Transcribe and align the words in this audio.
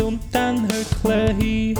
und 0.00 0.20
dann 0.32 0.68
höckle 0.68 1.34
hin. 1.34 1.78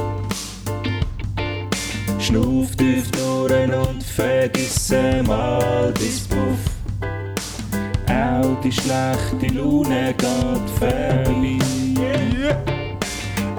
Schnuff 2.19 2.77
tief 2.77 3.11
durch 3.12 3.73
und 3.75 4.02
vergiss 4.02 4.93
mal 5.27 5.93
bis 5.93 6.21
Puff. 6.29 6.59
Auch 8.09 8.61
die 8.61 8.73
schlechte 8.73 9.55
Laune 9.55 10.15
geht 10.16 10.71
vorbei. 10.79 11.59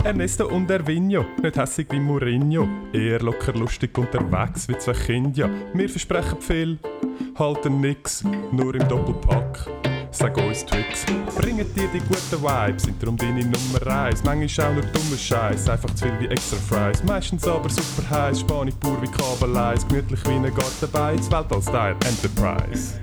Ernesto 0.03 0.47
und 0.47 0.69
Ervinho, 0.69 1.25
nicht 1.41 1.57
hässig 1.57 1.87
wie 1.91 1.99
Mourinho. 1.99 2.67
Eher 2.91 3.21
locker 3.21 3.53
lustig 3.53 3.97
unterwegs 3.97 4.67
wie 4.67 4.77
zwei 4.77 4.93
Kinder. 4.93 5.49
Wir 5.73 5.89
versprechen 5.89 6.41
viel, 6.41 6.79
halten 7.37 7.79
nix, 7.81 8.23
nur 8.51 8.75
im 8.75 8.87
Doppelpack. 8.87 9.80
Sag 10.21 10.37
uns 10.37 10.63
Tricks, 10.63 11.03
bringen 11.35 11.65
dir 11.75 11.87
die 11.91 11.97
guten 11.97 12.43
Vibes, 12.43 12.83
sind 12.83 13.01
darum 13.01 13.17
deine 13.17 13.39
Nummer 13.39 13.87
1. 13.87 14.23
Manchmal 14.23 14.67
auch 14.67 14.73
nur 14.73 14.83
dummer 14.83 15.17
Scheiß, 15.17 15.67
einfach 15.67 15.89
zu 15.95 16.05
viel 16.05 16.13
wie 16.19 16.27
extra 16.27 16.57
Fries. 16.57 17.03
Meistens 17.03 17.47
aber 17.47 17.67
super 17.67 18.07
heiß, 18.07 18.41
Spanisch 18.41 18.75
pur 18.75 19.01
wie 19.01 19.07
Kabeleis, 19.07 19.87
gemütlich 19.87 20.23
wie 20.25 20.33
ein 20.33 20.43
Gartenbeiz, 20.43 21.31
Weltall-Style 21.31 21.95
Enterprise. 22.05 22.99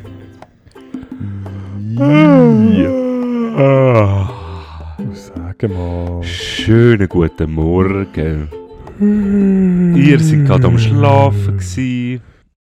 Sag 5.13 5.69
mal. 5.71 6.23
Schönen 6.23 7.09
guten 7.09 7.51
Morgen. 7.51 8.49
Ihr 9.97 10.21
seid 10.21 10.47
gerade 10.47 10.69
am 10.69 10.79
Schlafen 10.79 11.57
gsi 11.57 12.21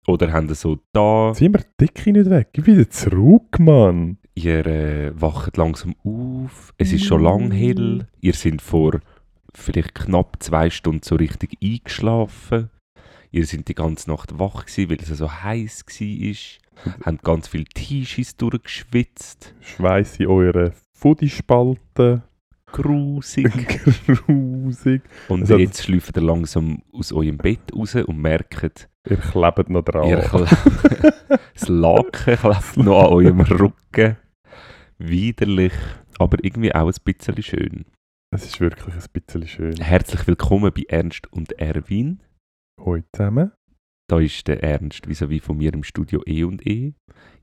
oder 0.07 0.33
habt 0.33 0.49
ihr 0.49 0.55
so 0.55 0.79
da. 0.93 1.31
Zieh 1.35 1.47
mir 1.47 1.59
die 1.59 1.85
Decke 1.85 2.11
nicht 2.11 2.27
weg, 2.31 2.47
geh 2.53 2.65
wieder 2.65 2.89
zurück, 2.89 3.59
Mann. 3.59 4.17
Ihr 4.33 4.65
äh, 4.65 5.21
wacht 5.21 5.57
langsam 5.57 5.95
auf. 6.03 6.73
Es 6.77 6.93
ist 6.93 7.05
schon 7.05 7.23
lang 7.23 7.51
hell. 7.51 8.07
Ihr 8.21 8.33
seid 8.33 8.61
vor 8.61 8.99
vielleicht 9.53 9.95
knapp 9.95 10.37
zwei 10.39 10.69
Stunden 10.69 11.03
so 11.03 11.15
richtig 11.15 11.57
eingeschlafen. 11.61 12.69
Ihr 13.31 13.45
seid 13.45 13.67
die 13.67 13.75
ganze 13.75 14.09
Nacht 14.09 14.39
wach 14.39 14.65
gsi, 14.65 14.89
weil 14.89 14.99
es 15.01 15.09
so 15.09 15.31
heiß 15.31 15.85
war. 15.85 16.95
Habt 17.05 17.23
ganz 17.23 17.47
viel 17.47 17.65
T-Shirts 17.65 18.37
durchgeschwitzt. 18.37 19.53
Schweiß 19.61 20.19
in 20.19 20.27
eure 20.27 20.73
Fuddispalten. 20.93 22.23
Grusig. 22.71 23.51
Grusig. 24.07 25.01
Und 25.29 25.41
Also- 25.41 25.57
jetzt 25.57 25.83
schlüpft 25.83 26.15
ihr 26.17 26.23
langsam 26.23 26.81
aus 26.93 27.11
eurem 27.11 27.37
Bett 27.37 27.59
raus 27.75 27.95
und 27.95 28.17
merkt, 28.17 28.87
Ihr 29.09 29.17
klebt 29.17 29.69
noch 29.69 29.81
dran. 29.83 30.07
ihr 30.07 30.23
kle- 30.27 31.13
das 31.53 31.67
Laken 31.69 32.35
klebt 32.37 32.77
noch 32.77 32.99
an 33.05 33.13
eurem 33.13 33.41
Rücken. 33.41 34.17
Widerlich, 34.99 35.73
aber 36.19 36.37
irgendwie 36.43 36.73
auch 36.75 36.87
ein 36.87 36.93
bisschen 37.03 37.41
schön. 37.41 37.85
Es 38.33 38.45
ist 38.45 38.59
wirklich 38.61 38.93
ein 38.95 39.03
bisschen 39.11 39.47
schön. 39.47 39.75
Herzlich 39.77 40.25
willkommen 40.27 40.71
bei 40.73 40.83
Ernst 40.87 41.31
und 41.33 41.51
Erwin. 41.59 42.21
Heute 42.79 43.07
zusammen. 43.15 43.51
Da 44.07 44.19
ist 44.19 44.47
der 44.47 44.61
Ernst 44.63 45.07
vis-à-vis 45.07 45.41
von 45.41 45.57
mir 45.57 45.73
im 45.73 45.83
Studio 45.83 46.21
E 46.27 46.43
und 46.43 46.65
E. 46.67 46.93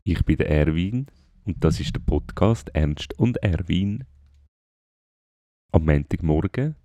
Ich 0.04 0.24
bin 0.24 0.36
der 0.36 0.50
Erwin 0.50 1.06
und 1.44 1.62
das 1.64 1.80
ist 1.80 1.94
der 1.96 2.00
Podcast 2.00 2.70
Ernst 2.74 3.18
und 3.18 3.38
Erwin. 3.42 4.04
Am 5.72 5.84
Montagmorgen. 5.84 6.76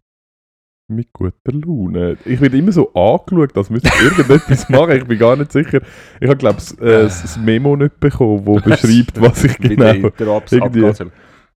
Mit 0.90 1.14
guter 1.14 1.34
Laune. 1.54 2.18
Ich 2.26 2.42
werde 2.42 2.58
immer 2.58 2.74
so 2.74 2.94
angeschaut, 2.94 3.56
als 3.58 3.70
müsste 3.70 3.88
ich 3.90 4.02
irgendetwas 4.04 4.68
machen. 4.70 4.92
Ich 4.98 5.06
bin 5.06 5.18
gar 5.18 5.36
nicht 5.38 5.52
sicher. 5.54 5.80
Ich 6.20 6.28
habe, 6.28 6.38
glaube 6.38 6.60
ich, 6.60 6.72
äh, 6.82 7.04
das 7.04 7.38
Memo 7.38 7.76
nicht 7.78 8.00
bekommen, 8.02 8.44
das 8.46 8.64
beschreibt, 8.82 9.22
was 9.22 9.44
ich 9.46 9.58
genau... 9.58 10.10
irgendwie- 10.52 11.06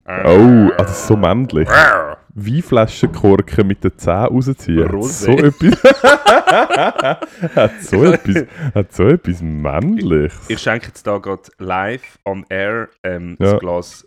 Oh, 0.08 0.70
also 0.78 0.92
so 0.94 1.16
männlich. 1.16 1.68
Weinflaschenkorken 2.34 3.66
mit 3.66 3.82
den 3.82 3.98
Zähnen 3.98 4.26
rausziehen. 4.26 4.88
Rosé. 4.88 5.08
So 5.08 5.32
etwas... 5.32 5.82
hat, 7.56 7.82
so 7.82 8.04
etwas 8.04 8.44
hat 8.72 8.92
so 8.92 9.08
etwas 9.08 9.42
Männliches. 9.42 10.48
Ich 10.48 10.60
schenke 10.60 10.86
jetzt 10.86 11.04
da 11.08 11.18
gerade 11.18 11.42
live 11.58 12.20
on 12.24 12.44
air 12.48 12.88
ähm, 13.02 13.36
Ja. 13.40 13.54
ein, 13.54 13.58
Glas, 13.58 14.05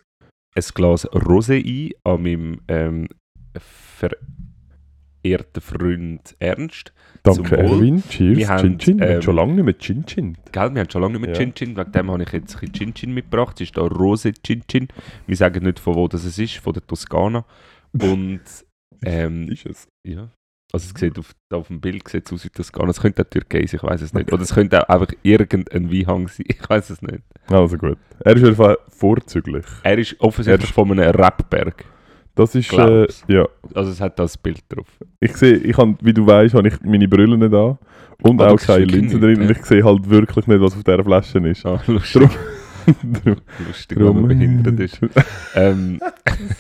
ein 0.56 0.64
Glas 0.74 1.06
Rosé 1.12 1.64
ein 1.66 1.92
an 2.04 2.24
meinem 2.24 2.62
ähm, 2.68 3.08
verehrten 5.22 5.62
Freund 5.62 6.36
Ernst. 6.40 6.94
Danke. 7.24 7.58
Erwin. 7.58 8.04
Cheers. 8.10 8.38
Wir 8.38 8.48
haben, 8.48 8.62
Chin 8.62 8.80
Chin. 8.80 9.00
Wir 9.00 9.08
haben 9.08 9.16
ähm, 9.16 9.22
schon 9.22 9.36
lange 9.36 9.54
nicht 9.54 9.66
mehr 9.66 9.78
Chin 9.78 10.06
Chin. 10.06 10.38
Gell, 10.52 10.74
wir 10.74 10.82
haben 10.82 10.90
schon 10.90 11.02
lange 11.02 11.14
nicht 11.14 11.22
mehr 11.22 11.30
Ja. 11.32 11.36
Chin 11.36 11.54
Chin, 11.54 11.78
wegen 11.78 11.92
dem 11.92 12.12
habe 12.12 12.24
ich 12.24 12.32
jetzt 12.32 12.62
ein 12.62 12.72
Chin 12.74 12.94
Chin 12.94 13.14
mitgebracht. 13.14 13.56
Es 13.56 13.68
ist 13.68 13.78
da 13.78 13.82
Rosé 13.82 14.34
Chin 14.44 14.64
Chin. 14.68 14.88
Wir 15.28 15.36
sagen 15.36 15.64
nicht, 15.64 15.80
von 15.80 15.96
wo 15.96 16.08
das 16.08 16.24
es 16.24 16.38
ist, 16.40 16.58
von 16.58 16.74
der 16.74 16.86
Toskana. 16.86 17.46
Und 17.94 18.42
ähm, 19.06 19.50
Ist 19.50 19.66
es. 19.66 19.88
ja, 20.06 20.32
also 20.72 20.92
es 20.94 21.00
sieht 21.00 21.18
auf, 21.18 21.32
auf 21.52 21.68
dem 21.68 21.82
Bild 21.82 22.08
sieht 22.08 22.26
es 22.28 22.34
aus 22.34 22.46
wie 22.46 22.50
Toskana. 22.50 22.90
Es 22.90 23.02
könnte 23.02 23.24
auch 23.24 23.30
Türkei 23.30 23.66
sein, 23.66 23.80
ich 23.82 23.84
weiß 23.84 24.02
es 24.02 24.14
nicht. 24.14 24.32
Oder 24.32 24.44
es 24.44 24.54
könnte 24.54 24.84
auch 24.84 24.90
einfach 24.94 25.14
irgendein 25.24 25.92
Weinhang 25.92 26.28
sein, 26.28 26.46
ich 26.50 26.70
weiß 26.70 26.90
es 26.92 27.02
nicht. 27.02 27.22
Also 27.50 27.78
gut. 27.78 27.98
Er 28.20 28.34
ist 28.36 28.42
auf 28.42 28.44
jeden 28.46 28.56
Fall 28.56 28.78
vorzüglich. 28.90 29.66
Er 29.84 29.98
ist 29.98 30.16
offensichtlich 30.20 30.62
Er 30.62 30.70
ist- 30.70 30.74
von 30.76 30.92
einem 30.92 31.10
Rapberg. 31.16 31.86
Das 32.36 32.56
ist, 32.56 32.72
äh, 32.72 33.06
ja. 33.28 33.46
Also 33.74 33.92
es 33.92 34.00
hat 34.00 34.18
das 34.18 34.38
Bild 34.38 34.62
drauf. 34.70 34.88
Ich 35.20 35.36
sehe, 35.36 35.56
ich 35.58 35.76
habe, 35.78 35.96
wie 36.02 36.14
du 36.14 36.26
weißt, 36.26 36.54
habe 36.54 36.70
ich 36.70 36.80
meine 36.84 37.08
Brille 37.08 37.38
nicht 37.38 37.54
an. 37.54 37.78
Und 38.22 38.38
du 38.38 38.46
auch 38.46 38.56
keine 38.58 38.82
wirklich 38.84 39.02
Linse 39.02 39.16
nicht, 39.18 39.24
drin. 39.26 39.42
ja. 39.42 39.48
Und 39.50 39.58
ich 39.58 39.66
sehe 39.66 39.84
halt 39.84 40.10
wirklich 40.10 40.48
nicht, 40.48 40.62
was 40.62 40.74
auf 40.78 40.84
dieser 40.84 41.04
Flasche 41.04 41.40
ist. 41.40 41.66
Ah, 41.66 41.82
lustig, 41.88 42.22
Drum- 42.22 42.30
lustig 43.68 43.98
wenn 44.00 44.06
man 44.06 44.28
behindert 44.28 44.80
ist. 44.80 45.00
Ähm, 45.56 46.00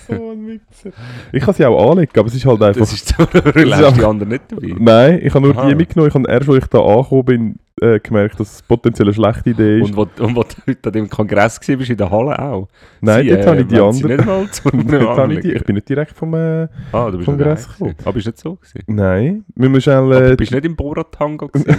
so 0.08 0.14
ein 0.32 0.48
Wichser. 0.48 0.92
Ich 1.32 1.44
kann 1.44 1.54
sie 1.54 1.66
auch 1.66 1.92
anlegen, 1.92 2.12
aber 2.18 2.28
es 2.28 2.36
ist 2.36 2.46
halt 2.46 2.62
einfach... 2.62 2.80
das 2.80 2.94
ist 2.94 3.08
so, 3.16 3.24
ist 3.24 3.98
die 3.98 4.04
anderen 4.04 4.30
nicht 4.30 4.44
dabei. 4.50 4.76
Nein, 4.78 5.20
ich 5.24 5.34
habe 5.34 5.46
nur 5.48 5.58
Aha. 5.58 5.68
die 5.70 5.76
mitgenommen. 5.76 6.10
Ich 6.10 6.16
habe 6.16 6.30
erst, 6.32 6.50
als 6.50 6.58
ich 6.58 6.66
da 6.70 6.80
angekommen 6.80 7.26
bin, 7.26 7.60
äh, 7.82 8.00
gemerkt, 8.00 8.40
dass 8.40 8.56
es 8.56 8.62
potenziell 8.62 9.08
eine 9.08 9.14
schlechte 9.14 9.52
Idee 9.52 9.80
ist. 9.80 9.90
Und 9.90 9.96
wo, 9.96 10.24
und 10.24 10.36
wo 10.36 10.44
du 10.44 10.56
heute 10.68 10.88
an 10.90 10.94
dem 10.94 11.10
Kongress 11.10 11.58
warst, 11.58 11.78
bist 11.78 11.90
in 11.90 11.98
der 11.98 12.12
Halle 12.12 12.38
auch. 12.38 12.68
Nein, 13.02 13.24
Sie, 13.24 13.30
dort 13.30 13.46
habe 13.48 13.62
ich 13.62 13.68
die 13.68 13.76
Dort 13.76 13.96
habe 13.96 14.44
ich, 14.44 14.60
die, 14.88 14.96
ich 14.98 15.08
anlegen. 15.08 15.64
bin 15.66 15.76
nicht 15.76 15.90
direkt 15.90 16.12
vom... 16.16 16.34
Äh, 16.34 16.68
Ah, 16.92 17.10
du 17.10 17.18
bist 17.18 17.26
Kongress 17.26 17.68
gewesen. 17.78 17.96
Aber 18.04 18.14
bist 18.14 18.28
nicht 18.28 18.40
so 18.40 18.56
gewesen. 18.56 18.84
nein, 18.88 19.46
müssen 19.56 19.74
wir 19.74 19.82
schnell... 19.82 19.98
Aber 19.98 20.22
Äh, 20.26 20.30
du 20.32 20.38
bist 20.38 20.52
nicht 20.52 20.66
im 20.66 20.76
Borat-Tango 20.76 21.48
gewesen. 21.48 21.78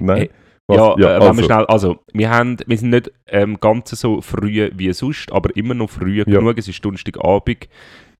nein. 0.00 0.22
Äh, 0.22 0.28
Was? 0.68 0.76
ja, 0.76 0.92
äh, 0.94 0.98
wenn 0.98 1.22
also, 1.28 1.36
wir 1.40 1.44
schnell, 1.44 1.64
also, 1.66 1.96
wir, 2.12 2.30
haben, 2.30 2.56
wir 2.66 2.76
sind 2.78 2.90
nicht 2.90 3.10
ähm, 3.26 3.56
ganz 3.58 3.90
so 3.90 4.20
früh 4.20 4.70
wie 4.74 4.92
sonst, 4.92 5.32
aber 5.32 5.54
immer 5.56 5.74
noch 5.74 5.88
früh 5.90 6.18
Ja. 6.18 6.24
genug. 6.24 6.58
Es 6.58 6.68
ist 6.68 6.84
Donnerstagabend. 6.84 7.68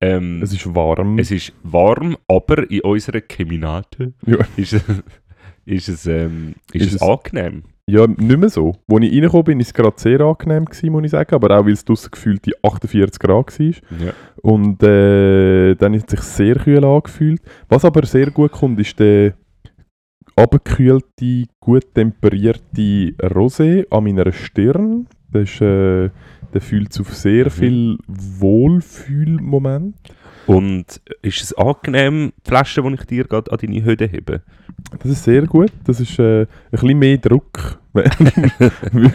Ähm, 0.00 0.40
es 0.42 0.52
ist 0.52 0.74
warm. 0.74 1.18
es 1.18 1.30
ist 1.30 1.52
warm, 1.64 2.16
aber 2.28 2.70
in 2.70 2.80
unserer 2.82 3.20
Keminate 3.20 4.12
Ja. 4.26 4.38
ist, 4.56 4.72
es- 4.74 4.84
ist, 5.66 5.88
es, 5.88 6.06
ähm, 6.06 6.54
ist, 6.72 6.86
Ist 6.86 6.94
es 6.94 7.02
es- 7.02 7.02
angenehm. 7.02 7.64
Ja, 7.90 8.06
nicht 8.06 8.20
mehr 8.38 8.50
so. 8.50 8.74
Als 8.90 9.02
ich 9.02 9.12
reingekommen 9.12 9.44
bin, 9.44 9.58
war 9.58 9.62
es 9.62 9.72
gerade 9.74 9.94
sehr 9.96 10.20
angenehm, 10.20 10.66
gewesen, 10.66 10.92
muss 10.92 11.04
ich 11.04 11.10
sagen. 11.10 11.34
Aber 11.34 11.58
auch, 11.58 11.64
weil 11.64 11.72
es 11.72 11.84
draussen 11.84 12.10
gefühlt 12.10 12.44
die 12.44 12.52
48 12.62 13.18
Grad 13.18 13.58
war. 13.58 13.66
Ja. 13.66 14.12
Und 14.42 14.82
äh, 14.82 15.74
dann 15.74 15.94
hat 15.94 16.04
es 16.04 16.10
sich 16.10 16.20
sehr 16.20 16.56
kühl 16.56 16.84
angefühlt. 16.84 17.40
Was 17.68 17.84
aber 17.86 18.04
sehr 18.06 18.30
gut 18.30 18.52
kommt, 18.52 18.78
ist 18.78 18.98
der 19.00 19.32
abgekühlte, 20.38 21.44
gut 21.60 21.94
temperierte 21.94 23.14
Rosé 23.20 23.86
an 23.90 24.04
meiner 24.04 24.32
Stirn. 24.32 25.06
Das 25.32 25.42
ist, 25.42 25.60
äh, 25.60 26.10
der 26.54 26.60
fühlt 26.60 26.92
sich 26.92 27.06
auf 27.06 27.14
sehr 27.14 27.46
Mhm. 27.46 27.50
viel 27.50 27.98
Wohlfühlmoment. 28.06 29.94
Und 30.46 30.86
ist 31.20 31.42
es 31.42 31.52
angenehm, 31.58 32.32
die 32.44 32.48
Flasche, 32.48 32.82
die 32.82 32.94
ich 32.94 33.04
dir 33.04 33.24
gerade 33.24 33.52
an 33.52 33.58
deine 33.60 33.84
Hütte 33.84 34.08
habe? 34.10 34.40
Das 34.98 35.10
ist 35.10 35.24
sehr 35.24 35.42
gut. 35.46 35.70
Das 35.84 36.00
ist 36.00 36.18
äh, 36.18 36.42
ein 36.42 36.46
bisschen 36.70 36.98
mehr 36.98 37.18
Druck. 37.18 37.78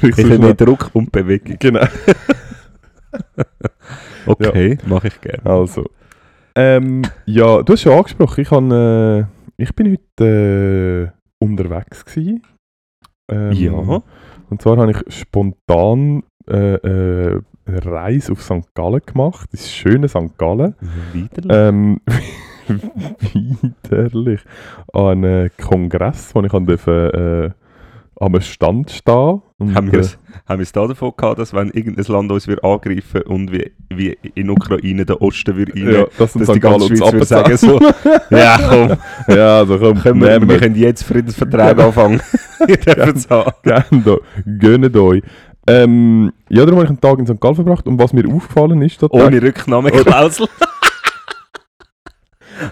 Ich 0.03 0.15
so 0.15 0.23
habe 0.23 0.39
mehr 0.39 0.53
Druck 0.53 0.91
und 0.93 1.11
Bewegung. 1.11 1.55
Genau. 1.59 1.85
Okay, 4.25 4.77
mache 4.85 5.07
ich 5.09 5.21
gerne. 5.21 5.45
Also. 5.45 5.85
Ähm, 6.55 7.01
ja, 7.25 7.61
du 7.61 7.73
hast 7.73 7.81
schon 7.81 7.93
angesprochen, 7.93 8.41
ich, 8.41 8.51
han, 8.51 8.71
äh, 8.71 9.25
ich 9.57 9.73
bin 9.75 9.91
heute 9.91 11.11
äh, 11.13 11.43
unterwegs. 11.43 12.05
Gewesen. 12.05 12.43
Ähm, 13.29 13.51
Ja. 13.51 14.01
Und 14.49 14.61
zwar 14.61 14.77
habe 14.77 14.91
ich 14.91 15.13
spontan 15.13 16.23
äh, 16.47 16.75
äh, 16.75 17.41
eine 17.65 17.85
Reise 17.85 18.33
auf 18.33 18.43
St. 18.43 18.73
Gallen 18.75 19.01
gemacht. 19.05 19.49
Das 19.51 19.71
schöne 19.71 20.07
St. 20.07 20.37
Gallen. 20.37 20.75
Wieder? 21.13 21.69
Ähm, 21.69 22.01
widerlich 23.33 24.41
an 24.93 25.23
einen 25.25 25.49
Kongress, 25.57 26.33
wo 26.35 26.41
ich 26.41 26.53
an 26.53 26.65
durfte, 26.65 27.53
äh, 27.55 27.62
am 28.19 28.39
Stand 28.41 28.91
stehen. 28.91 29.41
Und, 29.57 29.75
Haben 29.75 29.91
wir 29.91 29.99
äh, 29.99 30.01
es 30.01 30.17
haben 30.47 30.59
wir 30.59 30.63
es 30.63 30.71
da 30.71 30.85
davon 30.87 31.13
gehabt, 31.15 31.39
dass 31.39 31.53
wenn 31.53 31.69
irgendein 31.69 32.05
Land 32.05 32.31
uns 32.31 32.47
wird 32.47 32.63
angreifen 32.63 33.21
und 33.23 33.51
wie, 33.51 33.71
wie 33.89 34.17
in 34.35 34.49
Ukraine 34.49 35.05
der 35.05 35.21
Osten 35.21 35.55
wird 35.55 35.75
rein, 35.75 35.93
ja, 35.93 36.05
das 36.17 36.33
dass 36.33 36.49
die 36.49 36.59
ganze 36.59 36.87
Schweiz 36.87 37.13
würde 37.13 37.25
sagen 37.25 37.57
so, 37.57 37.79
ja 38.29 38.59
komm, 38.67 39.35
Ja, 39.35 39.57
also 39.59 39.77
komm, 39.79 39.99
können 40.01 40.21
wir, 40.21 40.41
wir 40.41 40.49
wir. 40.49 40.57
können 40.57 40.75
jetzt 40.75 41.03
Friedensvertrag 41.03 41.79
anfangen. 41.79 42.21
Ihr 42.67 42.77
dürft 42.77 43.15
es 43.17 43.29
haben. 43.29 43.51
Gönnt 44.59 44.95
euch. 44.97 45.21
Ähm, 45.65 46.33
ja, 46.49 46.65
darum 46.65 46.75
habe 46.79 46.83
ich 46.85 46.89
einen 46.89 46.99
Tag 46.99 47.19
in 47.19 47.25
St. 47.27 47.39
Gallen 47.39 47.55
verbracht 47.55 47.87
und 47.87 47.97
was 47.97 48.11
mir 48.11 48.27
aufgefallen 48.27 48.81
ist, 48.81 49.01
Ohne 49.03 49.41
Rücknahmeklausel. 49.41 50.47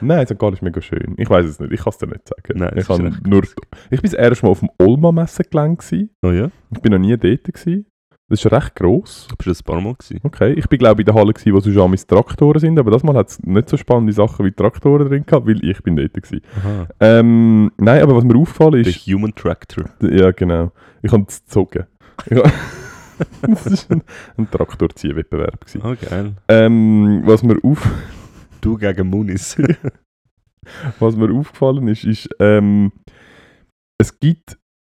Nein, 0.02 0.26
St. 0.26 0.38
Gallen 0.38 0.54
ist 0.54 0.62
mega 0.62 0.82
schön. 0.82 1.16
Ich 1.18 1.30
weiß 1.30 1.46
es 1.46 1.60
nicht, 1.60 1.72
ich 1.72 1.80
kann 1.80 1.92
es 1.92 1.98
dir 1.98 2.08
nicht 2.08 2.28
sagen. 2.28 2.60
Nein, 2.60 2.74
ich, 2.76 2.90
recht 2.90 3.28
nur, 3.28 3.44
ich 3.44 4.02
bin 4.02 4.12
das 4.12 4.14
erste 4.14 4.46
Mal 4.46 4.52
auf 4.52 4.60
dem 4.60 4.70
Olma-Messegelände. 4.78 6.10
Oh 6.24 6.32
ja? 6.32 6.50
Ich 6.72 6.82
bin 6.82 6.92
noch 6.92 7.00
nie 7.00 7.18
dort. 7.18 7.44
Gewesen. 7.44 7.86
Das 8.32 8.46
ist 8.46 8.50
recht 8.50 8.76
gross. 8.76 9.28
Du 9.30 9.36
bist 9.36 9.62
ein 9.62 9.66
paar 9.66 9.82
Mal 9.82 9.94
gewesen. 9.94 10.22
Okay, 10.24 10.54
ich 10.54 10.66
bin 10.70 10.80
glaube 10.80 11.02
ich 11.02 11.08
in 11.08 11.14
der 11.14 11.22
Halle, 11.22 11.34
gewesen, 11.34 11.54
wo 11.54 11.60
sonst 11.60 11.78
auch 11.78 12.24
Traktoren 12.24 12.60
sind, 12.62 12.80
aber 12.80 12.90
das 12.90 13.04
Mal 13.04 13.16
hat 13.16 13.28
es 13.28 13.44
nicht 13.44 13.68
so 13.68 13.76
spannende 13.76 14.14
Sachen 14.14 14.46
wie 14.46 14.54
Traktoren 14.54 15.10
drin 15.10 15.26
gehabt, 15.26 15.46
weil 15.46 15.62
ich 15.66 15.84
bin 15.84 15.98
dort 15.98 16.14
gewesen. 16.14 16.42
Aha. 16.58 16.88
Ähm, 17.02 17.72
nein, 17.78 18.02
aber 18.02 18.16
was 18.16 18.24
mir 18.24 18.38
aufgefallen 18.38 18.84
Der 18.84 18.88
ist... 18.88 19.06
Human 19.06 19.36
Tractor. 19.36 19.84
Ja, 20.00 20.32
genau. 20.32 20.72
Ich 21.02 21.12
habe 21.12 21.26
es 21.28 21.44
gezogen. 21.44 21.86
Das 23.42 23.90
war 23.90 23.98
ein, 23.98 24.04
ein 24.38 24.50
Traktorziehwettbewerb. 24.50 25.66
Oh 25.84 25.94
geil. 26.10 26.34
Ähm, 26.48 27.22
was, 27.26 27.44
mir 27.44 27.58
auf, 27.62 27.88
Du 28.62 28.78
gegen 28.78 29.08
Munis. 29.08 29.58
was 31.00 31.16
mir 31.16 31.32
aufgefallen 31.32 31.88
ist, 31.88 32.04
ist, 32.04 32.30
ähm, 32.40 32.92
es 34.00 34.20
gibt, 34.20 34.58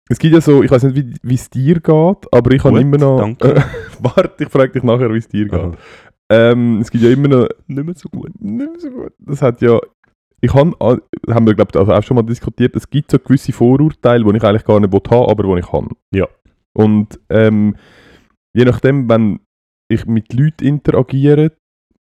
es 0.09 0.19
gibt 0.19 0.35
ja 0.35 0.41
so, 0.41 0.63
ich 0.63 0.71
weiß 0.71 0.85
nicht, 0.85 1.21
wie 1.23 1.35
es 1.35 1.49
dir 1.49 1.75
geht, 1.75 2.33
aber 2.33 2.51
ich 2.51 2.65
habe 2.65 2.81
immer 2.81 2.99
noch. 2.99 3.19
danke. 3.19 3.57
Äh, 3.57 3.63
warte, 4.01 4.45
ich 4.45 4.51
frage 4.51 4.73
dich 4.73 4.83
nachher, 4.83 5.13
wie 5.13 5.19
es 5.19 5.29
dir 5.29 5.45
geht. 5.45 5.55
Aha. 5.55 5.77
Ähm, 6.31 6.81
es 6.81 6.91
gibt 6.91 7.05
ja 7.05 7.11
immer 7.11 7.29
noch. 7.29 7.49
Nicht 7.67 7.85
mehr 7.85 7.95
so 7.95 8.09
gut. 8.09 8.31
Nicht 8.41 8.71
mehr 8.71 8.81
so 8.81 8.91
gut. 8.91 9.13
Das 9.19 9.43
hat 9.43 9.61
ja. 9.61 9.79
Ich 10.41 10.53
habe, 10.55 10.73
haben 10.81 11.47
wir 11.47 11.55
glaube 11.55 11.71
ich 11.73 11.79
also 11.79 11.93
auch 11.93 12.03
schon 12.03 12.17
mal 12.17 12.23
diskutiert, 12.25 12.75
es 12.75 12.91
gibt 12.91 13.13
so 13.13 13.19
gewisse 13.21 13.53
Vorurteile, 13.53 14.25
die 14.25 14.37
ich 14.37 14.43
eigentlich 14.43 14.65
gar 14.65 14.81
nicht 14.81 14.93
haben 14.93 15.11
will, 15.11 15.31
aber 15.31 15.43
die 15.45 15.61
ich 15.61 15.71
kann. 15.71 15.89
Ja. 16.13 16.27
Und 16.73 17.21
ähm, 17.29 17.77
je 18.53 18.65
nachdem, 18.65 19.09
wenn 19.09 19.39
ich 19.89 20.05
mit 20.07 20.33
Leuten 20.33 20.65
interagiere, 20.65 21.53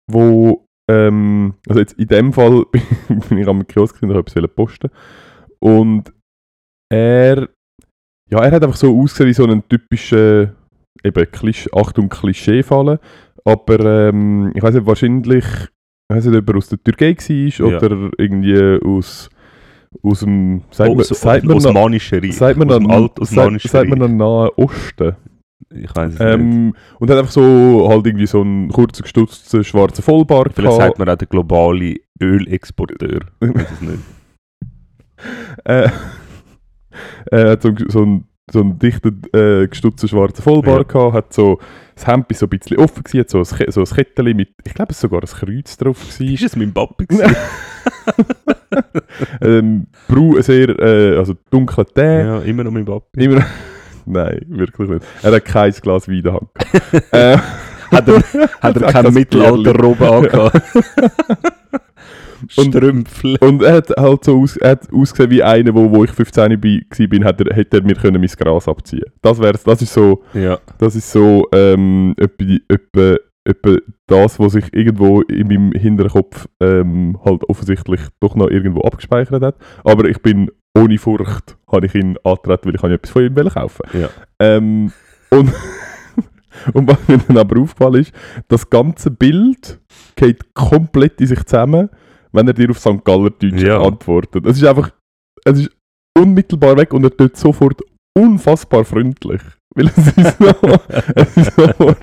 wo, 0.09 0.68
ähm, 0.89 1.55
also 1.69 1.81
jetzt 1.81 1.99
in 1.99 2.09
dem 2.09 2.33
Fall 2.33 2.65
bin 3.29 3.39
ich 3.39 3.47
am 3.49 3.67
Kiosk 3.67 4.03
und 4.03 4.11
habe 4.11 4.21
etwas 4.21 4.49
posten 4.55 4.91
und 5.61 6.13
er, 6.91 7.49
ja, 8.31 8.39
er 8.43 8.51
hat 8.51 8.63
einfach 8.65 8.77
so 8.77 8.99
ausgesehen 8.99 9.29
wie 9.29 9.35
so 9.35 9.45
ein 9.45 9.63
typischer, 9.69 10.55
eben, 11.05 11.31
Klisch, 11.31 11.69
Achtung, 11.75 12.09
Klischee-Fallen, 12.09 12.99
aber 13.45 14.09
ähm, 14.09 14.53
ich 14.55 14.63
weiß 14.63 14.75
nicht, 14.75 14.87
wahrscheinlich, 14.87 15.45
ich 15.45 16.17
weiß 16.17 16.25
nicht, 16.27 16.39
ob 16.39 16.49
er 16.49 16.57
aus 16.57 16.69
der 16.69 16.83
Türkei 16.83 17.15
war 17.17 17.71
Ja. 17.71 17.77
oder 17.79 18.11
irgendwie 18.17 18.79
aus, 18.85 19.29
aus 20.03 20.21
dem, 20.21 20.63
sagt 20.71 20.91
man, 20.91 21.01
Aus, 21.01 21.09
sagt 21.09 21.45
man 21.45 21.57
Osmanische 21.57 22.23
Reich. 22.23 22.37
sagt 22.37 22.59
man 22.59 22.71
aus 22.71 22.79
dem 22.79 22.87
sagt, 22.87 22.95
Alt-Osmanischen 22.95 23.69
sagt 23.71 23.91
man 23.91 24.03
Reich. 24.03 24.11
Nahen 24.13 24.51
Osten. 24.57 25.17
Ich 25.71 25.95
weiß 25.95 26.15
es 26.15 26.19
nicht. 26.19 26.29
Ähm, 26.29 26.75
und 26.99 27.11
hat 27.11 27.19
einfach 27.19 27.31
so 27.31 27.89
halt 27.91 28.07
irgendwie 28.07 28.27
so 28.27 28.41
einen 28.41 28.69
kurzen 28.69 29.03
gestutzten 29.03 29.65
schwarzen 29.65 30.03
Vollbart 30.03 30.55
Vielleicht 30.55 30.77
gehabt. 30.77 30.91
sagt 30.91 30.99
man 30.99 31.09
auch 31.09 31.17
der 31.17 31.29
globale 31.29 31.97
Ölexporteur. 32.21 33.21
Ich 33.41 33.55
weiß 33.55 33.67
es 33.73 33.81
nicht. 33.81 34.01
Äh, 35.65 35.89
er 37.31 37.51
hat 37.51 37.63
so, 37.63 37.73
so 37.89 38.03
einen 38.03 38.29
so 38.51 38.61
einen 38.61 38.79
dichten, 38.79 39.23
äh, 39.35 39.67
gestutzten 39.69 40.09
schwarzen 40.09 40.43
Vollbart 40.43 40.89
gehabt, 40.89 41.15
hat 41.15 41.33
so, 41.33 41.59
das 41.95 42.07
Hemd 42.07 42.35
so 42.35 42.47
ein 42.47 42.51
bisschen 42.51 42.79
offen 42.79 43.03
gewesen, 43.03 43.21
hat 43.21 43.31
so 43.31 43.39
ein, 43.39 43.71
so 43.71 43.81
ein 43.81 43.87
Kettchen 43.87 44.37
mit, 44.37 44.51
ich 44.65 44.75
glaube 44.75 44.93
es 44.93 45.01
sogar 45.01 45.21
ein 45.21 45.27
Kreuz 45.27 45.77
drauf 45.77 46.01
gewesen. 46.01 46.35
Ist 46.35 46.45
es 46.45 46.57
mein 46.57 46.73
Papi 46.73 47.07
ähm, 49.41 49.87
brau, 50.07 50.41
sehr, 50.41 50.69
äh, 50.79 51.17
also 51.17 51.35
dunkler 51.51 51.87
Tee. 51.87 52.21
Ja, 52.21 52.39
immer 52.41 52.65
noch 52.65 52.71
mein 52.71 52.85
Papi. 52.85 53.25
Immer, 53.25 53.45
nein, 54.13 54.41
wirklich 54.49 54.89
nicht. 54.89 55.05
Er 55.23 55.33
hat 55.33 55.45
kein 55.45 55.73
Glas 55.73 56.09
Wein 56.09 56.17
in 56.17 56.23
der 56.23 56.33
Hand 56.35 56.49
gehabt. 56.55 57.13
äh, 57.13 57.39
Hat 57.91 58.07
er, 58.09 58.23
hat 58.61 58.77
er 58.77 58.93
keinen 58.93 59.15
Mittelalter-Robe 59.15 60.11
angehabt? 60.13 60.63
Und- 62.57 62.73
Strümpfel. 62.73 63.37
Und 63.41 63.63
er 63.63 63.75
hat 63.75 63.91
halt 63.97 64.25
so 64.25 64.41
aus, 64.43 64.57
er 64.59 64.71
hat 64.73 64.93
ausgesehen 64.93 65.31
wie 65.31 65.43
einer, 65.43 65.75
wo, 65.75 65.91
wo 65.91 66.05
ich 66.05 66.13
15 66.13 66.61
bin, 66.61 66.83
war, 66.89 67.07
bin, 67.09 67.25
hat 67.25 67.41
er, 67.41 67.55
hätte 67.55 67.79
er 67.79 67.83
mir 67.83 67.95
können 67.97 68.21
mein 68.21 68.31
Gras 68.31 68.69
abziehen 68.69 69.03
Das 69.23 69.41
wär's, 69.41 69.65
das 69.65 69.83
ist 69.83 69.93
so, 69.93 70.23
Ja. 70.35 70.59
das 70.79 70.95
ist 70.95 71.11
so 71.11 71.49
ähm, 71.53 72.15
etwa, 72.17 72.45
etwa, 72.69 73.17
etwa 73.45 73.77
das, 74.07 74.39
was 74.39 74.53
sich 74.53 74.73
irgendwo 74.73 75.23
in 75.23 75.49
meinem 75.49 75.73
Hinterkopf 75.73 76.47
ähm, 76.61 77.19
halt 77.25 77.43
offensichtlich 77.49 78.01
doch 78.21 78.37
noch 78.37 78.49
irgendwo 78.51 78.83
abgespeichert 78.83 79.43
hat. 79.43 79.57
Aber 79.83 80.09
ich 80.09 80.23
bin 80.23 80.49
ohne 80.79 80.99
Furcht, 80.99 81.57
habe 81.71 81.87
ich 81.87 81.95
ihn 81.95 82.17
angetreten, 82.25 82.67
weil 82.69 82.75
ich 82.77 82.83
habe 82.83 82.95
etwas 82.95 83.11
von 83.11 83.25
ihm 83.25 83.35
kaufen 83.35 83.83
Ja. 83.93 84.09
ähm, 84.41 84.93
und, 85.31 85.53
und 86.73 86.89
was 86.89 86.99
mir 87.09 87.19
dann 87.19 87.39
aber 87.39 87.61
aufgefallen 87.61 88.03
ist, 88.03 88.13
das 88.49 88.69
ganze 88.69 89.11
Bild 89.11 89.81
geht 90.17 90.55
komplett 90.55 91.21
in 91.21 91.27
sich 91.27 91.45
zusammen, 91.45 91.91
wenn 92.33 92.47
er 92.47 92.55
dir 92.55 92.71
auf 92.71 92.79
St. 92.79 93.05
Galler 93.05 93.31
Deutsch 93.31 93.63
Ja. 93.63 93.81
antwortet. 93.81 94.47
Es 94.47 94.57
ist 94.59 94.65
einfach, 94.65 94.91
es 95.45 95.61
ist 95.61 95.71
unmittelbar 96.17 96.77
weg 96.77 96.93
und 96.95 97.05
er 97.05 97.17
tut 97.17 97.37
sofort 97.37 97.81
unfassbar 98.17 98.85
freundlich. 98.85 99.41
Weil 99.75 99.87
es 99.89 99.99
ist 100.17 100.39
so, 100.39 100.47
es 101.15 101.37
ist 101.37 101.55
sofort, 101.55 101.99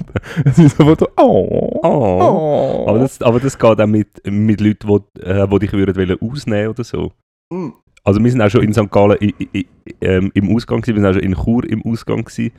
es 0.45 0.57
ist 0.59 0.77
sofort 0.77 0.99
so, 1.01 1.07
oh, 1.17 1.79
Oh. 1.83 1.83
oh. 1.83 2.85
Aber 2.89 2.99
das, 2.99 3.21
aber 3.21 3.39
das 3.39 3.57
geht 3.57 3.81
auch 3.81 3.87
mit, 3.87 4.09
mit 4.25 4.61
Leuten, 4.61 4.87
die, 5.17 5.21
äh, 5.21 5.59
dich 5.59 5.73
würden 5.73 5.95
wollen 5.95 6.17
ausnehmen 6.21 6.69
oder 6.69 6.83
so. 6.83 7.11
Mm. 7.51 7.69
Also 8.05 8.23
wir 8.23 8.31
sind 8.31 8.41
auch 8.41 8.49
schon 8.49 8.61
in 8.61 8.73
St. 8.73 8.89
Gallen 8.91 9.17
i, 9.19 9.33
i, 9.39 9.47
i, 9.57 9.67
ähm, 10.01 10.31
im 10.35 10.55
Ausgang 10.55 10.81
gewesen, 10.81 10.95
wir 10.95 11.01
sind 11.01 11.09
auch 11.09 11.21
schon 11.21 11.23
in 11.23 11.35
Chur 11.35 11.69
im 11.69 11.81
Ausgang 11.83 12.23
gewesen 12.23 12.51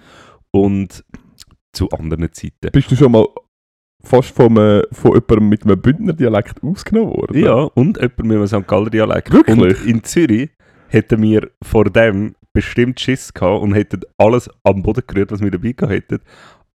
und 0.50 1.04
zu 1.72 1.88
anderen 1.90 2.32
Zeiten. 2.32 2.70
Bist 2.72 2.90
du 2.90 2.96
schon 2.96 3.12
mal 3.12 3.26
fast 4.02 4.34
von, 4.34 4.58
einem, 4.58 4.82
von 4.92 5.12
jemandem 5.12 5.48
mit 5.48 5.64
einem 5.64 5.80
Bündner 5.80 6.12
Dialekt 6.12 6.62
ausgenommen 6.62 7.14
worden? 7.14 7.38
Ja, 7.38 7.54
und 7.74 7.96
jemand 7.96 8.24
mit 8.24 8.36
einem 8.36 8.46
St. 8.46 8.66
Galler 8.66 8.90
Dialekt. 8.90 9.32
Wirklich? 9.32 9.56
Und 9.56 9.86
in 9.86 10.02
Zürich 10.02 10.50
hätten 10.88 11.22
wir 11.22 11.50
vor 11.62 11.84
dem 11.84 12.34
bestimmt 12.52 12.98
Schiss 12.98 13.32
gehabt 13.32 13.62
und 13.62 13.74
hätten 13.74 14.00
alles 14.16 14.48
am 14.64 14.82
Boden 14.82 15.02
gerührt, 15.06 15.30
was 15.30 15.40
wir 15.40 15.50
dabei 15.50 15.72
gehabt 15.72 15.92
hätten. 15.92 16.20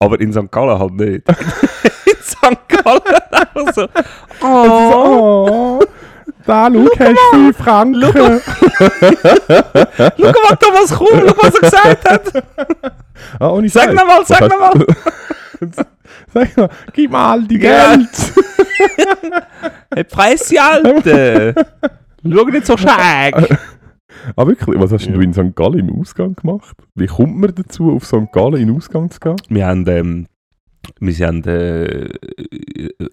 Aber 0.01 0.21
in 0.21 0.33
St. 0.33 0.51
Gallen 0.51 0.79
halt 0.79 0.93
nicht. 0.93 1.29
in 2.07 2.23
St. 2.23 2.69
Gallen 2.69 3.01
einfach 3.31 3.75
so. 3.75 3.89
Oh, 4.45 5.81
da, 6.49 6.71
du 6.71 6.87
5 6.97 7.57
Franken. 7.57 8.01
Schau 8.01 8.13
mal, 10.19 10.57
Thomas 10.61 10.95
Kuhn, 10.97 11.23
schau, 11.27 11.35
was 11.43 11.55
er 11.55 11.61
gesagt 11.61 12.11
hat. 12.11 12.45
Ah, 13.41 13.49
ohne 13.51 13.69
Sag 13.69 13.93
nochmal, 13.95 14.21
Was 14.21 14.29
sag 14.39 14.43
nochmal. 14.49 14.87
Sag 16.33 16.57
mal, 16.57 16.69
gib 16.93 17.11
mal 17.11 17.33
all 17.33 17.43
die. 17.43 17.59
Geld. 17.59 18.09
Hey, 19.93 20.05
Preise, 20.05 20.63
Alte. 20.63 21.55
Schau 22.23 22.45
nicht 22.45 22.65
so 22.67 22.77
schräg. 22.77 23.35
Ah, 24.37 24.47
wirklich? 24.47 24.81
Was 24.81 24.93
hast 24.93 25.05
denn 25.07 25.15
Ja. 25.15 25.19
du 25.19 25.25
in 25.25 25.33
St. 25.35 25.57
Gallen 25.57 25.89
im 25.89 26.01
Ausgang 26.01 26.35
gemacht? 26.37 26.77
Wie 26.95 27.07
kommt 27.07 27.37
man 27.39 27.53
dazu, 27.55 27.91
auf 27.93 28.05
St. 28.07 28.31
Gallen 28.33 28.55
in 28.55 28.69
den 28.69 28.77
Ausgang 28.77 29.11
zu 29.11 29.19
gehen? 29.21 29.37
Wir 29.49 29.67
haben, 29.67 29.85
ähm, 29.89 30.27
wir 31.01 31.13
sind, 31.13 31.47
äh, 31.47 32.07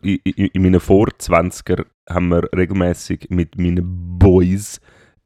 in, 0.02 0.20
in 0.24 0.48
in 0.48 0.62
meinen 0.62 0.80
Vor-20er 0.80 1.86
haben 2.10 2.30
wir 2.30 2.50
regelmäßig 2.56 3.28
mit 3.30 3.58
meinen 3.58 4.18
Boys 4.20 4.80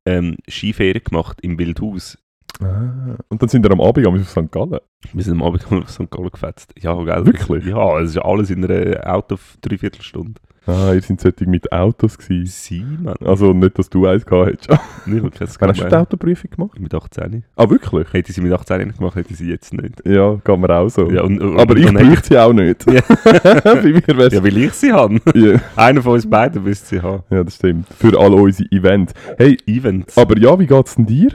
ähm, 0.06 0.38
Skiferien 0.48 1.04
gemacht 1.04 1.40
im 1.42 1.58
Wildhaus. 1.60 2.18
Ah, 2.62 3.16
und 3.30 3.42
dann 3.42 3.48
sind 3.50 3.64
wir 3.64 3.72
am 3.72 3.80
Abend 3.82 4.06
auf 4.06 4.30
St. 4.30 4.52
Gallen. 4.52 4.80
Wir 5.14 5.24
sind 5.24 5.34
am 5.36 5.44
Abend 5.44 5.66
auf 5.72 5.90
St. 5.90 6.10
Gallen 6.10 6.30
gefetzt. 6.30 6.74
Ja, 6.80 6.94
gell? 7.04 7.26
Wirklich? 7.26 7.66
Ja, 7.66 8.00
es 8.00 8.12
ist 8.12 8.18
alles 8.18 8.50
in 8.50 8.66
einer 8.66 9.08
Auto 9.14 9.36
auf 9.36 9.58
Dreiviertelstunde. 9.62 10.42
Ah, 10.66 10.94
ihr 10.94 11.02
seid 11.02 11.22
solche 11.22 11.50
mit 11.50 11.72
Autos 11.72 12.18
gewesen. 12.18 12.46
Sie, 12.48 12.86
Mann. 13.02 13.16
Also 13.26 13.54
nicht, 13.54 13.80
dass 13.80 13.90
du 13.90 14.06
eins 14.06 14.26
gehabt 14.26 14.52
hättest. 14.52 14.70
Nicht, 15.06 15.26
ich 15.26 15.42
hast 15.42 15.62
du 15.62 15.72
die. 15.72 15.96
Autoprüfung 15.96 16.52
gemacht? 16.52 16.80
Mit 16.80 16.94
18. 16.94 17.44
Ah, 17.56 17.70
wirklich? 17.70 18.12
Hätte 18.14 18.32
sie 18.32 18.42
mit 18.42 18.54
18 18.54 18.88
nicht 18.88 18.98
gemacht, 19.00 19.16
hätte 19.16 19.34
sie 19.34 19.50
jetzt 19.50 19.74
nicht. 19.74 20.06
Ja, 20.06 20.36
geht 20.36 20.60
mir 20.60 20.70
auch 20.70 20.90
so. 20.90 21.10
Ja, 21.10 21.24
und, 21.24 21.42
und, 21.42 21.60
Aber 21.60 21.76
ich 21.76 21.92
bräuchte 21.92 22.28
sie 22.28 22.38
auch 22.38 22.54
nicht. 22.54 22.86
Ja. 22.92 23.02
Bei 23.64 23.82
mir 23.82 24.18
wär's... 24.18 24.34
Ja, 24.34 24.44
weil 24.44 24.58
ich 24.58 24.74
sie 24.74 24.92
habe. 24.92 25.20
Ja. 25.34 25.60
Einer 25.76 26.02
von 26.02 26.14
uns 26.14 26.30
beiden 26.30 26.64
müsste 26.64 26.86
sie 26.88 27.02
haben. 27.02 27.24
ja, 27.30 27.44
das 27.44 27.56
stimmt. 27.56 27.88
Für 27.98 28.20
all 28.20 28.34
unsere 28.34 28.70
Events. 28.72 29.14
Hey, 29.38 29.58
Events. 29.66 30.18
aber 30.18 30.38
ja, 30.38 30.60
wie 30.60 30.68
geht's 30.68 30.96
denn 30.96 31.06
dir? 31.06 31.32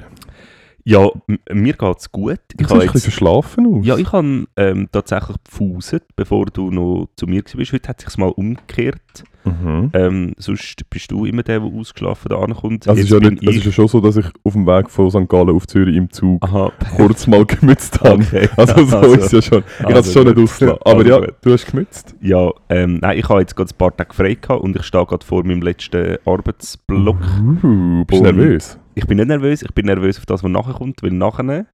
Ja, 0.84 1.08
mir 1.50 1.72
geht 1.72 1.98
es 1.98 2.12
gut. 2.12 2.38
Ich 2.58 2.68
habe 2.68 2.80
ein 2.80 2.86
bisschen 2.86 3.00
verschlafen 3.00 3.66
aus. 3.74 3.86
ja, 3.86 3.96
ich 3.96 4.12
habe 4.12 4.46
ähm, 4.56 4.88
tatsächlich 4.92 5.36
gefuset, 5.44 6.04
bevor 6.14 6.46
du 6.46 6.70
noch 6.70 7.08
zu 7.16 7.26
mir 7.26 7.42
warst. 7.42 7.72
Heute 7.72 7.88
hat 7.88 8.00
es 8.00 8.04
sich 8.12 8.18
mal 8.18 8.28
umgekehrt. 8.28 9.24
Mhm. 9.44 9.90
Ähm, 9.92 10.32
sonst 10.38 10.88
bist 10.88 11.10
du 11.10 11.26
immer 11.26 11.42
der, 11.42 11.60
der 11.60 11.68
ausgeschlafen 11.70 12.28
da 12.30 12.38
ankommt. 12.38 12.88
Also 12.88 13.00
es 13.00 13.10
ist, 13.10 13.12
ja 13.12 13.30
nicht, 13.30 13.42
es 13.46 13.56
ist 13.56 13.66
ja 13.66 13.72
schon 13.72 13.88
so, 13.88 14.00
dass 14.00 14.16
ich 14.16 14.26
auf 14.42 14.54
dem 14.54 14.66
Weg 14.66 14.90
von 14.90 15.10
St. 15.10 15.28
Gallen 15.28 15.50
auf 15.50 15.66
Zürich 15.66 15.96
im 15.96 16.10
Zug 16.10 16.42
Aha, 16.42 16.72
kurz 16.96 17.26
mal 17.26 17.44
gemützt 17.44 18.00
habe. 18.00 18.22
okay. 18.22 18.48
Also 18.56 18.84
so 18.84 19.00
ist 19.14 19.24
es 19.26 19.32
ja 19.32 19.42
schon. 19.42 19.64
Ich 19.78 19.84
habe 19.84 19.92
es 19.92 19.96
also 20.06 20.12
schon 20.12 20.28
nicht 20.28 20.38
ausgelassen. 20.38 20.80
Aber 20.84 20.98
Also 20.98 21.10
ja, 21.10 21.18
gut. 21.20 21.34
du 21.42 21.52
hast 21.52 21.66
gemützt. 21.66 22.14
Ja, 22.20 22.50
ähm, 22.70 22.98
nein, 23.02 23.18
ich 23.18 23.28
habe 23.28 23.40
jetzt 23.40 23.54
gerade 23.54 23.70
ein 23.70 23.76
paar 23.78 23.94
Tage 23.96 24.14
frei 24.14 24.34
gehabt 24.34 24.62
und 24.62 24.76
ich 24.76 24.82
stehe 24.82 25.04
gerade 25.04 25.24
vor 25.24 25.44
meinem 25.44 25.60
letzten 25.60 26.16
Arbeitsblock. 26.24 27.16
Uh, 27.62 28.04
bist 28.06 28.20
du 28.20 28.24
nervös? 28.24 28.78
Ich 28.94 29.06
bin 29.06 29.16
nicht 29.18 29.28
nervös, 29.28 29.62
ich 29.62 29.72
bin 29.74 29.86
nervös 29.86 30.18
auf 30.18 30.26
das, 30.26 30.42
was 30.42 30.50
nachher 30.50 30.74
kommt, 30.74 31.02
weil 31.02 31.10
nachher 31.10 31.66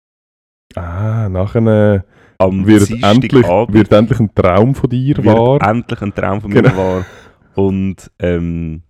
Ah, 0.76 1.28
nachher 1.28 1.66
äh, 1.96 2.00
am 2.38 2.66
wird, 2.66 2.88
endlich, 2.90 3.32
Dienstagabend 3.32 3.74
wird 3.74 3.92
endlich 3.92 4.20
ein 4.20 4.34
Traum 4.34 4.74
von 4.74 4.88
dir 4.88 5.16
wird 5.16 5.26
wahr. 5.26 5.58
endlich 5.68 6.00
ein 6.00 6.14
Traum 6.14 6.40
von 6.40 6.50
mir 6.52 6.62
Genau. 6.62 6.76
wahr. 6.76 7.06
Und 7.56 8.10
ähm, 8.20 8.82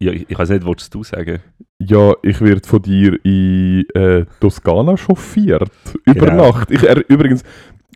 ja, 0.00 0.12
ich, 0.12 0.28
ich 0.28 0.38
weiß 0.38 0.50
nicht, 0.50 0.64
wolltest 0.64 0.92
du 0.94 1.02
sagen? 1.04 1.38
Ja, 1.80 2.12
ich 2.22 2.40
werde 2.40 2.66
von 2.66 2.82
dir 2.82 3.18
in 3.24 3.84
äh, 3.94 4.24
Toskana 4.40 4.96
chauffiert. 4.96 5.70
Über 6.04 6.26
Genau. 6.26 6.50
Nacht. 6.50 6.70
Ich, 6.70 6.82
er, 6.82 7.08
übrigens, 7.08 7.42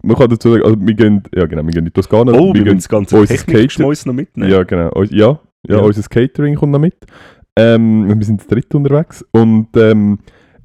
man 0.02 0.16
kann 0.16 0.28
dazu 0.31 0.50
sagen, 0.52 0.62
also 0.64 0.76
wir 0.81 0.95
gehen, 0.95 1.23
ja 1.35 1.47
genau, 1.47 1.64
wir 1.64 1.73
gehen 1.73 1.87
in 1.87 1.93
Toskana. 1.93 2.33
Oh, 2.33 2.47
wir 2.47 2.52
gehen, 2.55 2.64
müssen 2.64 2.76
das 2.78 2.88
ganze 2.88 3.16
unser 3.19 3.35
Technikschmäus 3.35 4.07
noch 4.07 4.14
mitnehmen. 4.14 4.50
Ja, 4.50 4.62
genau. 4.62 4.90
Ja, 5.05 5.38
ja, 5.69 5.76
Ja. 5.76 5.78
unser 5.78 6.02
Catering 6.09 6.55
kommt 6.55 6.73
noch 6.73 6.78
mit. 6.78 6.95
Ähm, 7.58 8.08
wir 8.08 8.26
sind 8.26 8.42
zu 8.42 8.48
dritt 8.48 8.75
unterwegs. 8.75 9.25
Und 9.32 9.68
ähm, 9.76 10.18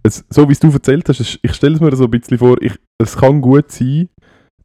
es, 0.04 0.26
so 0.30 0.48
wie 0.48 0.54
es 0.54 0.60
du 0.60 0.70
erzählt 0.70 1.08
hast, 1.10 1.40
ich 1.42 1.54
stelle 1.54 1.76
es 1.76 1.82
mir 1.82 1.96
so 1.96 2.06
ein 2.06 2.12
bisschen 2.12 2.38
vor, 2.38 2.62
ich, 2.62 2.74
es 2.98 3.16
kann 3.18 3.42
gut 3.42 3.72
sein, 3.72 4.10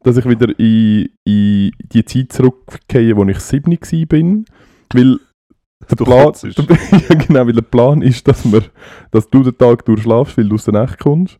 dass 0.03 0.17
ich 0.17 0.25
wieder 0.25 0.57
in, 0.59 1.09
in 1.25 1.71
die 1.91 2.05
Zeit 2.05 2.33
zurückgehe, 2.33 3.15
wo 3.15 3.23
ich 3.25 3.39
7 3.39 3.71
war. 3.71 4.43
Weil 4.93 5.19
der 5.89 5.95
Du 5.95 6.05
Plan, 6.05 6.33
ja, 7.09 7.15
genau, 7.15 7.45
weil 7.45 7.53
der 7.53 7.61
Plan 7.61 8.01
ist, 8.01 8.27
dass, 8.27 8.51
wir, 8.51 8.63
dass 9.11 9.29
du 9.29 9.43
den 9.43 9.57
Tag 9.57 9.85
durchschlafst, 9.85 10.37
weil 10.37 10.49
du 10.49 10.55
aus 10.55 10.65
der 10.65 10.73
Nacht 10.73 10.99
kommst. 10.99 11.39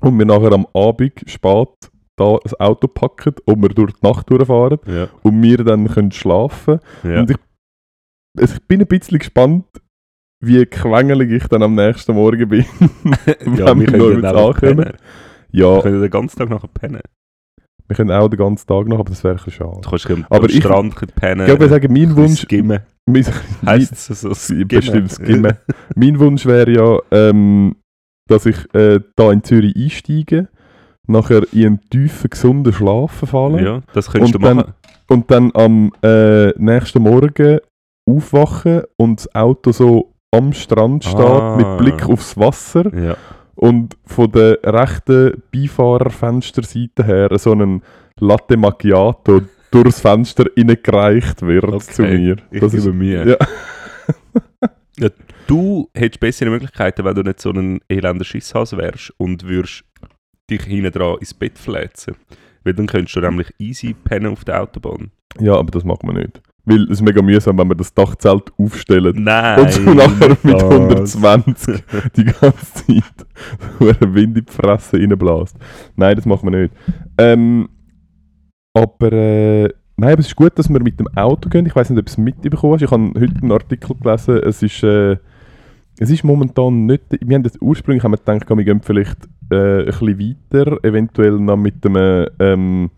Und 0.00 0.18
wir 0.18 0.26
nachher 0.26 0.52
am 0.52 0.66
Abend 0.74 1.24
spät 1.26 1.68
da 2.16 2.36
ein 2.36 2.52
Auto 2.60 2.88
packen 2.88 3.34
und 3.46 3.62
wir 3.62 3.70
durch 3.70 3.92
die 3.92 4.06
Nacht 4.06 4.30
durchfahren 4.30 4.78
Ja, 4.86 5.08
und 5.22 5.42
wir 5.42 5.58
dann 5.58 5.88
können 5.88 6.12
schlafen 6.12 6.78
ja. 7.02 7.20
und 7.20 7.30
ich, 7.30 7.36
also 8.38 8.54
ich 8.54 8.62
bin 8.68 8.80
ein 8.80 8.86
bisschen 8.86 9.18
gespannt, 9.18 9.64
wie 10.46 10.64
quengelig 10.66 11.30
ich 11.30 11.46
dann 11.48 11.62
am 11.62 11.74
nächsten 11.74 12.14
Morgen 12.14 12.48
bin. 12.48 12.64
ja, 13.56 13.66
wenn 13.66 13.80
wir 13.80 13.92
wir 13.92 14.18
noch 14.18 14.28
einfach 14.28 14.62
ankommen. 14.64 14.92
Ja, 15.52 15.76
Wir 15.76 15.82
können 15.82 16.00
den 16.02 16.10
ganzen 16.10 16.38
Tag 16.38 16.50
nachher 16.50 16.68
pennen. 16.68 17.00
wir 17.86 17.96
können 17.96 18.10
auch 18.10 18.28
den 18.28 18.38
ganzen 18.38 18.66
Tag 18.66 18.86
noch, 18.88 18.98
aber 18.98 19.10
das 19.10 19.22
wäre 19.22 19.38
ein 19.44 19.50
schade. 19.50 19.80
Du 19.82 19.88
kannst 19.90 20.10
am, 20.10 20.24
Aber 20.28 20.44
am 20.44 20.50
ich- 20.50 20.56
Strand 20.56 21.14
pennen. 21.16 21.42
Ich 21.42 21.48
würde 21.48 21.68
sagen, 21.68 21.92
mein 21.92 22.16
Wunsch... 22.16 22.40
Skimmen. 22.42 22.80
mein, 23.06 23.24
Heisst 23.66 24.10
es 24.10 24.20
so? 24.22 24.34
Skimmen? 24.34 24.68
bestimmt 24.68 25.12
skimmen. 25.12 25.52
mein 25.94 26.18
Wunsch 26.18 26.44
wäre 26.46 26.70
ja, 26.72 26.98
ähm, 27.10 27.76
dass 28.28 28.46
ich 28.46 28.56
äh, 28.74 29.00
da 29.16 29.30
in 29.30 29.44
Zürich 29.44 29.76
einsteige, 29.76 30.48
nachher 31.06 31.42
in 31.52 31.66
einen 31.66 31.80
tiefen, 31.90 32.30
gesunden 32.30 32.72
Schlaf 32.72 33.12
verfalle 33.12 33.62
Ja, 33.62 33.80
das 33.92 34.10
könntest 34.10 34.34
Und 34.34 34.42
du 34.42 34.46
dann- 34.46 34.56
machen. 34.56 34.74
und 35.10 35.30
dann 35.30 35.50
am 35.54 35.92
äh, 36.02 36.48
nächsten 36.58 37.02
Morgen 37.02 37.58
aufwachen 38.10 38.82
und 38.96 39.20
das 39.20 39.34
Auto 39.34 39.72
so 39.72 40.13
am 40.36 40.52
Strand 40.52 41.04
steht, 41.04 41.18
Ah. 41.20 41.56
mit 41.56 41.78
Blick 41.78 42.08
aufs 42.08 42.36
Wasser 42.36 42.92
Ja. 42.96 43.16
und 43.54 43.96
von 44.04 44.30
der 44.32 44.58
rechten 44.64 45.42
Beifahrerfensterseite 45.52 47.04
her 47.04 47.28
so 47.38 47.52
ein 47.52 47.82
Latte 48.20 48.56
Macchiato 48.56 49.42
durchs 49.70 50.00
Fenster 50.00 50.44
reingereicht 50.56 51.42
wird 51.42 51.64
Okay, 51.64 51.78
zu 51.92 52.02
mir. 52.02 52.36
Ich 52.50 52.60
Das 52.60 52.72
gebe 52.72 52.88
ist, 52.88 52.94
Mühe. 52.94 53.30
ja. 53.30 53.36
Ja, 54.96 55.08
du 55.48 55.88
hättest 55.92 56.20
bessere 56.20 56.50
Möglichkeiten, 56.50 57.04
wenn 57.04 57.16
du 57.16 57.22
nicht 57.24 57.40
so 57.40 57.50
ein 57.50 57.80
elender 57.88 58.24
Schisshase 58.24 58.76
wärst 58.78 59.12
und 59.16 59.42
würdest 59.48 59.82
dich 60.48 60.62
hinten 60.62 60.92
dran 60.92 61.16
ins 61.18 61.34
Bett 61.34 61.58
fläzen. 61.58 62.14
Weil 62.62 62.74
dann 62.74 62.86
könntest 62.86 63.16
du 63.16 63.20
nämlich 63.20 63.52
easy 63.58 63.92
pennen 63.92 64.30
auf 64.30 64.44
der 64.44 64.62
Autobahn. 64.62 65.10
ja, 65.40 65.56
aber 65.56 65.72
das 65.72 65.82
macht 65.82 66.04
man 66.04 66.14
nicht. 66.14 66.40
Weil 66.66 66.84
es 66.84 66.92
ist 66.92 67.02
mega 67.02 67.20
mühsam, 67.20 67.58
wenn 67.58 67.68
man 67.68 67.76
das 67.76 67.92
Dachzelt 67.92 68.50
aufstellt 68.56 69.16
Nein! 69.18 69.60
und 69.60 69.72
so 69.72 69.80
nachher 69.82 70.36
mit 70.42 70.54
das. 70.54 70.62
120 70.62 71.82
die 72.16 72.24
ganze 72.24 72.72
Zeit 72.72 73.26
so 73.78 73.88
einen 73.88 74.14
Wind 74.14 74.38
in 74.38 74.44
die 74.46 74.52
Fresse 74.52 74.96
reinbläst. 74.96 75.56
Nein, 75.96 76.16
das 76.16 76.24
macht 76.24 76.42
man 76.42 76.54
nicht. 76.54 76.74
Ähm, 77.18 77.68
aber 78.72 79.12
äh, 79.12 79.62
nein, 79.96 80.12
aber 80.12 80.20
es 80.20 80.28
ist 80.28 80.36
gut, 80.36 80.58
dass 80.58 80.68
wir 80.68 80.82
mit 80.82 80.98
dem 80.98 81.08
Auto 81.16 81.48
gehen. 81.48 81.66
Ich 81.66 81.76
weiß 81.76 81.90
nicht, 81.90 81.98
ob 81.98 82.06
du 82.06 82.10
es 82.10 82.18
mitbekommen 82.18 82.74
hast. 82.74 82.82
Ich 82.82 82.90
habe 82.90 83.12
heute 83.14 83.42
einen 83.42 83.52
Artikel 83.52 83.96
gelesen. 83.96 84.38
Es 84.38 84.62
ist, 84.62 84.82
äh, 84.82 85.16
es 85.98 86.10
ist 86.10 86.24
momentan 86.24 86.86
nicht. 86.86 87.04
Wir 87.20 87.34
haben 87.36 87.42
das 87.42 87.60
ursprünglich 87.60 88.02
haben 88.02 88.12
wir 88.12 88.18
gedacht, 88.18 88.48
wir 88.48 88.64
gehen 88.64 88.80
vielleicht 88.82 89.28
äh, 89.50 89.80
ein 89.80 89.84
bisschen 89.84 90.36
weiter, 90.52 90.78
eventuell 90.82 91.38
noch 91.38 91.56
mit 91.56 91.86
einem, 91.86 92.26
ähm, 92.40 92.90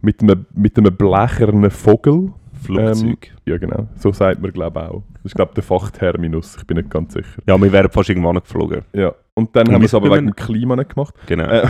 mit 0.00 0.22
einem, 0.22 0.46
mit 0.54 0.78
einem 0.78 0.96
blechernen 0.96 1.70
Vogel. 1.70 2.32
Flugzeug. 2.66 3.34
Ja, 3.46 3.58
genau. 3.58 3.88
So 3.96 4.12
sagt 4.12 4.40
man, 4.42 4.52
glaube 4.52 4.80
ich, 4.80 4.86
auch. 4.86 5.02
Das 5.14 5.24
ist, 5.26 5.34
glaube 5.34 5.50
ich, 5.50 5.54
der 5.54 5.62
Fachterminus. 5.64 6.56
Ich 6.58 6.66
bin 6.66 6.76
nicht 6.76 6.90
ganz 6.90 7.14
sicher. 7.14 7.42
ja, 7.46 7.60
wir 7.60 7.72
wären 7.72 7.90
fast 7.90 8.08
irgendwann 8.08 8.36
geflogen. 8.36 8.82
Ja. 8.92 9.14
Und 9.34 9.54
dann 9.54 9.68
Und 9.68 9.74
haben 9.74 9.82
wir 9.82 9.86
es 9.86 9.94
aber 9.94 10.10
wegen 10.10 10.26
dem 10.26 10.36
Klima 10.36 10.76
nicht 10.76 10.94
gemacht. 10.94 11.14
Genau. 11.26 11.44
Äh, 11.44 11.68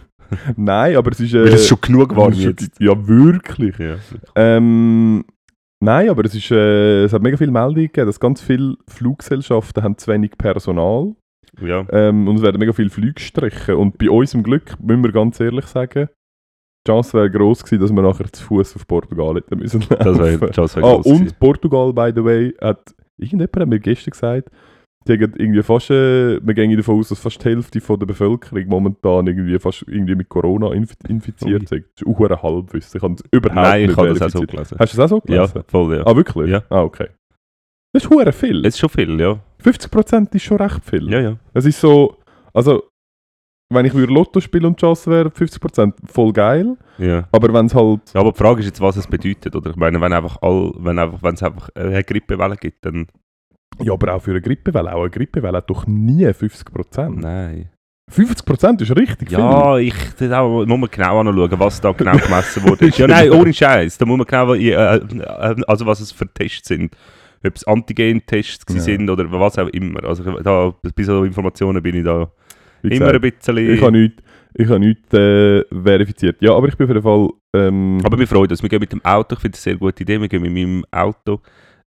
Nein, 0.56 0.96
aber 0.96 1.12
es 1.12 1.20
ist. 1.20 1.34
Äh, 1.34 1.44
Weil 1.44 1.54
es 1.54 1.66
schon 1.66 1.80
genug 1.80 2.14
warm 2.16 2.32
jetzt. 2.32 2.80
Ja, 2.80 3.06
wirklich. 3.06 3.78
Ja. 3.78 3.96
Ähm, 4.34 5.24
nein, 5.80 6.08
aber 6.08 6.24
es, 6.24 6.34
ist, 6.34 6.50
äh, 6.50 7.04
es 7.04 7.12
hat 7.12 7.22
mega 7.22 7.36
viele 7.36 7.52
Meldungen 7.52 7.86
gegeben, 7.86 8.06
dass 8.06 8.20
ganz 8.20 8.40
viele 8.40 8.76
Fluggesellschaften 8.88 9.82
haben 9.82 9.98
zu 9.98 10.10
wenig 10.10 10.32
Personal 10.36 11.14
ja. 11.60 11.86
ähm, 11.90 12.28
und 12.28 12.36
es 12.36 12.42
werden 12.42 12.58
mega 12.58 12.72
viele 12.72 12.90
Flüge 12.90 13.14
gestrichen. 13.14 13.76
Und 13.76 13.98
bei 13.98 14.10
uns 14.10 14.34
im 14.34 14.42
Glück, 14.42 14.74
müssen 14.80 15.04
wir 15.04 15.12
ganz 15.12 15.40
ehrlich 15.40 15.66
sagen, 15.66 16.08
Chance 16.86 17.12
wäre 17.14 17.30
gross 17.30 17.62
gewesen, 17.64 17.80
dass 17.82 17.92
wir 17.92 18.02
nachher 18.02 18.32
zu 18.32 18.42
Fuß 18.44 18.76
auf 18.76 18.86
Portugal 18.86 19.34
hätten 19.36 19.58
müssen 19.58 19.80
Das 19.88 20.18
wäre 20.18 20.50
das 20.50 20.76
wär 20.76 20.84
Ah, 20.84 20.96
gewesen. 20.96 21.12
und 21.22 21.38
Portugal, 21.38 21.92
by 21.92 22.12
the 22.14 22.24
way, 22.24 22.54
hat 22.60 22.94
irgendjemand 23.18 23.56
hat 23.56 23.68
mir 23.68 23.80
gestern 23.80 24.10
gesagt, 24.12 24.50
die 25.08 25.12
haben 25.12 25.34
irgendwie 25.38 25.62
fast, 25.62 25.88
äh, 25.90 26.40
wir 26.44 26.54
gehen 26.54 26.76
davon 26.76 26.98
aus, 26.98 27.10
dass 27.10 27.20
fast 27.20 27.40
die 27.44 27.48
Hälfte 27.48 27.80
von 27.80 27.96
der 27.98 28.06
Bevölkerung 28.06 28.66
momentan 28.66 29.26
irgendwie 29.28 29.56
fast 29.60 29.84
irgendwie 29.86 30.16
mit 30.16 30.28
Corona 30.28 30.72
inf 30.72 30.94
infiziert 31.08 31.68
sind. 31.68 31.84
Das 31.94 32.02
ist 32.02 32.06
auch 32.08 32.20
ein 32.28 32.42
Halbwissen. 32.42 32.96
Ich 32.98 33.02
habe 33.04 33.14
es 33.14 33.22
überhaupt 33.30 33.54
Nein, 33.54 33.80
ich 33.82 33.86
nicht 33.88 33.96
habe 33.98 34.08
das 34.14 34.22
auch 34.22 34.40
so 34.40 34.46
gelesen. 34.46 34.76
Hast 34.80 34.92
du 34.94 34.96
das 34.96 35.12
auch 35.12 35.22
so 35.24 35.32
Ja, 35.32 35.46
gelesen? 35.46 35.62
voll, 35.68 35.96
ja. 35.96 36.06
Ah, 36.06 36.16
wirklich? 36.16 36.50
Ja. 36.50 36.62
Ah, 36.70 36.82
okay. 36.82 37.06
Das 37.92 38.02
ist 38.02 38.10
hure 38.10 38.32
viel. 38.32 38.66
Es 38.66 38.74
ist 38.74 38.80
schon 38.80 38.88
viel, 38.90 39.20
ja. 39.20 39.38
50% 39.62 40.34
ist 40.34 40.42
schon 40.42 40.56
recht 40.58 40.84
viel. 40.84 41.08
Ja, 41.10 41.20
ja. 41.20 41.36
Es 41.54 41.64
ist 41.64 41.80
so, 41.80 42.16
also, 42.52 42.82
wenn 43.68 43.84
ich 43.86 43.94
würde 43.94 44.12
Lotto 44.12 44.40
spielen 44.40 44.66
und 44.66 44.78
die 44.80 44.82
Chance 44.82 45.10
wäre 45.10 45.28
50% 45.28 45.92
voll 46.06 46.32
geil, 46.32 46.76
ja. 46.98 47.24
aber 47.32 47.52
wenn 47.52 47.66
es 47.66 47.74
halt, 47.74 48.00
Ja, 48.14 48.20
aber 48.20 48.32
die 48.32 48.38
Frage 48.38 48.60
ist 48.60 48.66
jetzt, 48.66 48.80
was 48.80 48.96
es 48.96 49.06
bedeutet, 49.06 49.54
oder? 49.56 49.70
Ich 49.70 49.76
meine, 49.76 50.00
wenn 50.00 50.12
einfach 50.12 50.38
all, 50.42 50.72
wenn 50.78 50.98
einfach, 50.98 51.22
wenn 51.22 51.34
es 51.34 51.42
einfach 51.42 51.68
eine 51.74 52.04
Grippewelle 52.04 52.56
gibt, 52.56 52.84
dann 52.84 53.06
ja, 53.82 53.92
aber 53.92 54.14
auch 54.14 54.22
für 54.22 54.30
eine 54.30 54.40
Grippewelle, 54.40 54.94
auch 54.94 55.00
eine 55.02 55.10
Grippewelle 55.10 55.58
hat 55.58 55.68
doch 55.68 55.86
nie 55.86 56.26
50%. 56.26 57.20
nein. 57.20 57.70
50% 58.08 58.82
ist 58.82 58.94
richtig. 58.96 59.32
Ja, 59.32 59.76
ich, 59.78 59.92
da 60.16 60.44
muss 60.46 60.66
man 60.68 60.88
genau 60.88 61.18
anschauen, 61.20 61.58
was 61.58 61.80
da 61.80 61.90
genau 61.90 62.12
gemessen 62.16 62.62
wurde. 62.62 62.86
Ja, 62.88 63.08
nein, 63.08 63.32
ohne 63.32 63.52
Scheiß. 63.52 63.98
Da 63.98 64.06
muss 64.06 64.16
man 64.18 64.26
genau, 64.28 64.54
äh, 64.54 64.70
äh, 64.70 65.56
also 65.66 65.86
was 65.86 65.98
es 66.00 66.12
für 66.12 66.32
Tests 66.32 66.68
sind. 66.68 66.96
Ob 67.44 67.56
es 67.56 67.66
Antigen-Tests 67.66 68.72
Ja. 68.72 68.80
sind 68.80 69.10
oder 69.10 69.28
was 69.32 69.58
auch 69.58 69.66
immer. 69.68 70.04
Also 70.04 70.22
da, 70.40 70.72
bei 70.94 71.02
so 71.02 71.24
Informationen 71.24 71.82
bin 71.82 71.96
ich 71.96 72.04
da 72.04 72.30
immer 72.92 73.12
ein 73.14 73.20
bisschen... 73.20 73.56
ich 73.58 73.80
habe 73.82 73.92
nichts, 73.92 74.22
ich 74.54 74.68
habe 74.68 74.80
nichts 74.80 75.12
äh, 75.14 75.64
verifiziert. 75.70 76.36
Ja, 76.40 76.54
aber 76.54 76.68
ich 76.68 76.76
bin 76.76 76.84
auf 76.86 76.90
jeden 76.90 77.02
Fall, 77.02 77.28
ähm, 77.54 77.98
aber 78.04 78.18
wir 78.18 78.26
freuen 78.26 78.50
uns. 78.50 78.62
Wir 78.62 78.68
gehen 78.68 78.80
mit 78.80 78.92
dem 78.92 79.04
Auto. 79.04 79.34
Ich 79.34 79.40
finde 79.40 79.56
das 79.56 79.66
eine 79.66 79.72
sehr 79.74 79.78
gute 79.78 80.02
Idee. 80.02 80.20
Wir 80.20 80.28
gehen 80.28 80.42
mit 80.42 80.52
meinem 80.52 80.84
Auto, 80.90 81.40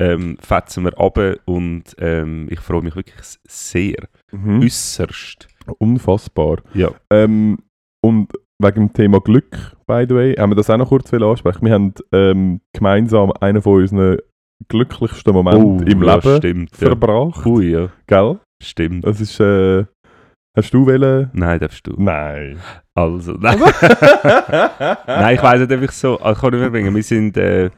ähm, 0.02 0.38
fetzen 0.42 0.84
wir 0.84 0.94
runter 0.94 1.36
und 1.46 1.84
ähm, 2.00 2.48
ich 2.50 2.60
freue 2.60 2.82
mich 2.82 2.96
wirklich 2.96 3.16
sehr. 3.48 4.08
mhm, 4.32 4.62
Äußerst. 4.62 5.48
unfassbar. 5.78 6.58
Ja. 6.74 6.92
Ähm, 7.12 7.60
und 8.02 8.32
wegen 8.62 8.88
dem 8.88 8.94
Thema 8.94 9.20
Glück, 9.22 9.56
by 9.88 10.06
the 10.08 10.16
way, 10.16 10.34
haben 10.34 10.52
wir 10.52 10.56
das 10.56 10.70
auch 10.70 10.78
noch 10.78 10.90
kurz 10.90 11.14
ansprechen. 11.14 11.66
Wir 11.66 11.74
haben 11.74 11.94
ähm, 12.12 12.62
gemeinsam 12.74 13.32
einen 13.40 13.62
von 13.62 13.82
unseren 13.82 14.18
glücklichsten 14.68 15.34
Momente 15.34 15.86
im 15.90 16.02
Oh, 16.02 16.06
ja, 16.06 16.16
Leben 16.16 16.38
stimmt. 16.38 16.72
Ja. 16.74 16.88
verbracht. 16.88 17.46
Ui, 17.46 17.72
ja. 17.72 17.90
Gell? 18.08 18.40
Stimmt. 18.62 19.06
Das 19.06 19.22
ist, 19.22 19.40
äh, 19.40 19.86
hast 20.60 20.72
du 20.72 20.86
wollen? 20.86 21.30
Nein, 21.34 21.60
darfst 21.60 21.86
du. 21.88 21.94
Nein. 21.98 22.60
Also, 22.94 23.34
nein. 23.34 23.60
nein, 25.08 25.36
ich 25.36 25.44
weiß 25.44 25.62
nicht, 25.62 25.72
ob 25.72 25.82
ich 25.82 25.92
so. 25.92 26.20
Also, 26.20 26.34
ich 26.34 26.42
kann 26.42 26.52
nicht 26.52 26.62
mehr 26.62 26.70
bringen. 26.70 26.96
Wir 26.96 27.04
sind. 27.04 27.38
Äh, 27.38 27.70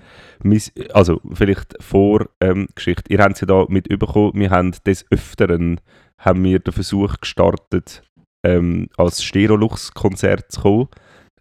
also, 0.94 1.22
vielleicht 1.34 1.76
vor 1.80 2.28
ähm, 2.40 2.68
Geschichte. 2.76 3.12
Ihr 3.12 3.20
habt 3.20 3.36
es 3.36 3.42
ja 3.42 3.48
da 3.48 3.66
mit 3.70 3.88
überkommen. 3.88 4.34
Wir 4.36 4.50
haben 4.50 4.74
des 4.86 5.06
Öfteren 5.12 5.80
haben 6.18 6.44
wir 6.44 6.60
den 6.60 6.74
Versuch 6.74 7.18
gestartet, 7.20 8.04
ähm, 8.44 8.90
als 8.98 9.24
Stereolux-Konzert 9.24 10.52
zu 10.52 10.62
kommen. 10.62 10.88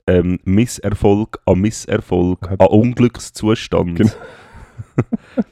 Ähm, 0.06 0.38
Misserfolg 0.44 1.38
an 1.46 1.60
Misserfolg, 1.60 2.50
an 2.50 2.66
Unglückszustand. 2.66 3.98
Genau. 3.98 4.10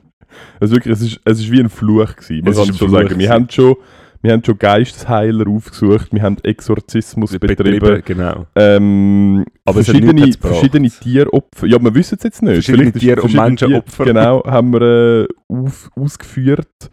Also 0.61 0.75
wirklich, 0.75 0.93
es 0.93 1.01
ist, 1.01 1.21
es 1.25 1.41
ist 1.41 1.51
wie 1.51 1.61
ein 1.61 1.69
Fluch 1.69 2.15
gewesen, 2.17 2.45
man 2.45 2.53
Es 2.53 2.59
kann 2.59 2.75
schon 2.75 2.91
sagen. 2.91 3.19
Wir 3.19 3.31
haben 3.31 3.49
schon, 3.51 3.77
wir 4.23 4.33
haben 4.33 4.43
schon 4.45 4.59
Geistesheiler 4.59 5.47
aufgesucht, 5.49 6.09
wir 6.13 6.23
haben 6.23 6.37
Exorzismus 6.43 7.39
betrieben. 7.39 8.03
genau. 8.05 8.47
Ähm, 8.57 9.45
Aber 9.65 9.83
verschiedene, 9.85 10.33
verschiedene 10.33 10.91
Tieropfer, 10.91 11.67
ja, 11.67 11.81
wir 11.83 11.95
wissen 11.95 12.17
es 12.17 12.25
jetzt 12.25 12.43
nicht. 12.43 12.55
Verschiedene 12.65 12.93
Vielleicht 12.93 13.01
Tier- 13.01 13.25
und 13.25 13.35
Menschenopfer. 13.35 14.05
Genau, 14.05 14.45
haben 14.45 14.73
wir 14.73 14.83
äh, 14.83 15.27
auf, 15.49 15.91
ausgeführt. 15.95 16.91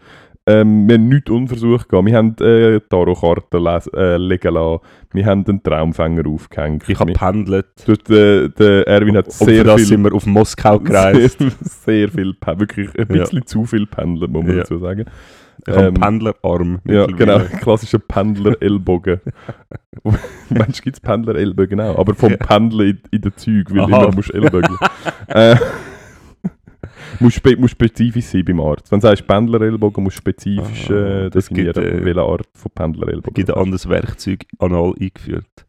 Ähm, 0.48 0.88
wir 0.88 0.94
haben 0.96 1.10
nichts 1.10 1.32
unversucht 1.32 1.90
gehabt. 1.90 2.06
Wir 2.06 2.16
haben 2.18 2.36
äh, 2.40 2.80
Tarotkarten 2.88 3.64
les- 3.64 3.88
äh, 3.96 4.18
legen 4.18 4.54
lassen. 4.54 4.80
Wir 5.12 5.26
haben 5.26 5.44
den 5.44 5.64
Traumfänger 5.64 6.28
aufgehängt. 6.28 6.84
Ich 6.88 7.00
habe 7.00 7.14
pendelt. 7.14 7.66
Äh, 7.88 8.50
der 8.50 8.88
Erwin 8.88 9.18
hat 9.18 9.32
sehr 9.32 9.64
das 9.64 9.78
viel, 9.78 9.86
sind 9.86 10.04
wir 10.04 10.14
auf 10.14 10.28
Moskau 10.28 10.80
gereist. 10.82 11.40
sehr, 11.40 11.52
sehr 11.64 12.10
viel, 12.10 12.36
wirklich 12.58 12.90
ein 12.96 13.08
Ja. 13.16 13.24
bisschen 13.24 13.48
zu 13.48 13.66
viel 13.66 13.88
Pendeln, 13.88 14.32
muss 14.32 14.44
man 14.44 14.52
Ja. 14.58 14.62
dazu 14.62 14.78
sagen. 14.78 15.06
Ich 15.68 15.74
habe 15.74 15.88
Ähm, 15.88 15.96
einen 15.96 16.20
Pendlerarm. 16.20 16.80
Ja, 16.86 17.06
genau, 17.08 17.40
klassischer 17.62 18.00
Pendler-Ellbogen. 18.00 19.20
Mensch, 20.50 20.82
gibt 20.82 20.98
es 20.98 21.00
Pendler-Ellbogen 21.00 21.70
genau, 21.70 21.98
aber 21.98 22.14
vom. 22.14 22.38
Pendeln 22.38 22.90
in, 22.90 23.00
in 23.12 23.22
den 23.22 23.36
Zügen, 23.36 23.76
weil 23.76 23.94
Aha. 23.94 24.04
immer 24.04 24.16
musst 24.16 24.34
Ellbogen. 24.34 24.78
äh, 25.28 25.56
muss, 27.20 27.34
spe 27.34 27.56
muss 27.58 27.72
spezifisch 27.72 28.26
sein 28.26 28.46
beim 28.46 28.60
Arzt. 28.60 28.92
Wenn 28.92 29.00
du 29.00 29.08
sagst 29.08 29.26
Pendler-Ellbogen, 29.26 30.04
musst 30.04 30.18
du 30.18 30.22
spezifisch 30.22 30.90
Ah, 30.92 31.26
äh, 31.26 31.30
das 31.32 31.48
definieren, 31.48 31.74
gibt, 31.74 32.02
äh, 32.02 32.06
welche 32.06 32.22
Art 32.22 32.48
von 32.54 32.72
Pendler-Ellbogen. 32.74 33.34
gibt 33.34 33.50
ein 33.50 33.58
anderes 33.58 33.90
Werkzeug 33.90 34.46
anal 34.60 34.94
eingeführt. 35.00 35.66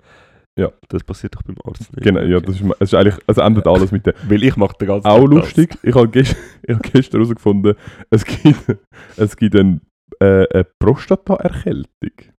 Ja. 0.59 0.73
Das 0.89 1.05
passiert 1.05 1.35
doch 1.35 1.43
beim 1.43 1.57
Arzt 1.65 1.95
nicht. 1.95 2.03
Genau, 2.03 2.21
ja, 2.21 2.41
das 2.41 2.61
ist, 2.61 2.65
es 2.81 2.93
ist 2.93 2.95
eigentlich, 2.95 3.19
also 3.27 3.43
endet 3.43 3.67
alles 3.67 3.93
mit 3.93 4.07
der. 4.07 4.15
Weil 4.29 4.43
ich 4.43 4.57
mache 4.57 4.77
den 4.79 4.89
ganzen 4.89 5.07
Auch 5.07 5.21
Tag 5.21 5.31
das. 5.31 5.39
lustig, 5.39 5.79
ich 5.83 5.95
habe 5.95 6.09
gest 6.09 6.37
hab 6.69 6.83
gestern 6.83 7.21
herausgefunden, 7.21 7.75
es 8.11 8.25
gibt, 8.25 8.79
es 9.17 9.37
gibt 9.37 9.55
ein, 9.55 9.83
äh, 10.21 10.47
eine 10.53 10.67
Prostata-Erkältung. 10.79 12.33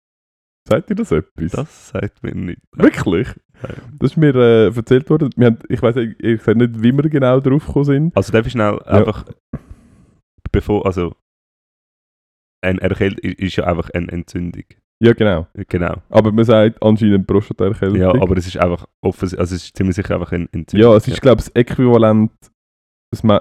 Sagt 0.68 0.90
ihr 0.90 0.96
das 0.96 1.12
etwas? 1.12 1.52
Das 1.52 1.90
sagt 1.90 2.24
mir 2.24 2.36
nicht. 2.36 2.60
Wirklich? 2.74 3.28
Nein. 3.62 3.76
Das 4.00 4.12
ist 4.12 4.18
mir 4.18 4.36
äh, 4.36 4.76
erzählt 4.76 5.10
worden. 5.10 5.30
Wir 5.38 5.48
haben, 5.48 5.60
ich 5.70 5.82
weiß 5.82 5.96
ehrlich 5.96 6.18
gesagt 6.18 6.58
nicht, 6.58 6.82
wie 6.84 6.92
wir 6.92 7.10
genau 7.10 7.40
drauf 7.40 7.66
gekommen 7.66 7.86
sind. 7.86 8.18
Also 8.18 8.34
darf 8.34 8.46
ich 8.46 8.52
schnell 8.52 8.82
einfach, 8.84 9.26
bevor, 10.52 10.86
also 10.86 11.16
ein 12.62 12.80
Erkältung 12.80 13.32
ist 13.32 13.56
ja 13.56 13.66
einfach 13.66 13.90
eine 13.92 14.12
Entzündung. 14.12 14.66
Ja, 15.00 15.14
genau. 15.14 15.46
Genau. 15.70 15.96
Aber 16.10 16.32
man 16.32 16.44
sagt 16.46 16.82
anscheinend 16.82 17.28
Prostata-Erkältung. 17.28 18.00
Ja, 18.00 18.10
aber 18.10 18.36
es 18.38 18.48
ist 18.48 18.58
einfach 18.58 18.86
offen, 19.02 19.26
also 19.38 19.56
es 19.56 19.64
ist 19.64 19.78
ziemlich 19.78 19.96
sicher 19.96 20.16
einfach 20.16 20.32
eine 20.32 20.48
Entzündung. 20.52 20.92
Ja, 20.92 20.98
es 20.98 21.08
ist, 21.08 21.22
glaube 21.22 21.40
ich, 21.42 21.46
das 21.46 21.56
Äquivalent, 21.56 22.32
das 23.12 23.24
Ma 23.24 23.40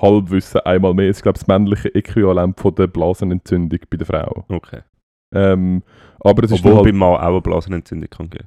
Halbwissen 0.00 0.60
einmal 0.60 0.94
mehr, 0.94 1.10
es 1.10 1.16
ist, 1.18 1.22
glaube 1.22 1.36
ich, 1.36 1.40
das 1.44 1.48
männliche 1.48 1.94
Äquivalent 1.94 2.58
von 2.60 2.74
der 2.76 2.86
Blasenentzündung 2.86 3.80
bei 3.90 3.96
der 3.96 4.06
Frau. 4.06 4.44
Okay. 4.48 4.80
Ähm, 5.34 5.82
aber 6.20 6.44
es 6.44 6.52
ist 6.52 6.60
Obwohl 6.60 6.74
dann 6.74 6.84
beim 6.84 6.86
halt, 6.86 6.94
Mann 6.94 7.08
auch 7.16 7.28
eine 7.32 7.40
Blasenentzündung 7.40 8.10
kann 8.10 8.30
geben. 8.30 8.46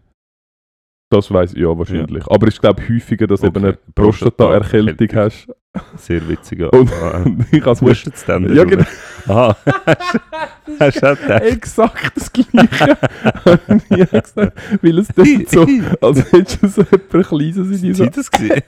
das 1.12 1.32
weiß 1.32 1.54
ich 1.54 1.60
ja 1.62 1.78
wahrscheinlich. 1.78 2.26
Aber 2.28 2.48
es 2.48 2.54
ist, 2.56 2.62
glaube 2.62 2.82
ich, 2.82 2.90
häufiger, 2.90 3.28
dass 3.28 3.42
du 3.42 3.48
eben 3.48 3.58
Okay. 3.58 3.66
eine 3.68 3.78
Prostata-Erkältung 3.94 5.08
hast. 5.16 5.48
Sehr 5.98 6.28
witziger. 6.28 6.72
Und 6.74 6.92
Ah, 6.94 7.24
ich 7.52 7.66
habe 7.66 7.80
Hustet 7.82 8.16
es 8.16 8.26
dann? 8.26 8.54
Ja, 8.56 8.64
genau. 8.64 8.86
Aha. 9.28 9.58
Hast 10.80 11.02
du 11.02 11.16
gedacht? 11.16 11.44
Exakt 11.44 12.12
das 12.16 12.32
Gleiche. 12.32 12.98
habe 13.46 13.60
ich 13.90 13.90
nie 13.90 14.06
gesagt. 14.06 14.58
Weil 14.82 15.00
es 15.00 15.08
dort 15.16 15.50
so, 15.50 15.68
als 16.02 16.32
hättest 16.32 16.64
du 16.64 16.68
so 16.68 16.82
etwas 16.82 17.28
Kleines 17.28 17.82
in 17.82 17.82
dir. 17.82 18.00
war 18.00 18.08
das? 18.08 18.32
gewesen? 18.32 18.62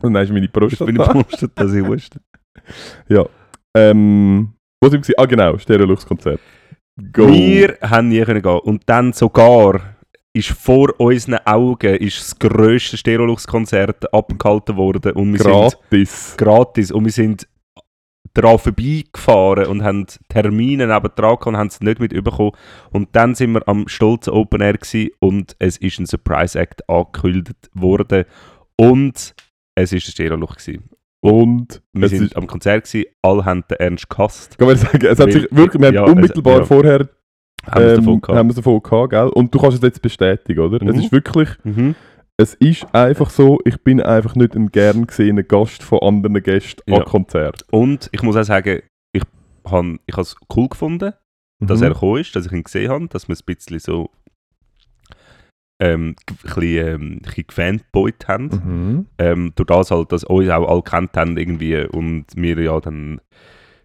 Und 0.00 0.14
dann 0.14 0.22
ist 0.24 0.30
meine 0.32 0.48
bin 0.48 0.52
Prostata. 0.52 1.12
gepostet, 1.12 1.52
dass 1.54 1.72
ich 1.72 1.84
wusste. 1.84 2.20
Ähm, 3.74 4.52
wo 4.82 4.88
sind 4.88 5.06
wir? 5.06 5.14
Ah, 5.18 5.26
genau, 5.26 5.58
Stereolux-Konzert. 5.58 6.40
Wir 6.96 7.78
haben 7.82 8.08
nie 8.08 8.22
können 8.22 8.42
gehen. 8.42 8.58
Und 8.58 8.82
dann 8.86 9.12
sogar 9.12 9.80
ist 10.32 10.50
vor 10.50 10.98
unseren 11.00 11.38
Augen 11.44 11.96
ist 11.96 12.20
das 12.20 12.38
grösste 12.38 12.96
Stereolux-Konzert 12.96 14.12
abgehalten 14.14 14.76
worden. 14.76 15.12
Und 15.12 15.32
wir 15.32 15.40
sind 15.40 15.50
Gratis. 15.52 16.34
gratis. 16.36 16.92
Und 16.92 17.04
wir 17.04 17.12
sind 17.12 17.48
daran 18.34 18.58
vorbeigefahren 18.60 19.66
und 19.66 19.82
haben 19.82 20.06
Termine 20.28 20.86
neben 20.86 21.08
dran 21.16 21.30
gehabt 21.30 21.46
und 21.48 21.56
haben 21.56 21.66
es 21.66 21.80
nicht 21.80 21.98
mit 21.98 22.12
bekommen. 22.12 22.52
Und 22.90 23.08
dann 23.16 23.34
sind 23.34 23.52
wir 23.54 23.66
am 23.66 23.88
stolzen 23.88 24.32
Open 24.32 24.60
Air 24.60 24.78
und 25.18 25.56
es 25.58 25.76
ist 25.78 25.98
ein 25.98 26.06
Surprise 26.06 26.58
Act 26.58 26.88
angekündigt 26.88 27.68
worden. 27.74 28.24
Und 28.76 29.34
es 29.74 29.92
ist 29.92 30.06
ein 30.08 30.12
Stereolux 30.12 30.64
gewesen. 30.64 30.84
Und 31.22 31.82
Wir 31.92 32.06
es 32.06 32.12
sind 32.12 32.36
am 32.36 32.46
Konzert 32.46 32.84
gewesen, 32.86 33.06
alle 33.20 33.44
haben 33.44 33.64
den 33.68 33.78
Ernst 33.78 34.08
gehasst. 34.08 34.56
kann 34.58 34.68
man 34.68 34.76
sagen, 34.76 35.04
es 35.06 35.18
hat 35.18 35.32
sich 35.32 35.46
wirklich, 35.50 35.80
wir 35.82 35.88
haben 35.88 35.94
ja, 35.94 36.04
es- 36.04 36.12
unmittelbar 36.12 36.58
ja. 36.60 36.64
vorher 36.64 37.08
Haben 37.66 37.80
wir 37.84 37.90
ähm, 37.90 37.96
davon 37.96 38.20
gehabt. 38.20 38.38
haben 38.38 38.46
wir 38.48 38.50
es 38.50 38.56
davon 38.56 38.82
gehabt, 38.82 39.10
gell? 39.10 39.28
Und 39.28 39.54
du 39.54 39.58
kannst 39.58 39.76
es 39.78 39.82
jetzt 39.82 40.02
bestätigen, 40.02 40.60
oder? 40.60 40.76
Es 40.86 40.96
Mhm. 40.96 41.00
ist 41.02 41.12
wirklich, 41.12 41.48
Mhm. 41.64 41.94
es 42.36 42.54
ist 42.54 42.86
einfach 42.94 43.30
so, 43.30 43.58
ich 43.64 43.82
bin 43.82 44.00
einfach 44.00 44.34
nicht 44.34 44.54
ein 44.56 44.70
gern 44.70 45.06
gesehener 45.06 45.42
Gast 45.42 45.82
von 45.82 45.98
anderen 46.00 46.42
Gästen 46.42 46.82
Ja. 46.90 46.98
an 46.98 47.04
Konzert. 47.04 47.64
Und 47.70 48.08
ich 48.12 48.22
muss 48.22 48.36
auch 48.36 48.44
sagen, 48.44 48.80
ich 49.12 49.22
habe 49.66 49.98
ich 50.06 50.16
es 50.16 50.36
cool 50.56 50.68
gefunden, 50.68 51.12
dass 51.60 51.80
Mhm. 51.80 51.84
er 51.86 51.90
gekommen 51.92 52.20
ist, 52.20 52.34
dass 52.34 52.46
ich 52.46 52.52
ihn 52.52 52.64
gesehen 52.64 52.90
habe, 52.90 53.08
dass 53.08 53.28
wir 53.28 53.36
ein 53.36 53.44
bisschen 53.44 53.78
so 53.78 54.10
ähm, 55.82 56.14
ein 56.28 56.36
bisschen, 56.42 56.62
ähm, 56.86 57.02
ein 57.12 57.18
bisschen 57.20 57.46
gefanboyt 57.46 58.28
haben. 58.28 58.44
Mhm. 58.48 59.06
Ähm, 59.18 59.52
durch 59.56 59.66
das 59.66 59.90
halt, 59.90 60.12
dass 60.12 60.24
uns 60.24 60.48
auch 60.50 60.68
alle 60.68 60.82
kennt 60.82 61.16
haben 61.16 61.38
irgendwie 61.38 61.76
und 61.86 62.26
wir 62.36 62.58
ja 62.60 62.78
dann 62.80 63.20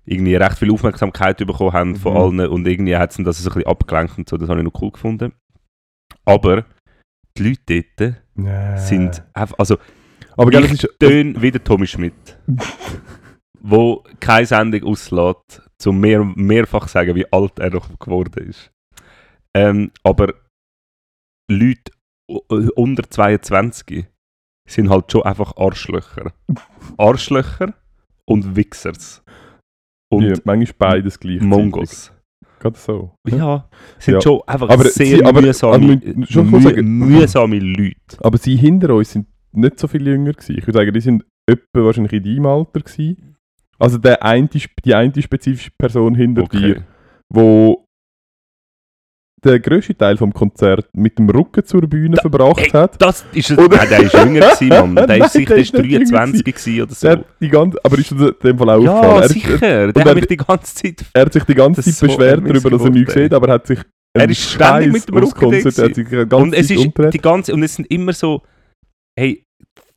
irgendwie 0.06 0.36
recht 0.36 0.58
viel 0.60 0.72
Aufmerksamkeit 0.72 1.38
bekommen 1.38 1.74
haben 1.74 1.96
von 1.96 2.14
Mhm. 2.14 2.20
allen 2.40 2.50
und 2.52 2.68
irgendwie 2.68 2.96
hat 2.96 3.12
es 3.12 3.18
das 3.24 3.38
so 3.40 3.50
ein 3.50 3.54
bisschen 3.56 3.68
abgelenkt 3.68 4.18
und 4.18 4.30
so, 4.30 4.38
das 4.38 4.50
habe 4.50 4.60
ich 4.60 4.66
noch 4.66 4.82
cool 4.82 4.92
gefunden. 4.92 5.34
Aber 6.26 6.66
die 7.38 7.50
Leute 7.50 7.86
dort 7.98 8.16
Nee. 8.36 8.78
sind 8.78 9.24
einfach, 9.34 9.58
also 9.60 9.78
Aber 10.38 10.52
ich 10.54 10.72
ist, 10.72 10.88
töne 11.00 11.42
wie 11.42 11.52
der 11.52 11.64
Tommy 11.64 11.88
Schmidt, 11.88 12.38
wo 13.62 14.04
keine 14.20 14.46
Sendung 14.46 14.84
auslässt, 14.84 15.62
zum 15.80 16.00
mehr, 16.00 16.24
mehrfach 16.24 16.88
sagen, 16.88 17.16
wie 17.16 17.32
alt 17.32 17.60
er 17.60 17.72
noch 17.72 17.98
geworden 18.00 18.48
ist. 18.50 18.72
Ähm, 19.56 19.92
aber 20.04 20.34
Leute 21.50 21.92
unter 22.76 23.10
22 23.10 24.06
sind 24.68 24.90
halt 24.90 25.12
schon 25.12 25.24
einfach 25.24 25.56
Arschlöcher. 25.58 26.34
Arschlöcher 26.98 27.74
und 28.26 28.56
Wichsers. 28.56 29.24
Und 30.12 30.24
ja, 30.24 30.36
manchmal 30.44 30.92
beides 30.92 31.20
gleich. 31.20 31.42
Mongos. 31.42 32.12
Gerade 32.60 32.78
so. 32.78 33.12
Ja, 33.28 33.70
sind 34.00 34.16
Ja. 34.16 34.22
schon 34.22 34.42
einfach 34.48 34.70
Aber 34.70 34.86
sehr 34.86 35.18
sie- 35.18 35.24
aber- 35.26 35.42
mühsame, 35.42 35.74
also 35.74 35.88
wir 35.90 36.16
müssen 36.16 36.32
schon 36.32 36.50
mü 36.52 36.62
sagen- 36.62 36.98
mühsame 37.00 37.60
Leute. 37.60 37.96
Aber 38.20 38.38
sie 38.38 38.56
hinter 38.56 38.94
uns 38.96 39.12
sind 39.12 39.28
nicht 39.52 39.80
so 39.80 39.88
viel 39.88 40.06
jünger 40.08 40.34
gewesen. 40.34 40.58
Ich 40.58 40.66
würde 40.66 40.80
sagen, 40.80 40.94
die 40.94 41.02
sind 41.02 41.24
etwa 41.48 41.84
wahrscheinlich 41.84 42.14
in 42.14 42.24
deinem 42.24 42.46
Alter 42.46 42.80
gewesen. 42.82 43.36
Also 43.78 43.98
der 43.98 44.24
eine, 44.24 44.48
die 44.86 44.96
eine 44.96 45.22
spezifische 45.22 45.72
Person 45.78 46.16
hinter 46.16 46.44
dir, 46.44 46.84
wo 47.30 47.85
der 49.46 49.60
grösste 49.60 49.96
Teil 49.96 50.18
vom 50.18 50.34
Konzert 50.34 50.88
mit 50.94 51.18
dem 51.18 51.30
Rücken 51.30 51.64
zur 51.66 51.82
Bühne 51.82 52.16
Da- 52.16 52.22
verbracht 52.22 52.60
Hey, 52.60 52.70
hat. 52.72 53.02
Das 53.02 53.26
ist. 53.34 53.52
Oder- 53.52 53.78
Nein, 53.78 53.90
der 53.90 54.00
ist 54.04 54.14
jünger 54.14 54.40
gewesen, 54.42 54.70
Mann. 54.70 54.96
Der 55.08 55.18
ist 55.26 55.34
sicher 55.34 55.46
der 55.46 55.56
der 55.56 55.58
ist 55.64 55.74
ist 55.74 55.82
nicht 55.82 55.92
jünger 55.92 56.06
23 56.06 56.44
gewesen 56.56 56.82
oder 56.82 56.94
so. 56.94 57.08
Der 57.08 57.26
die 57.40 57.50
ganze, 57.50 57.80
aber 57.84 57.98
ist 58.00 58.12
in 58.12 58.32
dem 58.44 58.58
Fall 58.58 58.70
auch 58.72 58.84
ja, 58.84 58.92
aufgefallen? 58.94 59.22
Er, 59.22 59.30
sicher. 59.30 59.54
und 59.54 59.60
Der 59.62 60.04
er- 60.04 60.06
hat 60.10 60.16
mich 60.16 60.28
die 60.28 60.38
ganze 60.38 60.76
Zeit... 60.76 61.06
er 61.14 61.22
hat 61.26 61.34
sich 61.34 61.44
die 61.44 61.56
ganze 61.56 61.82
Zeit 61.84 61.94
so 61.94 62.08
beschwert 62.08 62.44
darüber, 62.48 62.70
dass 62.70 62.82
er 62.84 62.90
nichts 62.90 63.16
ey. 63.16 63.24
sieht, 63.24 63.34
aber 63.34 63.48
er 63.48 63.54
hat 63.56 63.68
sich 63.68 63.80
Er 64.14 64.30
ist 64.30 64.42
ständig 64.42 64.86
Scheiß 64.86 64.94
mit 64.94 65.08
dem 65.10 65.18
Rücken 65.18 65.54
er 65.54 66.38
Und 66.40 66.54
es 66.54 66.70
ist 66.72 66.78
umgedreht. 66.78 67.14
die 67.14 67.20
ganze... 67.20 67.54
Und 67.54 67.64
es 67.64 67.76
sind 67.76 67.86
immer 67.92 68.14
so... 68.14 68.42
Hey, 69.20 69.44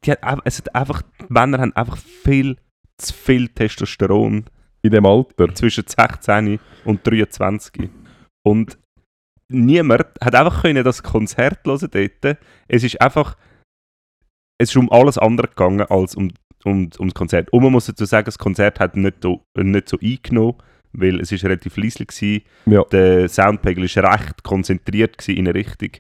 die 0.05 0.13
hat, 0.13 0.23
hat 0.23 0.75
einfach... 0.75 1.03
Die 1.21 1.33
Männer 1.33 1.59
haben 1.59 1.73
einfach 1.77 1.97
viel 1.97 2.57
zu 3.01 3.15
viel 3.15 3.49
Testosteron 3.49 4.45
in 4.83 4.91
dem 4.91 5.07
Alter. 5.07 5.55
zwischen 5.55 5.85
16 5.87 6.59
und 6.85 7.07
23. 7.07 7.89
Und 8.45 8.79
niemand 9.49 10.07
hat 10.21 10.35
einfach 10.35 10.63
können 10.63 10.85
das 10.85 11.03
Konzert 11.03 11.67
hören 11.67 11.89
dort. 11.91 12.39
Es 12.69 12.85
ist 12.85 13.01
einfach... 13.01 13.37
Es 14.61 14.71
ist 14.71 14.77
um 14.77 14.91
alles 14.91 15.19
andere 15.19 15.49
gegangen 15.49 15.83
als 15.83 16.17
um, 16.17 16.33
um, 16.65 16.91
um 16.99 17.09
das 17.09 17.15
Konzert. 17.15 17.53
Und 17.53 17.63
man 17.63 17.73
muss 17.73 17.87
dazu 17.87 18.05
sagen, 18.05 18.25
das 18.25 18.39
Konzert 18.39 18.81
hat 18.81 18.97
nicht 18.97 19.23
so, 19.23 19.45
nicht 19.57 19.89
so 19.89 19.99
eingenommen, 20.03 20.57
weil 20.93 21.21
es 21.21 21.33
ist 21.33 21.45
relativ 21.45 21.77
leislich 21.77 22.09
war. 22.09 22.73
Ja. 22.73 22.85
Der 22.91 23.29
Soundpegel 23.29 23.85
war 23.85 24.15
recht 24.15 24.43
konzentriert 24.43 25.29
in 25.29 25.47
eine 25.47 25.55
Richtung, 25.55 25.91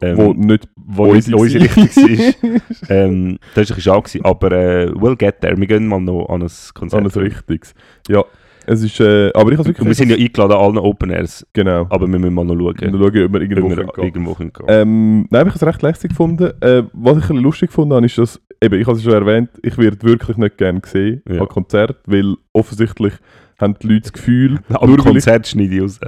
ähm, 0.00 0.16
wo 0.16 0.32
nicht 0.32 0.68
wo 0.76 1.14
nicht 1.14 1.32
unsere 1.32 1.64
unsere 1.64 2.18
war. 2.18 2.60
Ähm, 2.88 3.38
das 3.54 3.70
war 3.70 3.96
ein 3.96 4.02
bisschen 4.02 4.22
schade, 4.22 4.24
aber 4.24 4.52
äh, 4.52 4.86
we'll 4.92 5.16
get 5.16 5.40
there. 5.40 5.56
Wir 5.56 5.66
gehen 5.66 5.86
mal 5.86 6.00
noch 6.00 6.28
an 6.28 6.42
ein 6.42 6.50
Konzert. 6.74 7.02
Alles 7.02 7.16
Richtiges. 7.16 7.74
Ja. 8.08 8.24
Es 8.70 8.82
ist, 8.82 9.00
äh, 9.00 9.30
aber 9.34 9.50
ich 9.52 9.58
habe 9.58 9.68
wirklich... 9.68 9.86
Wir 9.86 9.94
sind 9.94 10.10
ja 10.10 10.16
eingeladen 10.16 10.52
allen 10.56 10.78
Open 10.78 11.10
Airs, 11.10 11.46
Genau. 11.52 11.86
aber 11.90 12.06
wir 12.06 12.18
müssen 12.18 12.34
mal 12.34 12.44
noch 12.44 12.54
schauen, 12.56 12.74
dann 12.78 12.92
schauen, 12.92 13.02
ob 13.04 13.12
wir 13.32 13.40
irgendwo 13.40 13.68
wir 13.70 13.76
gehen. 13.76 14.04
irgendwo 14.04 14.34
gehen 14.34 14.52
Ähm, 14.68 15.26
nein, 15.30 15.46
ich 15.46 15.54
habe 15.54 15.56
es 15.56 15.66
recht 15.66 15.82
lässig 15.82 16.10
gefunden. 16.10 16.52
Äh, 16.60 16.82
was 16.92 17.18
ich 17.18 17.28
lustig 17.30 17.68
gefunden 17.70 17.94
habe, 17.94 18.06
ist, 18.06 18.18
dass, 18.18 18.40
eben, 18.62 18.80
ich 18.80 18.86
habe 18.86 18.96
es 18.96 19.02
schon 19.02 19.12
erwähnt, 19.14 19.50
ich 19.62 19.76
werde 19.78 20.02
wirklich 20.02 20.36
nicht 20.36 20.58
gerne 20.58 20.80
gesehen 20.80 21.22
Ja. 21.28 21.40
an 21.40 21.48
Konzert, 21.48 21.96
weil 22.06 22.34
offensichtlich 22.52 23.14
haben 23.60 23.74
die 23.82 23.86
Leute 23.88 24.00
das 24.02 24.12
Gefühl, 24.12 24.58
Am 24.68 24.94
ich, 24.94 24.98
Konzert 25.00 25.46
schneide 25.48 25.74
ich 25.74 25.82
raus. 25.82 25.98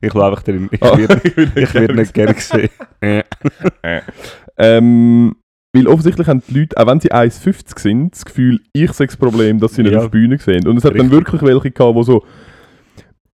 ich 0.00 0.14
lasse 0.14 0.26
einfach 0.26 0.42
drin. 0.42 0.68
Ich 0.70 0.82
Ah, 0.82 0.96
werde 0.98 1.20
ich 1.24 1.36
will 1.36 1.50
ich 1.56 1.74
werd 1.74 1.94
nicht 1.94 2.14
gerne 2.14 2.34
gesehen. 2.34 2.68
Äh. 3.82 4.00
Ähm, 4.58 5.36
weil 5.76 5.86
offensichtlich 5.86 6.26
haben 6.26 6.42
die 6.48 6.58
Leute, 6.60 6.76
auch 6.78 6.86
wenn 6.86 7.00
sie 7.00 7.12
1,50 7.12 7.78
sind, 7.78 8.12
das 8.14 8.24
Gefühl, 8.24 8.60
ich 8.72 8.92
sehe 8.92 9.06
das 9.06 9.16
Problem, 9.16 9.60
dass 9.60 9.74
sie 9.74 9.82
nicht 9.82 9.92
Ja. 9.92 9.98
auf 9.98 10.04
die 10.06 10.10
Bühne 10.18 10.38
sehen. 10.38 10.66
Und 10.66 10.76
es 10.78 10.84
hat 10.84 10.92
dann 10.94 11.02
Richtig. 11.08 11.12
wirklich 11.12 11.42
welche 11.42 11.70
gehabt, 11.70 11.96
die 11.98 12.02
so 12.04 12.24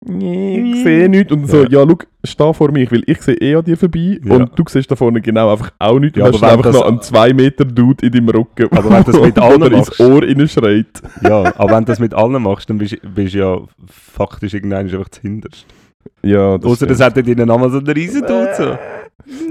«Nee, 0.05 0.73
ich 0.75 0.83
sehe 0.83 1.09
nichts 1.09 1.33
und 1.33 1.49
so, 1.49 1.63
ja, 1.63 1.83
Ja. 1.83 1.85
schau, 1.87 1.97
steh 2.23 2.53
vor 2.53 2.71
mir, 2.71 2.89
weil 2.91 3.01
ich 3.07 3.19
sehe 3.21 3.35
eh 3.35 3.55
an 3.55 3.63
dir 3.65 3.75
vorbei 3.75 4.19
Ja. 4.23 4.35
und 4.35 4.51
du 4.57 4.63
siehst 4.67 4.89
da 4.91 4.95
vorne 4.95 5.21
genau 5.21 5.51
einfach 5.51 5.71
auch 5.79 5.99
nichts 5.99 6.17
Ja, 6.17 6.25
und 6.27 6.33
hast 6.33 6.41
dann 6.43 6.49
einfach 6.51 6.65
das- 6.65 6.75
noch 6.75 6.85
einen 6.85 7.01
2 7.01 7.33
Meter 7.33 7.65
Dude 7.65 8.05
in 8.05 8.11
deinem 8.13 8.29
Rücken, 8.29 8.67
Aber 8.71 8.89
wenn 8.91 9.03
du 9.03 9.11
das 9.11 9.21
mit 9.21 9.39
allen 9.39 9.59
der 9.59 9.71
ins 9.71 9.87
machst- 9.87 9.99
Ohr 9.99 10.21
reinschreit. 10.21 11.01
Ja, 11.23 11.51
aber 11.57 11.71
wenn 11.75 11.83
du 11.85 11.91
das 11.91 11.99
mit 11.99 12.13
allen 12.13 12.41
machst, 12.43 12.69
dann 12.69 12.77
bist 12.77 12.95
du 13.03 13.37
ja 13.37 13.59
faktisch 13.87 14.53
irgendwann 14.53 14.85
einfach 14.87 15.09
zu 15.09 15.21
hinterst. 15.21 15.65
Ja, 16.21 16.57
das 16.59 16.71
Außer 16.71 16.85
das 16.87 17.01
hat 17.01 17.17
innen 17.17 17.49
einmal 17.49 17.69
so 17.71 17.79
einen 17.79 17.87
riesen 17.87 18.21
Dude 18.21 18.49
so. 18.55 18.77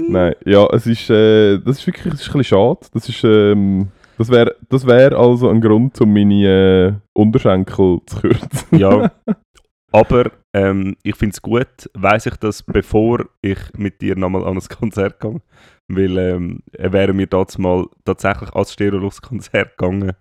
Nein, 0.09 0.35
ja, 0.45 0.67
es 0.73 0.87
ist, 0.87 1.09
äh, 1.09 1.59
das 1.59 1.79
ist 1.79 1.87
wirklich 1.87 2.11
das 2.11 2.21
ist 2.21 2.27
ein 2.29 2.39
bisschen 2.39 2.43
schade. 2.43 2.79
Das 2.93 3.09
ist, 3.09 3.23
ähm, 3.23 3.89
das 4.17 4.29
wäre 4.29 4.55
das 4.69 4.85
wär 4.87 5.17
also 5.17 5.49
ein 5.49 5.61
Grund, 5.61 5.99
um 6.01 6.13
meine 6.13 6.45
äh, 6.45 6.93
Unterschenkel 7.13 7.99
zu 8.05 8.21
kürzen. 8.21 8.77
Ja. 8.77 9.11
Aber 9.91 10.31
ähm, 10.53 10.95
ich 11.03 11.15
finde 11.15 11.33
es 11.33 11.41
gut, 11.41 11.89
weiss 11.93 12.25
ich 12.25 12.35
das, 12.35 12.61
bevor 12.61 13.25
ich 13.41 13.57
mit 13.77 14.01
dir 14.01 14.15
nochmal 14.15 14.45
an 14.45 14.57
ein 14.57 14.77
Konzert 14.77 15.19
gehe. 15.19 15.41
Weil 15.87 16.17
ähm, 16.17 16.63
wären 16.77 17.17
wir 17.17 17.27
dort 17.27 17.57
mal 17.57 17.85
tatsächlich 18.03 18.53
als 18.53 18.73
Stereolux-Konzert 18.73 19.77
gegangen, 19.77 20.11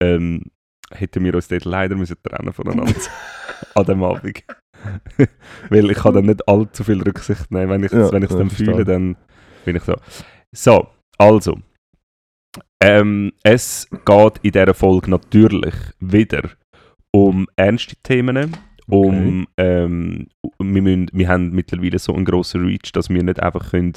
ähm, 0.00 0.44
hätten 0.92 1.24
wir 1.24 1.34
uns 1.34 1.48
dort 1.48 1.64
leider 1.64 1.96
müssen 1.96 2.16
trennen 2.22 2.52
voneinander 2.52 2.94
an 3.74 3.84
dem 3.84 4.04
Abend. 4.04 4.44
Weil 5.70 5.90
ich 5.90 5.98
kann 5.98 6.14
dann 6.14 6.26
nicht 6.26 6.46
allzu 6.48 6.84
viel 6.84 7.02
Rücksicht 7.02 7.50
nehmen. 7.50 7.70
Wenn 7.70 7.84
ich 7.84 7.92
es 7.92 7.98
Ja, 7.98 8.12
wenn 8.12 8.22
ich's 8.22 8.32
ja, 8.32 8.38
dann 8.38 8.50
verstehe. 8.50 8.74
fühle, 8.74 8.84
dann 8.84 9.16
bin 9.64 9.76
ich 9.76 9.82
so. 9.82 9.94
So, 10.52 10.88
also. 11.18 11.58
Ähm, 12.80 13.32
es 13.42 13.88
geht 13.90 14.38
in 14.42 14.52
dieser 14.52 14.74
Folge 14.74 15.10
natürlich 15.10 15.74
wieder 16.00 16.42
um 17.12 17.46
ernste 17.56 17.96
Themen. 18.02 18.56
Um, 18.88 19.46
ähm, 19.56 20.26
wir, 20.58 20.82
müssen, 20.82 21.08
wir 21.12 21.28
haben 21.28 21.50
mittlerweile 21.52 21.98
so 21.98 22.14
einen 22.14 22.24
grossen 22.24 22.66
Reach, 22.66 22.92
dass 22.92 23.08
wir 23.08 23.22
nicht 23.22 23.40
einfach 23.40 23.70
können 23.70 23.94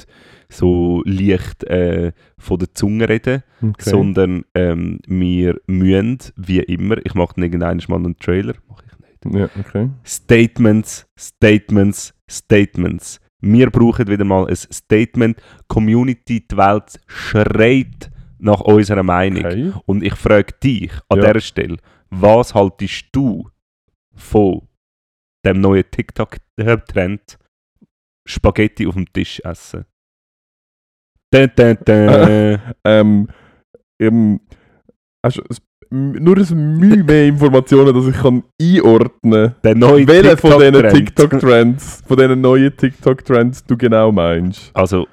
so 0.48 1.02
leicht 1.04 1.64
äh, 1.64 2.12
von 2.38 2.58
der 2.58 2.72
Zunge 2.72 3.08
reden 3.08 3.42
Okay. 3.62 3.90
sondern 3.90 4.44
ähm, 4.54 5.00
wir 5.06 5.58
müssen, 5.66 6.18
wie 6.36 6.60
immer, 6.60 6.98
ich 7.04 7.14
mache 7.14 7.40
irgendwann 7.40 7.80
mal 7.88 7.96
einen 7.96 8.18
Trailer, 8.18 8.54
mache. 8.68 8.85
Ja, 9.32 9.48
okay. 9.58 9.90
Statements, 10.04 11.06
Statements, 11.18 12.14
Statements. 12.30 13.20
Wir 13.40 13.70
brauchen 13.70 14.06
wieder 14.08 14.24
mal 14.24 14.46
ein 14.48 14.56
Statement. 14.56 15.40
Community, 15.68 16.46
die 16.46 16.56
Welt 16.56 16.98
schreit 17.06 18.10
nach 18.38 18.60
unserer 18.60 19.02
Meinung. 19.02 19.44
okay. 19.44 19.72
Und 19.86 20.02
ich 20.02 20.14
frage 20.14 20.52
dich 20.62 20.92
an 21.08 21.18
Ja. 21.20 21.26
dieser 21.32 21.40
Stelle, 21.40 21.76
was 22.10 22.54
haltest 22.54 23.06
du 23.12 23.48
von 24.14 24.66
dem 25.44 25.60
neuen 25.60 25.84
TikTok-Trend 25.90 27.38
Spaghetti 28.26 28.86
auf 28.86 28.94
dem 28.94 29.10
Tisch 29.12 29.40
essen? 29.44 29.84
Dun, 31.32 31.50
dun, 31.56 31.76
dun. 31.84 32.58
Ähm, 32.84 33.28
ähm, 34.00 34.40
hast 35.24 35.38
du 35.38 35.42
nur 35.90 36.36
ein 36.36 36.76
Mühe 36.78 37.02
mehr 37.04 37.26
Informationen, 37.26 37.94
dass 37.94 38.06
ich 38.06 38.16
kann 38.20 38.42
einordnen 38.60 39.54
kann, 39.62 39.80
welche 39.80 40.36
von 40.36 40.58
diesen 40.58 40.72
TikTok-Trend. 40.74 40.92
TikTok-Trends, 40.94 42.02
von 42.06 42.16
diesen 42.16 42.40
neuen 42.40 42.76
TikTok-Trends 42.76 43.64
du 43.64 43.76
genau 43.76 44.12
meinst. 44.12 44.70
Also, 44.74 45.06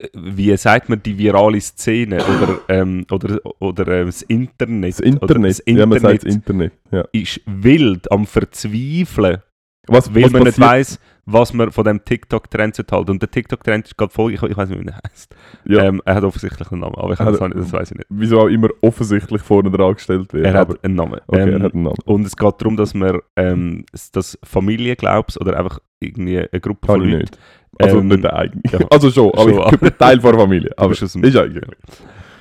äh, 0.00 0.08
wie 0.14 0.56
sagt 0.56 0.88
man 0.88 1.02
die 1.02 1.16
virale 1.18 1.60
Szene 1.60 2.16
oder, 2.18 2.60
ähm, 2.68 3.04
oder, 3.10 3.40
oder 3.58 3.88
ähm, 3.88 4.06
das 4.06 4.22
Internet? 4.22 4.92
Das 4.94 5.00
Internet, 5.00 5.50
das 5.50 5.62
ja, 5.66 5.86
man 5.86 5.98
sagt 5.98 6.24
Internet 6.24 6.26
das 6.26 6.34
Internet. 6.34 6.72
Ja. 6.92 7.04
ist 7.12 7.40
wild 7.46 8.10
am 8.12 8.26
Verzweifeln, 8.26 9.38
Was, 9.86 10.14
weil 10.14 10.24
was 10.24 10.32
man 10.32 10.42
nicht 10.44 10.58
passiert- 10.58 10.70
weiss, 10.70 10.98
was 11.30 11.52
man 11.52 11.70
von 11.70 11.84
dem 11.84 12.02
TikTok-Trend 12.04 12.74
sollte. 12.76 12.96
Und 12.96 13.20
der 13.20 13.30
TikTok-Trend 13.30 13.86
ist 13.86 13.96
gerade 13.98 14.12
voll, 14.12 14.32
ich, 14.32 14.42
ich 14.42 14.56
weiß 14.56 14.68
nicht, 14.70 14.80
wie 14.80 14.86
er 14.88 14.98
heißt. 15.10 15.34
Ja, 15.66 15.84
Ähm, 15.84 16.00
er 16.04 16.14
hat 16.14 16.24
offensichtlich 16.24 16.70
einen 16.72 16.80
Namen, 16.80 16.94
aber 16.96 17.12
ich 17.12 17.18
das, 17.18 17.38
das 17.38 17.72
weiß 17.72 17.90
ich 17.90 17.98
nicht. 17.98 18.06
wieso 18.08 18.40
auch 18.40 18.46
immer 18.46 18.68
offensichtlich 18.80 19.42
vorne 19.42 19.70
dran 19.70 19.92
gestellt 19.94 20.32
wird. 20.32 20.46
Er 20.46 20.54
aber, 20.54 20.74
hat 20.74 20.84
einen 20.84 20.94
Namen. 20.94 21.20
okay, 21.26 21.42
Ähm, 21.42 21.48
er 21.52 21.62
hat 21.64 21.74
einen 21.74 21.82
Namen. 21.82 21.96
und 22.06 22.26
es 22.26 22.34
geht 22.36 22.54
darum, 22.60 22.76
dass 22.76 22.94
man 22.94 23.18
ähm, 23.36 23.84
das 24.12 24.38
Familienglaubs 24.42 25.38
oder 25.40 25.58
einfach 25.58 25.80
irgendwie 26.00 26.38
eine 26.38 26.60
Gruppe 26.60 26.86
Kann 26.86 27.00
von 27.00 27.10
Leuten 27.10 27.18
nicht. 27.18 27.38
Also 27.78 27.98
ähm, 27.98 28.08
nicht 28.08 28.24
der 28.24 28.34
eigene. 28.34 28.62
ja. 28.72 28.78
Also 28.90 29.10
schon, 29.10 29.30
aber 29.34 29.50
Schon, 29.52 29.74
ich 29.74 29.80
bin 29.80 29.98
Teil 29.98 30.20
von 30.20 30.30
der 30.32 30.40
Familie. 30.40 30.70
Aber 30.76 30.94
dem- 30.94 31.04
ist 31.24 31.36
eigentlich. 31.36 31.64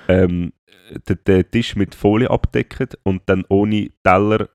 ähm, 0.08 0.54
den, 1.10 1.18
den 1.28 1.52
Tisch 1.52 1.76
mit 1.76 1.94
Folie 1.94 2.30
abdecken 2.30 2.88
und 3.04 3.24
dann 3.26 3.44
ohne 3.50 3.90
Teller 4.04 4.48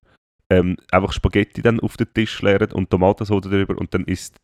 ähm, 0.52 0.76
einfach 0.90 1.12
Spaghetti 1.12 1.62
dann 1.62 1.80
auf 1.80 1.96
den 1.96 2.12
Tisch 2.12 2.42
leeren 2.42 2.72
und 2.72 2.90
Tomatensauce 2.90 3.42
drüber 3.42 3.78
und 3.78 3.94
dann 3.94 4.04
ist 4.04 4.36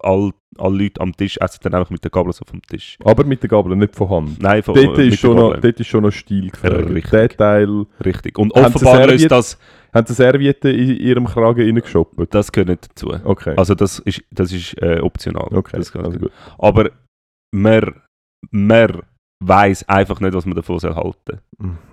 all, 0.00 0.32
alle 0.58 0.84
Leute 0.84 1.00
am 1.00 1.14
Tisch 1.14 1.36
essen 1.38 1.60
dann 1.62 1.74
einfach 1.74 1.90
mit 1.90 2.02
der 2.04 2.10
Gabel 2.10 2.32
so 2.32 2.44
vom 2.46 2.62
Tisch. 2.62 2.96
Aber 3.04 3.24
mit 3.24 3.42
der 3.42 3.50
Gabel, 3.50 3.76
nicht 3.76 3.94
von 3.94 4.08
Hand. 4.08 4.42
Nein, 4.42 4.62
von, 4.62 4.74
Dort 4.74 4.98
ist, 4.98 5.18
schon 5.18 5.36
der 5.36 5.44
noch, 5.44 5.60
dort 5.60 5.80
ist 5.80 5.86
schon 5.86 6.02
noch 6.02 6.12
Stil 6.12 6.50
gefragt. 6.50 7.38
Teil... 7.38 7.86
Richtig. 8.04 8.38
Und 8.38 8.52
offenbar 8.52 9.06
löst 9.06 9.30
das, 9.30 9.58
Haben 9.92 10.06
sie 10.06 10.14
Servietten 10.14 10.74
in 10.74 10.96
ihrem 10.96 11.26
Kragen 11.26 11.60
reingeshoppt? 11.60 12.34
das 12.34 12.52
gehört 12.52 12.68
nicht 12.68 12.90
dazu. 12.90 13.12
Okay. 13.24 13.54
Also 13.56 13.74
das 13.74 13.98
ist, 14.00 14.22
das 14.30 14.52
ist 14.52 14.80
äh, 14.80 15.00
optional. 15.00 15.48
okay, 15.52 15.76
also. 15.76 16.28
Aber 16.58 16.90
man, 17.52 18.02
man 18.50 19.02
weiß 19.40 19.88
einfach 19.88 20.20
nicht, 20.20 20.34
was 20.34 20.46
man 20.46 20.54
davon 20.56 20.78
soll 20.78 20.94
halten 20.94 21.40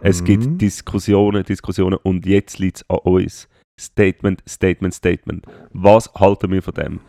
Es 0.02 0.22
Mhm. 0.22 0.26
gibt 0.26 0.62
Diskussionen, 0.62 1.44
Diskussionen 1.44 1.98
und 2.04 2.26
jetzt 2.26 2.60
liegt 2.60 2.78
es 2.78 2.90
an 2.90 2.98
uns. 3.04 3.48
Statement, 3.80 4.44
Statement, 4.48 4.94
Statement. 4.94 5.46
Was 5.74 6.14
halten 6.14 6.52
wir 6.52 6.62
von 6.62 6.74
dem? 6.74 7.00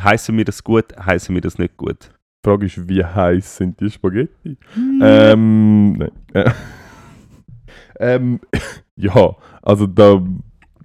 Heißen 0.00 0.36
wir 0.36 0.44
das 0.44 0.62
gut, 0.62 0.84
heißen 0.96 1.34
wir 1.34 1.42
das 1.42 1.58
nicht 1.58 1.76
gut? 1.76 2.10
Die 2.44 2.48
Frage 2.48 2.66
ist, 2.66 2.88
wie 2.88 3.04
heiß 3.04 3.56
sind 3.56 3.80
die 3.80 3.90
Spaghetti? 3.90 4.56
Ähm, 5.02 5.92
nein. 5.92 6.10
Äh, 6.34 6.50
ähm, 8.00 8.40
ja, 8.96 9.36
also 9.62 9.86
da 9.86 10.22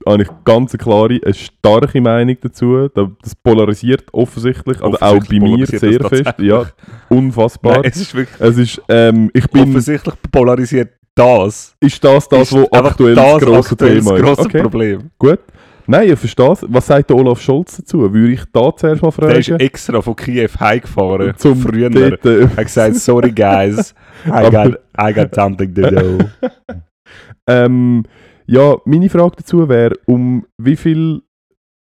habe 0.05 0.23
ich 0.23 0.29
ganz 0.43 0.73
eine 0.73 0.83
klare, 0.83 1.19
eine 1.23 1.33
starke 1.33 2.01
Meinung 2.01 2.37
dazu. 2.41 2.87
Da, 2.93 3.09
das 3.21 3.35
polarisiert 3.35 4.03
offensichtlich, 4.13 4.81
also 4.81 4.97
auch 4.99 5.23
bei 5.29 5.39
mir 5.39 5.65
sehr 5.65 5.99
das 5.99 6.09
fest. 6.09 6.33
Ja, 6.39 6.65
unfassbar. 7.09 7.77
Nein, 7.77 7.83
es 7.85 7.97
ist 7.97 8.15
wirklich 8.15 8.39
es 8.39 8.57
ist, 8.57 8.81
ähm, 8.89 9.29
ich 9.33 9.47
bin, 9.49 9.63
offensichtlich 9.63 10.15
polarisiert 10.31 10.89
das. 11.15 11.75
ist 11.79 12.03
das 12.03 12.27
das, 12.29 12.51
ist 12.51 12.67
was 12.71 12.83
aktuell 12.85 13.15
das, 13.15 13.41
grosse 13.41 13.71
aktuell 13.71 13.99
Thema 13.99 14.11
das 14.11 14.19
ist? 14.19 14.25
grosse 14.25 14.41
Okay, 14.41 14.61
Problem. 14.61 15.09
gut. 15.17 15.39
Nein, 15.87 16.09
ich 16.11 16.17
verstehe 16.19 16.51
es. 16.51 16.65
Was 16.67 16.87
sagt 16.87 17.11
der 17.11 17.15
Olaf 17.17 17.39
Scholz 17.39 17.77
dazu? 17.77 18.11
Würde 18.11 18.33
ich 18.33 18.41
da 18.51 18.75
zuerst 18.75 19.03
mal 19.03 19.11
Der 19.11 19.37
ist 19.37 19.47
fragen? 19.47 19.59
extra 19.59 20.01
von 20.01 20.15
Kiew 20.15 20.49
heimgefahren. 20.59 21.33
Zum 21.37 21.57
früher. 21.61 21.91
äh, 21.95 22.17
Er 22.41 22.49
hat 22.57 22.65
gesagt, 22.65 22.95
sorry 22.95 23.31
guys, 23.31 23.93
I 24.25 24.49
got, 24.51 24.79
I 24.99 25.13
got 25.13 25.35
something 25.35 25.73
to 25.75 25.81
do. 25.91 26.17
Ähm, 27.47 28.03
ja, 28.47 28.77
meine 28.85 29.09
Frage 29.09 29.37
dazu 29.37 29.67
wäre, 29.67 29.95
um 30.05 30.45
wie 30.57 30.75
viel, 30.75 31.21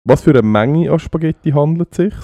was 0.04 0.22
für 0.22 0.30
eine 0.30 0.42
Menge 0.42 0.90
an 0.90 0.98
Spaghetti 0.98 1.50
handelt 1.50 1.88
es 1.92 1.96
sich? 1.96 2.14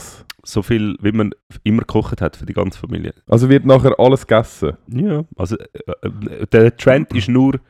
so 0.45 0.63
viel, 0.63 0.97
wie 1.01 1.13
man 1.13 1.33
immer 1.65 1.81
gekocht 1.81 2.21
hat 2.21 2.37
für 2.37 2.47
die 2.47 2.53
ganze 2.53 2.79
Familie. 2.79 3.15
Also 3.27 3.49
wird 3.49 3.65
nachher 3.65 3.99
alles 3.99 4.27
gegessen? 4.27 4.77
Ja, 4.89 5.25
also 5.37 5.57
äh, 5.57 6.07
äh, 6.07 6.47
der 6.47 6.77
Trend 6.77 7.15
ist 7.15 7.29
nur 7.29 7.61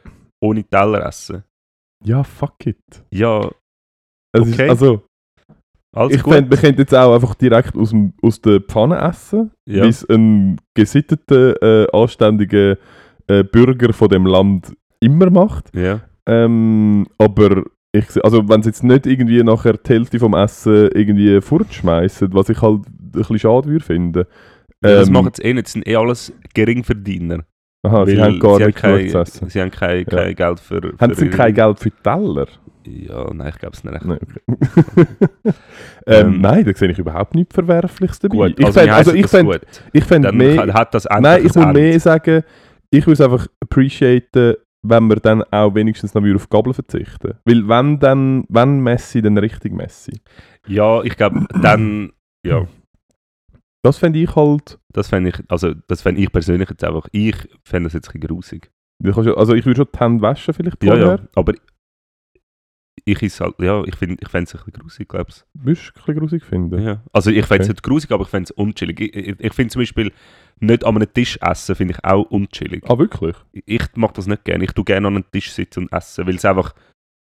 ohne 0.40 0.64
Teller 0.64 1.07
essen. 1.07 1.44
Ja, 2.05 2.23
fuck 2.25 2.66
it. 2.66 3.05
Ja, 3.11 3.51
Es 4.33 4.42
Okay. 4.42 4.64
Ist, 4.64 4.70
also, 4.70 5.03
alles 5.92 6.16
ich 6.16 6.23
gut. 6.23 6.35
fände, 6.35 6.51
man 6.51 6.59
könnte 6.59 6.83
jetzt 6.83 6.94
auch 6.94 7.14
einfach 7.14 7.35
direkt 7.35 7.77
aus, 7.77 7.90
dem, 7.90 8.14
aus 8.23 8.40
der 8.40 8.61
Pfanne 8.61 8.99
essen, 8.99 9.51
ja. 9.66 9.85
wie 9.85 9.88
es 9.88 10.09
ein 10.09 10.61
gesitteter, 10.75 11.61
äh, 11.62 11.87
anständiger 11.92 12.77
äh, 13.27 13.42
Bürger 13.44 13.92
von 13.92 14.09
dem 14.09 14.27
Land 14.27 14.75
immer 15.01 15.31
macht. 15.31 15.75
ja. 15.75 16.01
Ähm, 16.31 17.07
aber 17.19 17.64
ich, 17.93 18.07
also 18.25 18.49
wenn 18.49 18.62
sie 18.62 18.69
jetzt 18.71 18.85
nicht 18.85 19.07
irgendwie 19.07 19.43
nachher 19.43 19.75
die 19.75 19.93
Hälfte 19.93 20.19
vom 20.21 20.35
Essen 20.35 20.90
irgendwie 20.95 21.40
fortschmeißen, 21.40 22.33
was 22.33 22.49
ich 22.49 22.62
halt 22.62 22.87
ein 22.87 23.11
bisschen 23.12 23.38
schade 23.38 23.69
würde 23.69 23.85
finden. 23.85 24.25
Ja, 24.85 24.95
das 24.97 25.09
Ähm, 25.09 25.14
machen 25.14 25.33
sie 25.35 25.43
eh 25.43 25.53
nicht, 25.55 25.66
das 25.66 25.73
sind 25.73 25.87
eh 25.88 25.97
alles 25.97 26.33
Geringverdiener. 26.55 27.45
Aha, 27.83 28.07
sie 28.07 28.21
haben 28.21 28.38
gar 28.38 28.59
sie 28.59 28.66
nicht 28.66 28.83
haben 28.83 28.97
genug 28.99 29.11
zu 29.11 29.19
essen. 29.19 29.40
kein, 29.40 29.51
Sie 29.51 29.61
haben 29.61 29.71
kein, 29.71 30.07
kein 30.07 30.35
Geld 30.35 30.61
für, 30.61 30.81
für 30.81 30.95
Haben 31.01 31.14
sie 31.14 31.27
ihre- 31.27 31.37
kein 31.37 31.55
Geld 31.55 31.79
für 31.81 31.90
Teller? 32.03 32.47
Ja, 32.87 33.33
nein, 33.35 33.49
ich 33.53 33.59
glaube 33.59 33.77
es 33.77 33.85
nicht. 33.85 34.05
Nein, 34.05 34.19
okay. 34.23 34.40
ähm, 36.07 36.35
Ähm, 36.35 36.40
nein, 36.40 36.64
da 36.64 36.73
sehe 36.75 36.90
ich 36.90 36.99
überhaupt 36.99 37.35
nichts 37.35 37.55
Verwerfliches 37.55 38.19
dabei. 38.21 38.37
Gut, 38.51 38.59
ich 38.59 38.66
also, 38.66 38.81
fände 38.81 38.93
wir 38.93 38.97
also 38.97 39.12
ich 39.14 39.23
das 39.23 39.31
fänd, 39.33 39.51
gut. 39.51 39.61
ich 39.93 40.05
fänd 40.05 40.25
Dann 40.25 40.37
mehr... 40.37 40.75
hat 40.75 40.95
das 40.95 41.05
endlich 41.07 41.23
Nein, 41.23 41.47
ich 41.47 41.55
muss 41.55 41.57
Ende. 41.57 41.81
mehr 41.81 42.01
sagen, 42.01 42.43
ich 42.90 43.07
würde 43.07 43.12
es 43.14 43.21
einfach 43.21 43.47
appreciaten, 43.61 44.55
wenn 44.83 45.09
wir 45.09 45.16
dann 45.16 45.43
auch 45.45 45.75
wenigstens 45.75 46.14
noch 46.14 46.23
wieder 46.25 46.37
auf 46.37 46.49
Gabel 46.49 46.73
verzichten. 46.73 47.35
Weil 47.45 47.69
wenn 47.69 47.99
dann, 47.99 48.45
wenn 48.49 48.81
Messi, 48.81 49.21
dann 49.23 49.37
richtig 49.38 49.73
Messi. 49.73 50.21
Ja, 50.66 51.03
ich 51.03 51.16
glaube, 51.16 51.47
dann, 51.62 52.12
ja, 52.47 52.66
Das 53.83 53.99
fände 53.99 54.19
ich 54.19 54.35
halt... 54.37 54.79
das 54.93 55.09
fände 55.09 55.31
ich, 55.31 55.37
also 55.49 55.75
das 55.88 56.03
fände 56.03 56.21
ich 56.21 56.31
persönlich 56.33 56.69
jetzt 56.71 56.85
einfach, 56.85 57.09
ich 57.12 57.37
fände 57.64 57.87
das 57.88 57.95
jetzt 57.95 58.09
ein 58.09 58.21
bisschen 58.21 58.29
grusig. 58.37 58.71
ja- 59.27 59.35
Also 59.37 59.55
ich 59.55 59.64
würde 59.64 59.77
schon 59.79 59.88
die 59.95 59.99
Hände 59.99 60.23
waschen 60.23 60.55
vielleicht 60.55 60.83
Ja, 60.85 60.90
vorher. 60.90 61.07
ja, 61.07 61.19
aber 61.35 61.55
ich 63.05 63.23
ist 63.23 63.41
halt, 63.41 63.55
ja, 63.61 63.83
ich 63.85 63.97
finde 63.97 64.17
ich 64.21 64.29
fände 64.29 64.45
es 64.49 64.55
ein 64.55 64.59
bisschen 64.65 64.73
grusig, 64.81 65.09
glaube 65.09 65.27
ich. 65.31 65.43
Würdest 65.55 65.87
du 65.95 66.01
ein 66.01 66.05
bisschen 66.05 66.19
grusig 66.19 66.45
finden? 66.45 66.83
Ja. 66.83 67.03
Also 67.13 67.31
ich 67.31 67.45
fände 67.47 67.63
es 67.63 67.69
Okay. 67.69 67.73
nicht 67.75 67.83
grusig, 67.83 68.11
aber 68.13 68.23
ich 68.25 68.29
fände 68.29 68.45
es 68.45 68.51
unchillig. 68.53 69.01
Ich, 69.01 69.15
ich, 69.17 69.41
ich 69.41 69.53
finde 69.53 69.73
zum 69.73 69.81
Beispiel, 69.83 70.13
nicht 70.61 70.85
an 70.85 70.97
einem 70.97 71.13
Tisch 71.13 71.39
essen, 71.41 71.75
finde 71.75 71.95
ich 71.95 72.05
auch 72.05 72.23
unchillig. 72.31 72.85
Ah, 72.89 72.99
wirklich? 72.99 73.37
Ich 73.53 73.83
mache 73.97 74.13
das 74.15 74.27
nicht 74.27 74.45
gerne. 74.45 74.65
Ich 74.65 74.73
tue 74.73 74.85
gerne 74.85 75.09
an 75.09 75.15
einem 75.17 75.25
Tisch 75.33 75.51
sitzen 75.53 75.85
und 75.85 75.93
essen, 75.93 76.27
weil 76.27 76.35
es 76.37 76.45
einfach, 76.45 76.75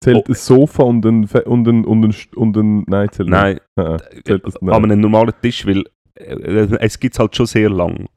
Zählt 0.04 0.18
Oh. 0.18 0.24
ein 0.28 0.36
Sofa 0.36 0.84
und 0.84 1.06
ein... 1.06 1.26
Und 1.46 1.68
ein, 1.68 1.86
und 1.86 2.04
ein, 2.04 2.16
und 2.36 2.58
ein 2.58 2.84
nein, 2.88 3.10
zählt 3.12 3.30
nein, 3.30 3.54
nicht. 3.54 3.64
Nein, 3.76 4.00
zählt 4.26 4.46
das 4.46 4.58
an 4.58 4.66
nicht. 4.68 4.76
einem 4.76 5.00
normalen 5.00 5.34
Tisch, 5.42 5.66
weil 5.66 5.84
äh, 6.16 6.68
es 6.82 7.00
gibt 7.00 7.16
es 7.16 7.20
halt 7.20 7.36
schon 7.36 7.46
sehr 7.46 7.70
lang. 7.70 8.08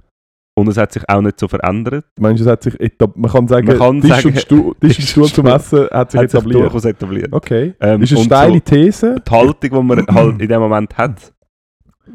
Und 0.59 0.67
es 0.69 0.77
hat 0.77 0.93
sich 0.93 1.09
auch 1.09 1.21
nicht 1.21 1.39
so 1.39 1.47
verändert. 1.47 2.05
Meinst 2.19 2.41
du, 2.41 2.45
es 2.45 2.51
hat 2.51 2.63
sich 2.63 2.75
man 3.15 3.31
kann 3.31 3.47
sagen, 3.47 3.67
Man 3.69 3.79
kann 3.79 4.01
Tisch, 4.01 4.11
sagen, 4.11 4.29
und 4.29 4.41
Stuhl, 4.41 4.75
Tisch 4.81 4.99
und 4.99 5.05
Stuhl 5.07 5.25
zum 5.29 5.47
Essen 5.47 5.89
hat 5.91 6.11
sich 6.11 6.19
hat 6.21 6.27
etabliert. 6.35 6.63
durchaus 6.65 6.85
etabliert. 6.85 7.33
Okay. 7.33 7.75
Ähm, 7.81 8.03
ist 8.03 8.13
eine 8.15 8.25
steile 8.25 8.55
so- 8.55 8.61
These. 8.61 9.17
die 9.27 9.31
Haltung, 9.31 9.71
die 9.71 9.83
man 9.83 10.07
halt 10.11 10.43
in 10.43 10.49
dem 10.49 10.61
Moment 10.61 10.97
hat, 10.99 11.33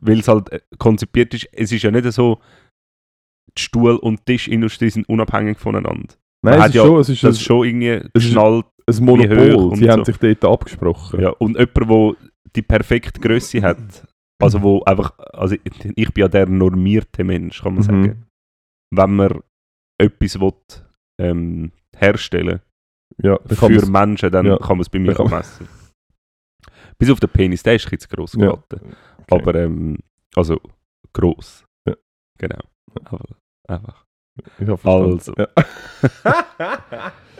weil 0.02 0.20
es 0.20 0.28
halt 0.28 0.52
äh, 0.52 0.60
konzipiert 0.78 1.34
ist, 1.34 1.48
es 1.54 1.72
ist 1.72 1.84
ja 1.84 1.92
nicht 1.92 2.12
so, 2.12 2.40
die 3.58 3.62
Stuhl 3.62 3.96
und 3.96 4.20
die 4.28 4.34
Tischindustrie 4.34 4.90
sind 4.90 5.08
unabhängig 5.08 5.58
voneinander. 5.60 6.16
Nein, 6.42 6.60
es 6.60 6.66
ist 6.68 6.76
ja 6.76 6.84
schon, 6.86 7.00
es 7.00 7.10
ist 7.10 7.24
Das 7.24 7.38
ein, 7.38 7.40
schon 7.44 7.66
irgendwie 7.68 8.10
geschnallt. 8.14 8.66
ein 8.90 9.06
Monopol. 9.06 9.54
und 9.56 9.76
Sie 9.78 9.90
haben 9.90 10.04
so. 10.04 10.12
sich 10.12 10.18
dort 10.18 10.44
abgesprochen. 10.44 11.22
Ja. 11.22 11.30
Und 11.30 11.58
jemand, 11.58 11.78
der 11.90 12.30
die 12.56 12.62
perfekte 12.62 13.22
Größe 13.22 13.62
hat, 13.62 13.78
also 14.42 14.62
wo 14.62 14.82
einfach, 14.84 15.14
also 15.32 15.56
ich 15.56 15.62
ich 15.96 16.14
bin 16.14 16.22
ja 16.24 16.28
der 16.28 16.48
normierte 16.48 17.24
Mensch, 17.24 17.62
kann 17.62 17.76
man 17.76 17.84
Mhm. 17.84 17.86
sagen. 17.86 18.26
Wenn 18.96 19.16
man 19.16 19.40
etwas 19.98 20.40
will, 20.40 20.54
ähm, 21.20 21.72
herstellen 21.96 22.62
Ja, 23.22 23.38
für 23.46 23.86
Menschen, 23.88 24.32
dann 24.32 24.46
ja, 24.46 24.58
kann 24.58 24.78
man 24.78 24.82
es 24.82 24.90
bei 24.90 25.00
mir 25.00 25.16
messen. 25.30 25.68
Bis 26.98 27.10
auf 27.10 27.20
den 27.20 27.30
Penis, 27.30 27.64
der 27.64 27.76
ist 27.76 27.90
jetzt 27.92 28.10
gross 28.10 28.34
Ja. 28.34 28.48
geraten. 28.48 28.96
Aber, 29.30 29.56
ähm, 29.56 29.98
also, 30.36 30.60
gross. 31.12 31.66
Ja. 31.88 31.96
Genau. 32.38 32.60
Aber, 33.06 33.36
einfach. 33.68 34.06
ich 34.60 34.66
verstanden. 34.66 35.14
Also. 35.14 35.34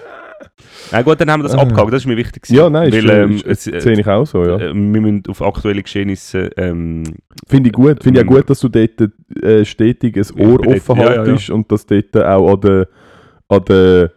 Ja. 0.44 0.50
Na 0.92 1.02
gut, 1.02 1.20
dann 1.22 1.32
haben 1.32 1.42
wir 1.42 1.50
das 1.50 1.58
Ah. 1.58 1.62
abgehakt, 1.62 1.94
das 1.94 2.02
ist 2.04 2.08
mir 2.08 2.18
wichtig. 2.18 2.44
gewesen. 2.44 2.56
Ja, 2.58 2.70
nein, 2.70 2.92
Weil, 2.92 3.10
äh, 3.10 3.24
ähm, 3.24 3.32
ist- 3.38 3.46
es, 3.48 3.68
äh, 3.68 3.80
Sehe 3.82 4.00
ich 4.00 4.08
auch 4.08 4.26
so, 4.26 4.44
ja. 4.46 4.56
äh, 4.58 4.74
wir 4.74 4.74
müssen 5.02 5.24
auf 5.30 5.42
aktuelle 5.42 5.82
Geschehnisse 5.84 6.50
ähm, 6.58 7.04
Finde 7.48 7.70
ich 7.70 7.74
gut. 7.74 8.04
Finde 8.04 8.20
ich 8.22 8.26
auch 8.28 8.32
ähm, 8.32 8.38
gut, 8.38 8.50
dass 8.50 8.60
du 8.60 8.70
dort 8.70 9.12
äh, 9.44 9.66
stetig 9.66 10.16
ein 10.18 10.24
Ja, 10.38 10.48
Ohr 10.48 10.58
dort- 10.60 10.68
offen 10.78 10.98
ja, 10.98 11.04
ja, 11.04 11.12
ja. 11.12 11.18
haltest 11.20 11.50
und 11.50 11.72
dass 11.72 11.86
dort 11.86 12.16
auch 12.18 12.54
an 12.54 12.62
der, 12.62 12.88
an 13.50 13.66
der 13.66 14.12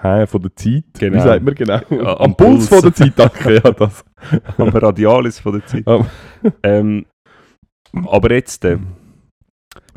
hä, 0.00 0.26
von 0.26 0.42
der 0.42 0.54
Zeit, 0.56 0.84
Genau. 0.98 1.16
wie 1.16 1.20
sagt 1.20 1.42
man 1.44 1.54
genau? 1.54 1.80
Ja, 1.90 2.16
am 2.18 2.32
am 2.32 2.36
Puls 2.36 2.66
Puls. 2.66 2.68
von 2.68 2.82
der 2.82 2.94
Zeit, 2.94 3.12
danke, 3.16 3.54
ja, 3.54 3.70
das. 3.72 4.04
am 4.58 4.68
Radialis 4.68 5.40
von 5.40 5.52
der 5.52 5.66
Zeit. 5.66 5.84
Ähm, 6.62 7.06
aber 8.06 8.32
jetzt, 8.32 8.64
äh, 8.64 8.76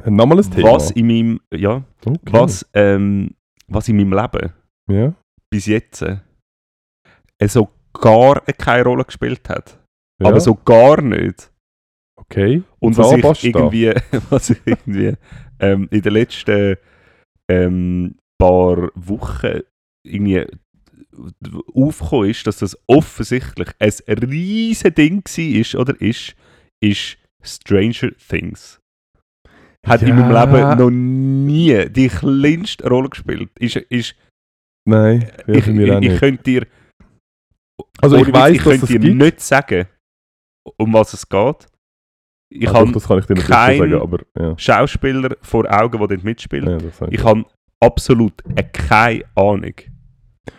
Nochmal 0.05 0.39
ein 0.39 0.49
Thema. 0.51 0.73
was 0.75 0.91
in 0.91 1.07
meinem, 1.07 1.39
ja, 1.53 1.83
Okay. 2.05 2.17
was, 2.31 2.65
ähm, 2.73 3.31
was 3.67 3.89
in 3.89 3.97
meinem 3.97 4.13
Leben 4.13 4.53
Ja. 4.89 5.13
Bis 5.51 5.65
jetzt 5.65 6.01
äh, 6.01 6.17
so 7.47 7.69
gar 7.93 8.41
keine 8.41 8.83
Rolle 8.83 9.05
gespielt 9.05 9.49
hat. 9.49 9.79
ja. 10.21 10.29
Aber 10.29 10.39
so 10.39 10.55
gar 10.55 11.01
nicht. 11.01 11.51
Okay. 12.17 12.63
Und 12.79 12.97
was 12.97 13.13
ich 13.13 13.43
irgendwie, 13.45 13.93
was 14.29 14.49
ich 14.49 14.59
irgendwie 14.65 15.13
ähm, 15.59 15.87
in 15.91 16.01
den 16.01 16.13
letzten 16.13 16.75
ähm, 17.49 18.15
paar 18.37 18.89
Wochen 18.95 19.61
irgendwie 20.05 20.45
aufgekommen 21.73 22.29
ist, 22.29 22.47
dass 22.47 22.57
das 22.57 22.77
offensichtlich 22.87 23.69
ein 23.79 24.17
riesen 24.19 24.93
Ding 24.93 25.23
war 25.25 25.81
oder 25.81 25.99
ist, 25.99 26.35
ist 26.81 27.17
Stranger 27.41 28.11
Things. 28.27 28.79
Hat 29.85 30.01
in 30.01 30.15
meinem 30.15 30.31
Ja. 30.31 30.43
Leben 30.43 30.79
noch 30.79 30.89
nie 30.89 31.89
die 31.89 32.09
kleinste 32.09 32.87
Rolle 32.87 33.09
gespielt. 33.09 33.49
Ist, 33.59 33.77
ist, 33.77 34.15
Nein, 34.89 35.29
ja, 35.47 35.53
ich, 35.55 35.67
mich 35.67 35.91
auch 35.91 36.01
ich, 36.01 36.19
könnte 36.19 36.43
dir, 36.43 36.67
Also 38.01 38.17
ich 38.17 38.33
weiss, 38.33 38.55
ich 38.55 38.61
könnte 38.63 38.85
dir 38.87 38.99
gibt. 38.99 39.15
nicht 39.21 39.41
sagen, 39.41 39.85
um 40.77 40.93
was 40.93 41.13
es 41.13 41.27
geht. 41.27 41.67
Ich 42.51 42.67
Ah, 42.67 42.73
doch, 42.73 42.79
habe 42.79 42.91
das 42.93 43.07
kann 43.07 43.19
ich 43.19 43.25
dir 43.25 43.35
nicht 43.35 43.47
kein- 43.47 43.77
sagen, 43.77 44.17
ja. 44.39 44.57
Schauspieler 44.57 45.35
vor 45.41 45.65
Augen, 45.69 45.99
die 45.99 46.07
dort 46.07 46.23
mitspielen. 46.23 46.79
ja 46.79 47.07
Ich 47.11 47.23
habe 47.23 47.45
absolut 47.79 48.33
äh, 48.55 48.63
keine 48.63 49.23
Ahnung. 49.35 49.73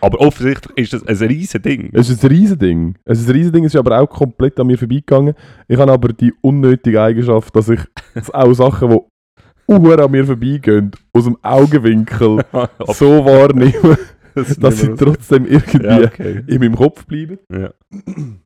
Aber 0.00 0.20
offensichtlich 0.20 0.76
ist 0.78 0.92
das 0.92 1.04
ein 1.04 1.28
riesen 1.28 1.60
Ding. 1.62 1.90
Es 1.92 2.08
ist 2.08 2.22
ein 2.24 2.28
Riesending. 2.30 2.96
Es 3.04 3.18
ist 3.20 3.28
ein 3.28 3.32
Riesending, 3.34 3.64
es 3.64 3.74
ist 3.74 3.78
aber 3.80 3.98
auch 4.00 4.06
komplett 4.08 4.58
an 4.60 4.68
mir 4.68 4.78
vorbeigegangen. 4.78 5.34
Ich 5.66 5.76
habe 5.78 5.90
aber 5.90 6.12
die 6.12 6.32
unnötige 6.42 7.02
Eigenschaft, 7.02 7.54
dass 7.56 7.68
ich 7.70 7.80
auch 8.32 8.52
Sachen, 8.54 8.88
die 8.90 9.74
an 10.00 10.10
mir 10.12 10.24
vorbeigehen, 10.24 10.92
aus 11.12 11.24
dem 11.24 11.36
Augenwinkel 11.42 12.44
so 12.94 13.24
wahrnehme, 13.24 13.98
das 14.34 14.56
dass 14.58 14.80
sie 14.80 14.94
trotzdem 14.94 15.46
irgendwie 15.46 15.84
ja, 15.86 16.04
okay. 16.04 16.44
in 16.46 16.60
meinem 16.60 16.76
Kopf 16.76 17.04
bleiben. 17.06 17.38
ja. 17.52 17.72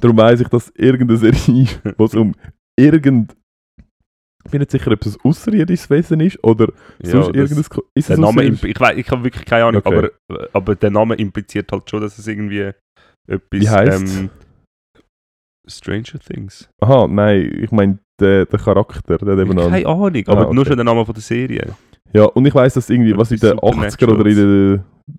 Darum 0.00 0.16
weiss 0.18 0.40
ich, 0.40 0.48
dass 0.48 0.70
irgendeine 0.76 1.18
Serie, 1.18 1.66
wo 1.96 2.04
es 2.04 2.14
um 2.14 2.34
irgend... 2.78 3.34
Ich 4.44 4.50
bin 4.50 4.60
nicht 4.60 4.70
sicher, 4.70 4.92
ob 4.92 5.04
es 5.06 5.16
ein 5.16 5.20
außerirdisches 5.24 5.88
Wesen 5.90 6.20
ist 6.20 6.44
oder 6.44 6.70
Ja, 7.02 7.10
sonst 7.12 7.34
irgendein... 7.34 7.64
Ist 7.94 8.08
der 8.10 8.18
Name, 8.18 8.44
ich, 8.44 8.62
weiß, 8.80 8.96
ich 8.98 9.10
habe 9.10 9.24
wirklich 9.24 9.44
keine 9.46 9.64
Ahnung, 9.64 9.82
Okay. 9.84 10.10
aber, 10.28 10.48
aber 10.52 10.74
der 10.76 10.90
Name 10.90 11.14
impliziert 11.16 11.72
halt 11.72 11.88
schon, 11.90 12.02
dass 12.02 12.18
es 12.18 12.26
irgendwie 12.26 12.70
etwas. 13.26 13.40
Wie 13.50 13.68
heisst's? 13.68 14.16
Ähm, 14.18 14.30
Stranger 15.68 16.20
Things. 16.20 16.68
Aha, 16.80 17.08
nein, 17.08 17.50
ich 17.60 17.72
meine 17.72 17.98
der, 18.20 18.46
der 18.46 18.58
Charakter, 18.58 19.18
der 19.18 19.36
einen- 19.38 19.56
Keine 19.56 19.86
Ahnung, 19.86 20.24
Ah, 20.26 20.32
aber 20.32 20.46
okay. 20.46 20.54
nur 20.54 20.64
schon 20.66 20.76
der 20.76 20.84
Name 20.84 21.04
von 21.04 21.14
der 21.14 21.22
Serie. 21.22 21.74
Ja, 22.16 22.24
und 22.24 22.46
ich 22.46 22.54
weiss, 22.54 22.72
dass 22.72 22.88
irgendwie, 22.88 23.14
was 23.14 23.30
in 23.30 23.38
den 23.38 23.58
Etwas 23.58 23.98
80er 23.98 24.08
oder 24.14 24.24
in 24.30 24.36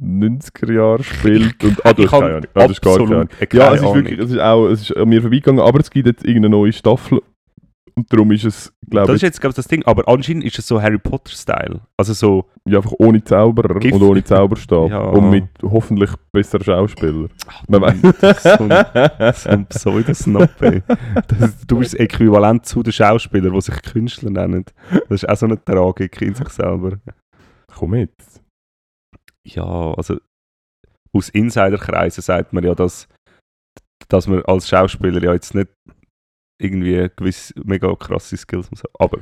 den 0.02 0.40
90er 0.40 0.74
Jahren 0.74 1.04
spielt. 1.04 1.64
Und, 1.64 1.86
ah, 1.86 1.94
du 1.94 2.04
Ich 2.04 2.12
hast 2.12 2.20
keine 2.20 2.36
Ahnung. 2.36 2.50
Ah, 2.56 2.64
du 2.64 2.70
hast 2.70 2.82
gar 2.82 2.98
keine 2.98 3.16
Ahnung. 3.16 3.30
Ja, 3.54 3.74
es 3.76 3.82
ist 3.84 3.94
wirklich, 3.94 4.20
es 4.20 4.32
ist 4.32 4.40
auch, 4.40 4.68
es 4.68 4.82
ist 4.82 4.98
an 4.98 5.08
mir 5.08 5.22
vorbeigegangen, 5.22 5.62
aber 5.62 5.80
es 5.80 5.92
gibt 5.92 6.08
jetzt 6.08 6.26
irgendeine 6.26 6.50
neue 6.50 6.74
Staffel. 6.74 7.22
Und 7.98 8.14
darum 8.14 8.32
ist 8.32 8.46
es, 8.46 8.72
glaube 8.88 9.08
Das 9.08 9.16
ist 9.16 9.24
ich, 9.24 9.28
jetzt, 9.28 9.42
glaube 9.42 9.52
ich, 9.54 9.56
das 9.56 9.68
Ding. 9.68 9.84
Aber 9.88 10.08
anscheinend 10.08 10.44
ist 10.44 10.60
es 10.60 10.68
so 10.68 10.80
Harry 10.80 11.00
Potter-Style. 11.00 11.82
Also 11.98 12.14
so, 12.14 12.46
ja, 12.70 12.78
einfach 12.78 12.94
ohne 13.00 13.24
Zauberer 13.24 13.80
Gift- 13.80 13.96
und 13.96 14.04
ohne 14.04 14.24
Zauberstab. 14.24 14.78
Ja. 14.92 15.00
Und 15.00 15.32
mit 15.32 15.48
hoffentlich 15.64 16.12
besseren 16.32 16.64
Schauspielern. 16.64 17.30
Man 17.68 17.82
du, 17.82 18.14
weiß. 18.14 19.44
so 19.44 19.50
ein 19.50 19.66
Pseudosnob, 19.66 20.62
ey. 20.62 20.84
Das, 21.40 21.66
du 21.66 21.80
bist 21.80 21.94
das 21.94 22.00
Äquivalent 22.00 22.68
zu 22.68 22.84
den 22.84 22.94
Schauspielern, 22.94 23.52
die 23.52 23.62
sich 23.62 23.82
Künstler 23.82 24.30
nennen. 24.30 24.66
Das 25.10 25.24
ist 25.24 25.30
auch 25.30 25.36
so 25.36 25.48
eine 25.48 25.64
Tragik 25.64 26.22
in 26.22 26.36
sich 26.36 26.50
selber. 26.50 27.00
Komm 27.74 27.92
mit. 27.92 28.14
Ja, 29.44 29.94
also 29.94 30.18
aus 31.14 31.30
Insiderkreisen 31.30 32.22
sagt 32.22 32.54
man 32.54 32.64
ja, 32.64 32.76
dass, 32.76 33.08
dass 34.08 34.28
man 34.28 34.44
als 34.46 34.70
Schauspieler 34.70 35.24
ja 35.24 35.34
jetzt 35.34 35.56
nicht 35.56 35.70
irgendwie 36.60 37.08
gewisse 37.16 37.54
mega 37.64 37.94
krasse 37.96 38.38
Skills 38.38 38.70
muss 38.72 38.84
haben. 38.84 38.94
Aber 39.00 39.20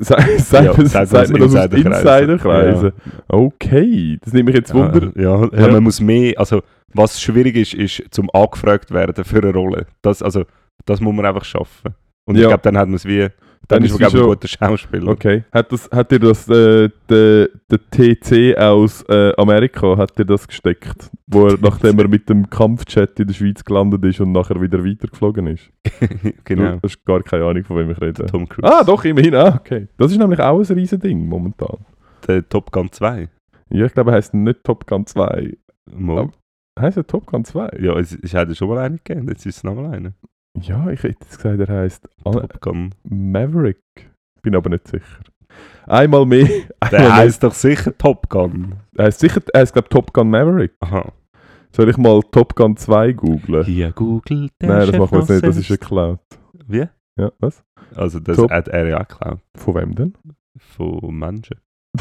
Sa- 0.00 0.16
Sagt 0.38 0.64
Ja, 0.64 0.72
man 0.74 0.84
das 0.84 1.12
aus 1.14 1.30
Insiderkreisen. 1.30 2.30
Insiderkreisen? 2.30 2.92
Okay, 3.26 4.18
das 4.22 4.32
nimmt 4.32 4.46
mich 4.46 4.54
jetzt 4.54 4.72
Wunder. 4.72 5.10
Ja, 5.16 5.48
ja, 5.52 5.68
man 5.72 5.82
muss 5.82 6.00
mehr, 6.00 6.34
also 6.38 6.62
was 6.94 7.20
schwierig 7.20 7.56
ist, 7.56 7.74
ist 7.74 8.02
zum 8.14 8.30
angefragt 8.32 8.92
werden 8.92 9.24
für 9.24 9.38
eine 9.42 9.52
Rolle. 9.52 9.86
Das, 10.02 10.22
also, 10.22 10.44
das 10.84 11.00
muss 11.00 11.14
man 11.14 11.26
einfach 11.26 11.44
schaffen. 11.44 11.94
Und 12.24 12.36
ich 12.36 12.42
Ja. 12.42 12.48
glaube, 12.48 12.62
dann 12.62 12.78
hat 12.78 12.86
man 12.86 12.94
es 12.94 13.04
wie, 13.06 13.28
dann, 13.68 13.82
Dann 13.82 13.84
ist 13.90 13.98
glaube 13.98 14.16
ich, 14.16 14.22
ein 14.22 14.28
guter 14.28 14.48
Schauspieler. 14.48 15.08
Okay. 15.12 15.44
Hat, 15.52 15.70
das, 15.70 15.90
hat 15.90 16.10
dir 16.10 16.18
das, 16.18 16.48
äh, 16.48 16.88
der, 17.08 17.48
der 17.70 17.78
TC 17.90 18.56
aus 18.58 19.02
äh, 19.08 19.32
Amerika, 19.36 19.96
hat 19.98 20.18
dir 20.18 20.24
das 20.24 20.48
gesteckt? 20.48 21.10
Wo 21.26 21.46
er, 21.48 21.58
nachdem 21.62 21.98
er 21.98 22.08
mit 22.08 22.28
dem 22.30 22.48
Kampfjet 22.48 23.20
in 23.20 23.26
der 23.26 23.34
Schweiz 23.34 23.62
gelandet 23.64 24.02
ist 24.06 24.20
und 24.20 24.32
nachher 24.32 24.60
wieder 24.60 24.82
weitergeflogen 24.84 25.46
ist? 25.48 25.70
genau. 26.44 26.76
Du 26.76 26.80
hast 26.82 27.04
gar 27.04 27.22
keine 27.22 27.44
Ahnung, 27.44 27.62
von 27.64 27.76
wem 27.76 27.90
ich 27.90 28.00
rede. 28.00 28.24
Tom 28.26 28.48
Cruise. 28.48 28.66
Ah, 28.72 28.82
doch, 28.82 29.04
immerhin. 29.04 29.34
Ah, 29.34 29.56
okay. 29.60 29.88
Das 29.98 30.10
ist 30.12 30.18
nämlich 30.18 30.40
auch 30.40 30.58
ein 30.58 30.74
riesen 30.74 30.98
Ding 31.00 31.28
momentan. 31.28 31.76
der 32.26 32.48
Top 32.48 32.72
Gun 32.72 32.90
2. 32.90 33.28
Ja, 33.70 33.84
ich 33.84 33.92
glaube, 33.92 34.12
er 34.12 34.16
heisst 34.16 34.32
nicht 34.32 34.64
Top 34.64 34.86
Gun 34.86 35.06
2. 35.06 35.56
Mal. 35.92 36.18
Aber- 36.18 36.32
Heißt 36.80 36.96
er 36.96 37.06
Top 37.06 37.26
Gun 37.26 37.44
2? 37.44 37.70
Ja, 37.80 37.98
es, 37.98 38.16
es 38.22 38.32
hat 38.34 38.48
ja 38.48 38.54
schon 38.54 38.68
mal 38.68 38.78
einen 38.78 39.00
gegeben, 39.02 39.28
jetzt 39.28 39.44
ist 39.44 39.56
es 39.58 39.64
nochmal 39.64 39.92
einer. 39.92 40.12
Ja, 40.60 40.88
ich 40.90 41.02
hätte 41.02 41.18
jetzt 41.20 41.36
gesagt, 41.36 41.60
er 41.60 41.76
heisst 41.80 42.08
Top 42.24 42.60
Gun. 42.60 42.94
Maverick. 43.04 43.78
Bin 44.42 44.54
aber 44.56 44.70
nicht 44.70 44.88
sicher. 44.88 45.04
Einmal 45.86 46.26
mehr. 46.26 46.46
Der 46.90 46.98
Einmal 47.00 47.00
mehr. 47.00 47.16
heisst 47.16 47.42
doch 47.42 47.54
sicher 47.54 47.96
Top 47.96 48.28
Gun. 48.28 48.74
Er 48.96 49.06
heißt 49.06 49.20
sicher, 49.20 49.40
er 49.52 49.60
heißt, 49.60 49.72
glaube 49.72 49.88
Top 49.88 50.12
Gun 50.12 50.30
Maverick. 50.30 50.72
Aha. 50.80 51.12
Soll 51.74 51.88
ich 51.90 51.96
mal 51.98 52.22
Top 52.32 52.54
Gun 52.56 52.76
2 52.76 53.12
googlen? 53.12 53.64
Hier 53.64 53.92
googelt 53.92 54.52
der 54.60 54.68
Nein, 54.68 54.78
das 54.80 54.88
Chef 54.90 54.98
machen 54.98 55.12
wir 55.12 55.18
jetzt 55.20 55.28
nicht, 55.30 55.42
das 55.44 55.56
ist 55.56 55.68
selbst. 55.68 55.80
geklaut. 55.82 56.20
Wie? 56.66 56.86
Ja, 57.18 57.32
was? 57.40 57.62
Also 57.94 58.20
das 58.20 58.36
Top- 58.36 58.50
hat 58.50 58.68
er 58.68 58.86
ja 58.88 58.98
geklaut. 59.02 59.40
Von 59.56 59.74
wem 59.74 59.94
denn? 59.94 60.14
Von 60.58 61.14
Menschen. 61.18 61.56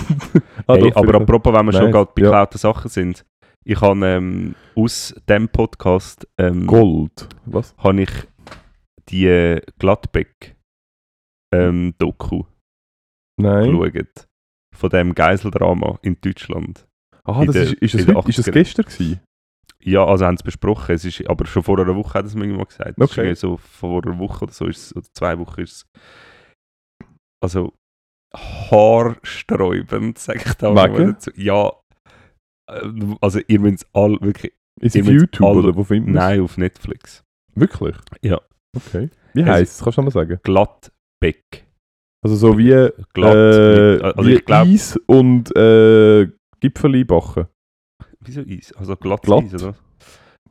Ah, 0.68 0.74
hey, 0.76 0.92
aber 0.96 1.16
apropos, 1.16 1.54
wenn 1.54 1.66
wir 1.66 1.72
schon 1.72 1.84
Nice, 1.86 1.94
gerade 1.94 2.12
bei 2.14 2.22
ja. 2.24 2.28
geklauten 2.28 2.58
Sachen 2.58 2.90
sind. 2.90 3.26
Ich 3.66 3.80
habe 3.80 4.06
ähm, 4.06 4.56
aus 4.76 5.16
dem 5.30 5.48
Podcast 5.48 6.28
ähm, 6.38 6.68
Gold. 6.68 7.28
Was? 7.46 7.74
habe 7.78 8.02
ich 8.02 8.10
die 9.10 9.60
Gladbeck 9.80 10.56
ähm, 11.54 11.94
geschaut. 12.00 12.48
Von 14.76 14.90
dem 14.92 15.16
Geiseldrama 15.16 15.98
in 16.02 16.18
Deutschland. 16.22 16.88
Ah, 17.24 17.42
In 17.42 17.48
das 17.48 17.56
der- 17.56 17.64
ist, 17.82 17.94
ist, 17.96 18.08
heute, 18.08 18.30
ist 18.30 18.40
80er. 18.48 18.52
gestern 18.52 18.86
gewesen? 18.86 19.20
Ja, 19.84 20.06
also 20.06 20.26
haben 20.26 20.38
sie 20.38 20.42
es 20.42 20.46
besprochen. 20.46 20.96
Es 20.96 21.06
ist, 21.06 21.28
aber 21.30 21.46
schon 21.46 21.64
vor 21.64 21.80
einer 21.80 21.96
Woche 21.96 22.14
hat 22.20 22.26
es 22.26 22.36
mir 22.36 22.48
mal 22.48 22.66
gesagt. 22.66 23.00
Okay. 23.02 23.34
so 23.36 23.58
vor 23.58 24.04
einer 24.06 24.18
Woche 24.20 24.44
oder 24.46 24.54
so 24.54 24.66
ist 24.68 24.78
es, 24.88 24.96
oder 24.96 25.06
zwei 25.14 25.38
Wochen 25.40 25.62
ist 25.62 25.72
es. 25.74 27.08
Also 27.44 27.74
haarsträubend, 28.36 30.18
sag 30.20 30.46
ich 30.46 30.54
da 30.56 30.72
mal 30.72 30.92
dazu. 30.94 31.32
Ja, 31.36 31.72
äh, 32.70 32.92
also 33.22 33.40
ihr 33.48 33.60
müsst 33.60 33.84
es 33.84 33.90
alle 33.96 34.20
wirklich. 34.22 34.54
Ist 34.80 34.96
es 34.96 35.02
auf 35.04 35.10
YouTube 35.10 35.48
alle- 35.48 35.60
oder 35.60 35.76
wo 35.76 35.82
es? 35.82 35.90
Nein, 35.90 36.42
auf 36.42 36.58
Netflix. 36.58 37.24
Wirklich? 37.56 37.96
Ja. 38.22 38.40
Okay. 38.78 39.10
Wie 39.34 39.44
heisst 39.46 39.78
es? 39.80 39.84
Kannst 39.84 39.98
du 39.98 40.02
noch 40.02 40.06
mal 40.08 40.12
sagen? 40.12 40.40
Gladbeck. 40.44 41.66
Also 42.24 42.36
so 42.36 42.58
wie, 42.58 42.70
Glatt. 43.14 43.36
äh, 43.36 44.02
also 44.02 44.26
wie 44.28 44.34
ich 44.36 44.46
glaube, 44.46 44.70
Eis 44.72 44.98
und 45.06 45.56
äh, 45.56 46.28
Gipfeli 46.60 47.04
backen. 47.04 47.48
wieso 48.22 48.42
Eis? 48.42 48.74
Also 48.74 48.96
glatt, 48.96 49.22
Glatt. 49.22 49.44
Eis, 49.44 49.64
oder? 49.64 49.76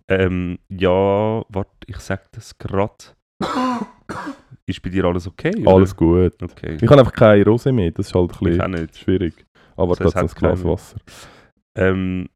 Ähm, 0.09 0.59
ja, 0.69 1.45
warte, 1.49 1.71
ich 1.87 1.97
sag 1.99 2.31
das 2.33 2.57
gerade. 2.57 2.95
Ist 4.69 4.83
bei 4.83 4.91
dir 4.91 5.05
alles 5.05 5.27
okay? 5.27 5.53
Oder? 5.63 5.73
Alles 5.75 5.95
gut. 5.95 6.41
Okay. 6.43 6.77
Ich 6.81 6.89
habe 6.89 7.01
einfach 7.01 7.13
keine 7.13 7.45
Rosé 7.45 7.73
mehr, 7.73 7.91
das 7.93 8.09
ist 8.09 8.15
halt 8.15 8.33
ein 8.33 8.39
bisschen 8.57 8.89
schwierig. 8.95 9.45
Aber 9.77 9.95
Das 9.95 10.13
das 10.13 10.15
heißt, 10.17 10.25
ist 10.37 10.37
ein 10.37 10.39
Glas. 10.55 10.65
Wasser. 10.65 10.97
Ähm, 11.77 12.29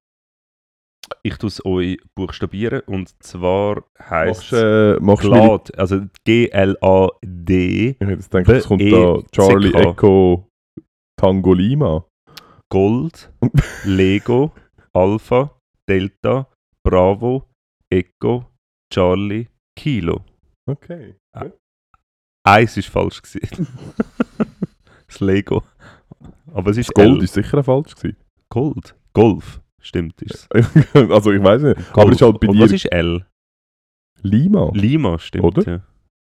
ich 1.22 1.36
tue 1.36 1.48
es 1.48 1.64
euch 1.64 1.98
buchstabieren 2.16 2.80
und 2.86 3.10
zwar 3.22 3.84
heisst 3.98 4.52
Machst, 4.52 5.24
äh, 5.24 5.28
Glad, 5.28 5.78
also 5.78 6.06
G-L-A-D, 6.24 7.88
Ich 7.90 8.00
hätte 8.00 8.12
jetzt 8.12 8.30
gedacht, 8.30 8.48
es 8.56 8.66
kommt 8.66 8.82
da 8.82 8.86
E- 9.16 9.22
Charlie. 9.32 9.74
Echo 9.74 10.48
Tango 11.18 11.52
Lima. 11.54 12.04
Gold, 12.72 13.32
Lego, 13.84 14.52
Alpha, 14.92 15.50
Delta, 15.88 16.46
Bravo, 16.84 17.48
Echo, 17.92 18.46
Charlie, 18.92 19.48
Kilo. 19.76 20.24
Okay. 20.68 21.16
Eins 22.46 22.76
ist 22.76 22.88
falsch 22.88 23.20
gewesen. 23.22 23.66
das 25.08 25.20
Lego. 25.20 25.62
Aber 26.54 26.70
es 26.70 26.76
ist 26.78 26.88
Das 26.90 26.94
Gold 26.94 27.18
L. 27.18 27.24
ist 27.24 27.34
sicher 27.34 27.62
falsch 27.64 27.94
gewesen. 27.96 28.16
Gold. 28.52 28.94
Golf. 29.12 29.60
Stimmt, 29.80 30.20
ist 30.22 30.48
es. 30.52 30.84
also 30.94 31.32
ich 31.32 31.42
weiß 31.42 31.62
nicht. 31.62 31.78
Aber 31.92 32.04
Golf. 32.04 32.08
es 32.10 32.16
ist 32.16 32.22
halt 32.22 32.40
bei 32.40 32.48
Und 32.48 32.56
dir 32.56 32.64
was 32.64 32.72
ist 32.72 32.84
L? 32.86 33.26
Lima. 34.22 34.70
Lima, 34.74 35.18
stimmt. 35.18 35.44
Oder? 35.44 35.82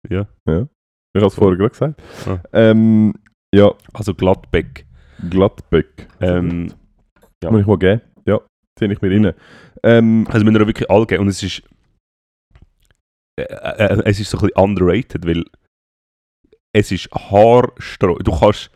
Ja. 0.10 0.28
ja. 0.48 0.68
Ich 1.14 1.22
habe 1.22 1.26
es 1.28 1.34
vorher 1.36 1.58
gerade 1.58 1.70
gesagt. 1.72 2.02
Ah. 2.28 2.40
Ähm, 2.54 3.14
ja, 3.54 3.74
Also 3.94 4.14
Gladbeck. 4.14 4.86
Glattbeck. 5.30 6.08
Ähm, 6.22 6.72
ja. 7.44 7.50
Muss 7.50 7.62
ich 7.62 7.68
mal 7.68 7.78
geben? 7.80 8.02
Ja, 8.28 8.40
ziehe 8.78 8.92
ich 8.92 9.02
mir 9.02 9.10
rein. 9.10 9.34
Ähm, 9.84 10.28
Also 10.30 10.46
wir 10.46 10.52
müssen 10.52 10.68
wirklich 10.68 10.90
alle 10.92 11.08
geben. 11.08 11.24
Und 11.24 11.30
es 11.30 11.42
ist. 11.42 11.64
Äh, 13.40 13.44
äh, 13.44 14.02
es 14.06 14.20
ist 14.20 14.30
so 14.30 14.38
ein 14.38 14.42
bisschen 14.48 14.64
underrated, 14.64 15.26
weil 15.26 15.46
es 16.74 16.92
ist 16.92 17.10
haarstreu. 17.12 18.16
Du 18.20 18.32
kannst. 18.38 18.70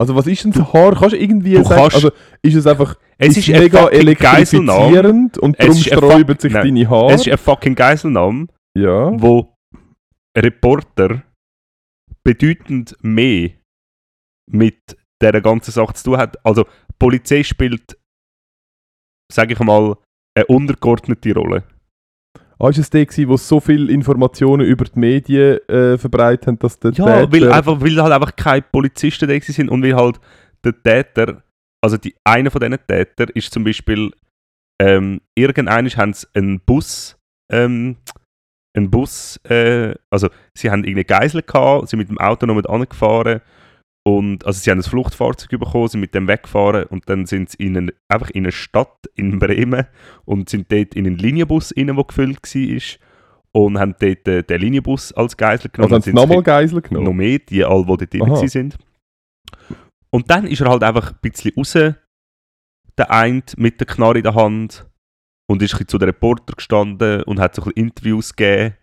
Also 0.00 0.16
was 0.16 0.26
ist 0.26 0.42
denn 0.44 0.52
das 0.52 0.72
Haar? 0.72 0.94
Kannst 0.96 1.12
du 1.12 1.18
irgendwie 1.20 1.54
Du 1.54 1.62
sagen, 1.64 1.80
kannst- 1.82 1.96
also 1.96 2.10
ist 2.42 2.54
es 2.54 2.66
einfach 2.66 2.96
Es 3.18 3.36
ist 3.36 3.48
ist, 3.48 3.54
ein 3.54 3.60
mega 3.60 3.86
elektrifizierend 3.88 5.36
und 5.38 5.58
Es 5.58 5.66
darum 5.66 5.76
ist 5.76 5.92
ein 5.92 5.98
sträuben 5.98 6.38
sich 6.38 6.52
Nein. 6.52 6.64
deine 6.64 6.88
Haare? 6.88 7.12
Es 7.12 7.20
ist 7.26 7.32
ein 7.32 7.38
fucking 7.38 7.74
Geiselnahme, 7.74 8.46
ja. 8.76 9.10
wo 9.20 9.54
Reporter 10.36 11.22
bedeutend 12.24 12.96
mehr 13.02 13.50
mit 14.50 14.78
dieser 15.22 15.40
ganzen 15.40 15.70
Sache 15.72 15.92
zu 15.94 16.04
tun 16.04 16.16
hat. 16.18 16.44
Also, 16.46 16.64
die 16.64 16.94
Polizei 16.98 17.42
spielt, 17.42 17.98
sage 19.30 19.52
ich 19.52 19.58
mal, 19.60 19.96
eine 20.34 20.46
untergeordnete 20.46 21.34
Rolle. 21.34 21.64
Ah, 22.60 22.68
ist 22.68 22.78
es 22.78 22.90
der 22.90 23.06
gewesen, 23.06 23.28
wo 23.28 23.38
so 23.38 23.58
viele 23.58 23.90
Informationen 23.90 24.66
über 24.66 24.84
die 24.84 24.98
Medien 24.98 25.66
äh, 25.68 25.96
verbreitet 25.96 26.46
haben, 26.46 26.58
dass 26.58 26.78
der 26.78 26.92
Ja, 26.92 27.26
Täter... 27.26 27.32
weil, 27.32 27.52
einfach, 27.52 27.80
weil 27.80 28.02
halt 28.02 28.12
einfach 28.12 28.36
keine 28.36 28.62
Polizisten 28.62 29.26
da 29.28 29.40
sind 29.40 29.70
und 29.70 29.82
weil 29.82 29.96
halt 29.96 30.20
der 30.62 30.82
Täter, 30.82 31.42
also 31.82 31.96
die, 31.96 32.14
einer 32.22 32.50
von 32.50 32.60
diesen 32.60 32.78
Tätern 32.86 33.30
ist 33.34 33.50
zum 33.50 33.64
Beispiel, 33.64 34.10
ähm, 34.78 35.22
irgendwann 35.34 35.90
haben 35.96 36.12
sie 36.12 36.26
einen 36.34 36.60
Bus, 36.60 37.16
ähm, 37.50 37.96
einen 38.76 38.90
Bus, 38.90 39.40
äh, 39.44 39.94
also 40.10 40.28
sie 40.54 40.70
haben 40.70 40.84
irgendeine 40.84 41.06
Geisel 41.06 41.42
gehabt, 41.42 41.88
sind 41.88 41.98
mit 41.98 42.10
dem 42.10 42.18
Auto 42.18 42.44
noch 42.44 42.54
mit 42.54 42.68
angefahren 42.68 43.40
und, 44.02 44.46
also 44.46 44.58
sie 44.60 44.70
haben 44.70 44.78
ein 44.78 44.84
Fluchtfahrzeug 44.84 45.50
bekommen, 45.50 45.88
sind 45.88 46.00
mit 46.00 46.14
dem 46.14 46.26
weggefahren 46.26 46.84
und 46.84 47.08
dann 47.08 47.26
sind 47.26 47.50
sie 47.50 47.58
in 47.58 47.76
eine, 47.76 47.92
einfach 48.08 48.30
in 48.30 48.44
eine 48.44 48.52
Stadt 48.52 48.98
in 49.14 49.38
Bremen 49.38 49.86
und 50.24 50.48
sind 50.48 50.72
dort 50.72 50.94
in 50.94 51.06
einen 51.06 51.18
Linienbus 51.18 51.74
rein, 51.76 51.88
der 51.88 52.04
gefüllt 52.04 52.42
war 52.42 52.82
und 53.52 53.78
haben 53.78 53.94
dort 53.98 54.26
äh, 54.26 54.42
den 54.42 54.60
Linienbus 54.60 55.12
als 55.12 55.36
Geisel 55.36 55.70
genommen. 55.70 55.92
also 55.92 55.94
haben 55.94 55.96
und 55.96 56.04
sie 56.04 56.10
sind 56.10 56.14
nochmal 56.16 56.42
Geisel 56.42 56.76
noch 56.76 56.82
genommen? 56.82 57.16
mehr, 57.16 57.38
die 57.40 57.64
alle, 57.64 57.84
die 57.84 58.06
dort 58.06 58.14
drin 58.14 58.48
sind. 58.48 58.78
Und 60.10 60.30
dann 60.30 60.46
ist 60.46 60.60
er 60.60 60.70
halt 60.70 60.82
einfach 60.82 61.12
ein 61.12 61.18
bisschen 61.20 61.52
raus, 61.56 61.72
der 61.72 63.10
eine 63.10 63.42
mit 63.56 63.80
der 63.80 63.86
Knarre 63.86 64.18
in 64.18 64.24
der 64.24 64.34
Hand 64.34 64.86
und 65.46 65.62
ist 65.62 65.74
ein 65.74 65.78
bisschen 65.78 65.88
zu 65.88 65.98
den 65.98 66.08
Reporter 66.08 66.54
gestanden 66.54 67.22
und 67.24 67.38
hat 67.38 67.54
so 67.54 67.62
ein 67.62 67.64
bisschen 67.66 67.88
Interviews 67.88 68.34
gegeben. 68.34 68.76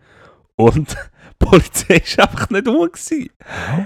Und 0.55 0.89
die 1.41 1.45
Polizei 1.45 2.01
war 2.17 2.29
einfach 2.29 2.49
nicht 2.49 2.67
rum. 2.67 2.89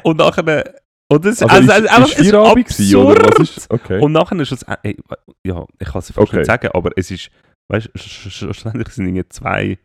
Und 0.04 0.18
nachher... 0.18 0.81
Und 1.12 1.26
das, 1.26 1.42
Also, 1.44 1.72
also, 1.72 1.72
ist, 1.72 1.72
also, 1.72 1.90
einfach, 1.90 2.08
ist 2.08 2.20
es 2.20 2.80
ist 2.80 2.96
absurd. 2.96 3.40
ist... 3.40 3.70
Okay. 3.72 4.00
Und 4.00 4.12
nachher 4.14 4.40
ist 4.40 4.52
es... 4.52 4.64
Ey, 4.84 4.98
ja, 5.46 5.66
ich 5.80 5.88
kann 5.88 6.00
es 6.00 6.12
fast 6.12 6.18
Okay. 6.18 6.38
nicht 6.38 6.46
sagen, 6.46 6.70
aber 6.74 6.92
es 6.96 7.12
ist... 7.12 7.30
Weißt 7.70 7.88
du, 7.88 8.00
sch- 8.00 8.28
sch- 8.28 8.32
schlussendlich 8.32 8.90
sind 8.90 9.08
irgendwie 9.08 9.28
zwei, 9.30 9.78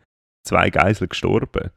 zwei 0.46 0.70
Geiseln 0.70 1.08
gestorben. 1.08 1.70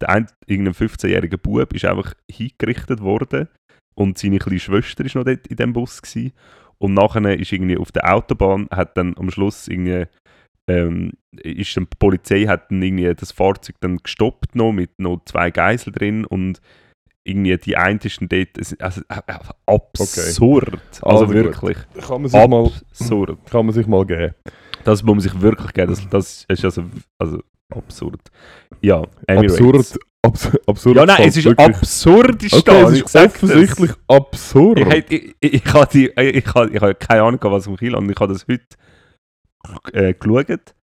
Der 0.00 0.08
eine, 0.10 0.26
irgendein 0.46 0.74
15-jähriger 0.74 1.36
Bub, 1.38 1.72
ist 1.72 1.84
einfach 1.84 2.14
hingerichtet 2.30 3.00
worden 3.00 3.48
und 3.94 4.18
seine 4.18 4.38
kleine 4.38 4.58
Schwester 4.60 5.04
ist 5.04 5.14
noch 5.14 5.24
dort 5.24 5.46
in 5.46 5.56
dem 5.56 5.72
Bus 5.72 6.02
gewesen. 6.02 6.32
Und 6.78 6.94
nachher 6.94 7.38
ist 7.38 7.52
irgendwie 7.52 7.78
auf 7.78 7.90
der 7.92 8.12
Autobahn, 8.12 8.68
hat 8.70 8.96
dann 8.98 9.16
am 9.18 9.30
Schluss 9.30 9.66
irgendwie, 9.68 10.04
ähm, 10.68 11.12
ist 11.36 11.76
dann 11.76 11.84
die 11.90 11.96
Polizei 11.98 12.44
hat 12.46 12.70
dann 12.70 12.82
irgendwie 12.82 13.14
das 13.14 13.32
Fahrzeug 13.32 13.76
dann 13.80 13.98
gestoppt 13.98 14.54
noch 14.54 14.72
mit 14.72 14.90
noch 14.98 15.22
zwei 15.24 15.50
Geiseln 15.50 15.94
drin 15.94 16.24
und 16.26 16.60
irgendwie 17.26 17.56
die 17.58 17.76
ist 18.04 18.20
dann 18.20 18.28
dort, 18.28 18.58
es- 18.58 18.78
also, 18.80 19.00
äh, 19.08 19.20
äh, 19.26 19.38
absurd, 19.66 20.80
also, 21.02 21.06
Also 21.06 21.26
gut. 21.26 21.34
wirklich 21.34 21.76
kann, 22.06 22.22
man 22.22 22.30
sich 22.30 22.48
mal, 22.48 22.70
absurd. 22.90 23.38
kann 23.50 23.66
man 23.66 23.74
sich 23.74 23.86
mal 23.86 24.04
geben. 24.06 24.34
Das 24.84 25.02
muss 25.02 25.14
man 25.14 25.20
sich 25.20 25.40
wirklich 25.40 25.72
geben, 25.72 25.88
das, 25.88 26.08
das 26.08 26.44
ist 26.48 26.64
also, 26.64 26.84
also 27.18 27.40
absurd. 27.74 28.20
Ja, 28.80 29.02
Emirates. 29.26 29.58
Absurd. 29.60 30.00
Abs 30.22 30.50
absurd. 30.66 30.96
Ja, 30.96 31.06
nein, 31.06 31.28
es 31.28 31.36
ist 31.36 31.44
wirklich- 31.44 31.66
absurd, 31.76 32.42
Okay, 32.52 32.82
es 32.82 32.92
ich 32.94 33.04
ist 33.04 33.16
offensichtlich 33.16 33.90
das. 33.90 34.16
absurd. 34.16 34.78
Ich, 34.80 35.10
ich, 35.12 35.34
ich, 35.40 35.54
ich, 35.54 35.72
habe 35.72 35.86
die, 35.92 36.06
ich, 36.16 36.46
habe, 36.54 36.70
ich 36.70 36.80
habe 36.80 36.94
keine 36.96 37.22
Ahnung, 37.22 37.40
was 37.44 37.66
im 37.68 37.76
Kilo 37.76 37.98
und 37.98 38.10
ich 38.10 38.18
habe 38.18 38.32
das 38.32 38.44
heute 38.48 38.64
äh, 39.92 40.14
geschaut 40.14 40.74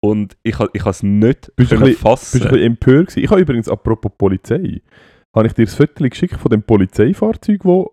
und 0.00 0.36
ich, 0.42 0.58
habe- 0.58 0.70
ich 0.72 0.80
habe 0.80 0.90
es 0.90 1.02
nicht 1.02 1.50
Bist 1.56 1.70
können 1.70 1.82
bisschen- 1.82 1.84
Bist 1.84 2.00
du 2.04 2.08
fassen. 2.08 2.42
ein 2.42 2.48
bisschen 2.48 2.62
empört 2.66 3.06
gewesen? 3.08 3.24
Ich 3.24 3.30
habe 3.30 3.40
übrigens, 3.40 3.68
apropos 3.68 4.12
Polizei, 4.18 4.80
habe 5.36 5.46
ich 5.46 5.52
dir 5.54 5.64
das 5.64 5.74
Foto 5.74 6.08
geschickt 6.08 6.36
von 6.36 6.50
dem 6.50 6.62
Polizeifahrzeug, 6.62 7.60
das 7.62 7.86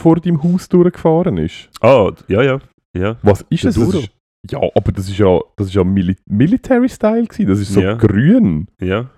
vor 0.00 0.16
deinem 0.16 0.42
Haus 0.42 0.68
durchgefahren 0.68 1.38
ist. 1.38 1.68
Ah, 1.80 2.10
ja, 2.28 2.42
ja. 2.42 2.58
ja. 2.96 3.16
Was 3.22 3.42
ist 3.50 3.64
Der 3.64 3.72
das? 3.72 3.80
das 3.80 3.90
Duro. 3.90 3.98
ist, 3.98 4.10
ja, 4.50 4.58
aber 4.74 4.92
das 4.92 5.08
ist 5.08 5.18
ja, 5.18 5.40
das 5.56 5.68
ist 5.68 5.74
ja 5.74 5.84
Mili 5.84 6.16
Military-Style 6.26 7.26
gewesen. 7.26 7.46
Das 7.48 7.58
ist 7.60 7.72
so 7.72 7.80
Ja. 7.80 7.94
grün. 7.94 8.68
Ja. 8.80 9.10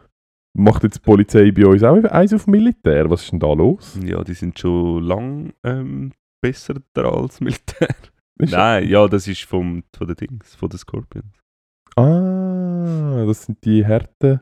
Macht 0.58 0.82
jetzt 0.82 0.96
die 0.96 1.00
Polizei 1.00 1.50
bei 1.52 1.64
uns 1.66 1.82
auch 1.84 2.02
eins 2.04 2.32
auf 2.34 2.46
Militär? 2.46 3.08
Was 3.10 3.22
ist 3.22 3.32
denn 3.32 3.38
da 3.40 3.52
los? 3.52 3.98
ja, 4.02 4.24
die 4.24 4.34
sind 4.34 4.58
schon 4.58 5.04
lang 5.04 5.52
ähm, 5.64 6.12
besser 6.42 6.74
dran 6.94 7.14
als 7.22 7.40
Militär. 7.40 7.88
Ist- 8.40 8.52
Nein, 8.52 8.88
ja, 8.88 9.06
das 9.06 9.28
ist 9.28 9.42
vom, 9.44 9.84
von 9.96 10.06
den 10.08 10.16
Dings, 10.16 10.54
von 10.54 10.68
den 10.70 10.78
Scorpions. 10.78 11.26
Ah, 11.96 13.24
das 13.26 13.44
sind 13.44 13.64
die 13.64 13.86
harten, 13.86 14.40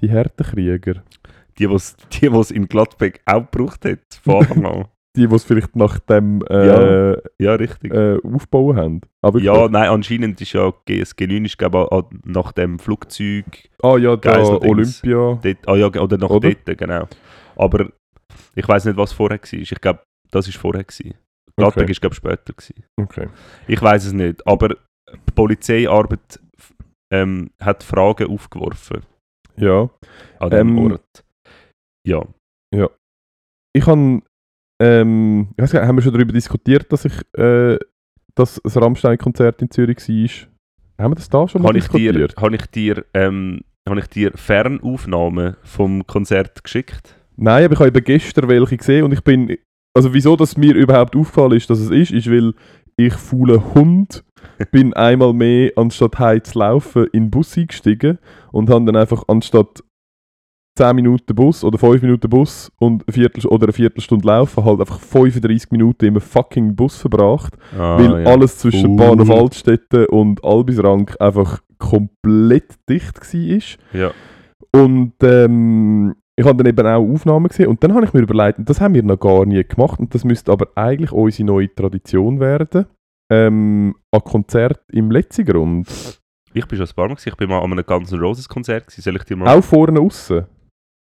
die 0.00 0.10
harten 0.12 0.44
Krieger. 0.44 1.02
Die, 1.58 1.68
was 1.70 1.96
die 2.12 2.32
was 2.32 2.50
in 2.50 2.66
Gladbeck 2.68 3.20
auch 3.26 3.48
gebraucht 3.50 3.84
hat, 3.84 4.00
von 4.24 4.36
Anfang 4.36 4.66
an. 4.66 4.84
Die, 5.14 5.26
die 5.28 5.34
es 5.34 5.44
vielleicht 5.44 5.76
nach 5.76 5.98
dem 5.98 6.42
äh, 6.48 7.12
Ja, 7.38 7.54
richtig. 7.56 7.92
äh, 7.92 8.16
aufbauen 8.24 8.76
haben. 8.78 9.00
Aber 9.20 9.38
Ja, 9.40 9.68
nein, 9.68 9.90
anscheinend 9.90 10.40
ist 10.40 10.54
ja 10.54 10.72
GSG 10.86 11.26
9 11.26 11.44
ist, 11.44 11.58
glaube 11.58 11.86
ich, 11.92 12.18
nach 12.24 12.52
dem 12.52 12.78
Flugzeug 12.78 13.44
ah 13.82 13.98
ja, 13.98 14.16
da. 14.16 14.40
Olympia. 14.42 15.38
dort, 15.42 15.68
ah 15.68 15.74
ja, 15.76 15.88
oder 15.88 16.16
nach 16.16 16.30
Oder? 16.30 16.54
dort, 16.54 16.78
genau. 16.78 17.08
Aber 17.56 17.90
ich 18.54 18.66
weiß 18.66 18.86
nicht, 18.86 18.96
was 18.96 19.12
vorher 19.12 19.38
war. 19.38 19.52
Ich 19.52 19.68
glaube, 19.82 20.00
das 20.30 20.48
ist 20.48 20.56
vorher. 20.56 20.82
Gewesen. 20.82 21.12
Gladbeck 21.58 21.82
Okay. 21.82 21.92
ist, 21.92 22.00
glaube 22.00 22.14
ich, 22.14 22.16
später. 22.16 22.52
Gewesen. 22.54 22.82
Okay. 22.96 23.28
Ich 23.68 23.82
weiß 23.82 24.06
es 24.06 24.14
nicht, 24.14 24.46
aber 24.46 24.68
die 24.70 25.32
Polizeiarbeit 25.34 26.40
ähm, 27.12 27.50
hat 27.60 27.82
Fragen 27.82 28.28
aufgeworfen 28.30 29.02
Ja. 29.56 29.90
an 30.38 30.48
diesem 30.50 30.68
Ähm, 30.78 30.92
Ort. 30.92 31.24
Ja, 32.06 32.24
Ich 33.74 33.86
habe, 33.86 34.22
ähm, 34.80 35.48
ich 35.56 35.62
weiß 35.62 35.72
gar 35.72 35.80
nicht, 35.80 35.88
haben 35.88 35.96
wir 35.96 36.02
schon 36.02 36.12
darüber 36.12 36.32
diskutiert, 36.32 36.92
dass 36.92 37.04
ich, 37.04 37.12
äh, 37.38 37.78
dass 38.34 38.60
das 38.62 38.76
Rammstein-Konzert 38.76 39.62
in 39.62 39.70
Zürich 39.70 39.98
war? 39.98 41.04
Haben 41.04 41.12
wir 41.12 41.16
das 41.16 41.28
da 41.28 41.48
schon 41.48 41.62
mal 41.62 41.68
habe 41.68 41.78
ich 41.78 41.88
dir, 41.88 42.12
diskutiert? 42.12 42.36
habe 42.42 42.56
ich 42.56 42.66
dir, 42.66 43.04
ähm, 43.14 43.62
habe 43.88 44.00
ich 44.00 44.06
dir 44.06 44.32
Fernaufnahmen 44.34 45.56
vom 45.62 46.06
Konzert 46.06 46.62
geschickt? 46.62 47.16
Nein, 47.36 47.64
aber 47.64 47.74
ich 47.74 47.80
habe 47.80 47.88
eben 47.88 48.04
gestern 48.04 48.48
welche 48.48 48.76
gesehen 48.76 49.04
und 49.04 49.12
ich 49.12 49.22
bin, 49.22 49.56
also 49.94 50.12
wieso 50.12 50.36
das 50.36 50.56
mir 50.56 50.74
überhaupt 50.74 51.16
aufgefallen 51.16 51.52
ist, 51.52 51.70
dass 51.70 51.78
es 51.78 51.90
ist, 51.90 52.12
ist, 52.12 52.30
weil 52.30 52.54
ich 52.96 53.14
faule 53.14 53.74
Hund 53.74 54.24
bin 54.70 54.92
einmal 54.94 55.32
mehr, 55.32 55.72
anstatt 55.76 56.18
heim 56.18 56.44
zu 56.44 56.58
laufen, 56.58 57.06
in 57.12 57.24
den 57.24 57.30
Bus 57.30 57.56
eingestiegen 57.56 58.18
und 58.50 58.70
habe 58.70 58.84
dann 58.84 58.96
einfach 58.96 59.24
anstatt 59.28 59.82
10 60.76 60.96
Minuten 60.96 61.34
Bus 61.34 61.62
oder 61.64 61.76
5 61.78 62.00
Minuten 62.02 62.30
Bus 62.30 62.72
und 62.78 63.04
eine 63.06 63.12
Viertel 63.12 63.46
oder 63.46 63.64
eine 63.66 63.72
Viertelstunde 63.72 64.26
laufen, 64.26 64.64
halt 64.64 64.80
einfach 64.80 64.98
35 65.00 65.70
Minuten 65.70 66.06
im 66.06 66.20
fucking 66.20 66.74
Bus 66.74 66.96
verbracht, 66.96 67.54
Ah, 67.78 67.98
weil 67.98 68.22
ja. 68.24 68.30
alles 68.30 68.58
zwischen 68.58 68.92
Uh. 68.92 68.96
Bahnhof 68.96 69.30
Altstädte 69.30 70.08
und 70.08 70.42
Albisrank 70.44 71.14
einfach 71.20 71.60
komplett 71.78 72.74
dicht 72.88 73.20
war. 73.20 74.00
Ja. 74.00 74.10
Und 74.74 75.12
ähm, 75.22 76.14
ich 76.36 76.46
habe 76.46 76.62
dann 76.64 76.66
eben 76.72 76.86
auch 76.86 77.12
Aufnahmen 77.12 77.48
gesehen 77.48 77.66
und 77.68 77.84
dann 77.84 77.94
habe 77.94 78.06
ich 78.06 78.14
mir 78.14 78.20
überlegt, 78.20 78.58
und 78.58 78.70
das 78.70 78.80
haben 78.80 78.94
wir 78.94 79.02
noch 79.02 79.20
gar 79.20 79.44
nie 79.44 79.62
gemacht 79.62 80.00
und 80.00 80.14
das 80.14 80.24
müsste 80.24 80.50
aber 80.52 80.68
eigentlich 80.74 81.12
unsere 81.12 81.46
neue 81.46 81.74
Tradition 81.74 82.40
werden, 82.40 82.86
ähm, 83.30 83.94
an 84.10 84.20
Konzert 84.24 84.80
im 84.90 85.10
Letzigrund. 85.10 85.86
Ich 86.54 86.66
bin 86.66 86.78
schon 86.78 86.86
ein 86.86 86.94
paar 86.94 87.08
Mal, 87.08 87.14
gewesen. 87.14 87.28
ich 87.28 87.36
bin 87.36 87.48
mal 87.50 87.60
an 87.60 87.72
einem 87.72 87.84
ganzen 87.84 88.18
Roses 88.18 88.48
Konzert. 88.48 88.86
gewesen. 88.86 89.02
Soll 89.02 89.16
ich 89.16 89.24
dir 89.24 89.36
mal... 89.36 89.54
Auch 89.58 89.62
vorne 89.64 90.00
aussen. 90.00 90.46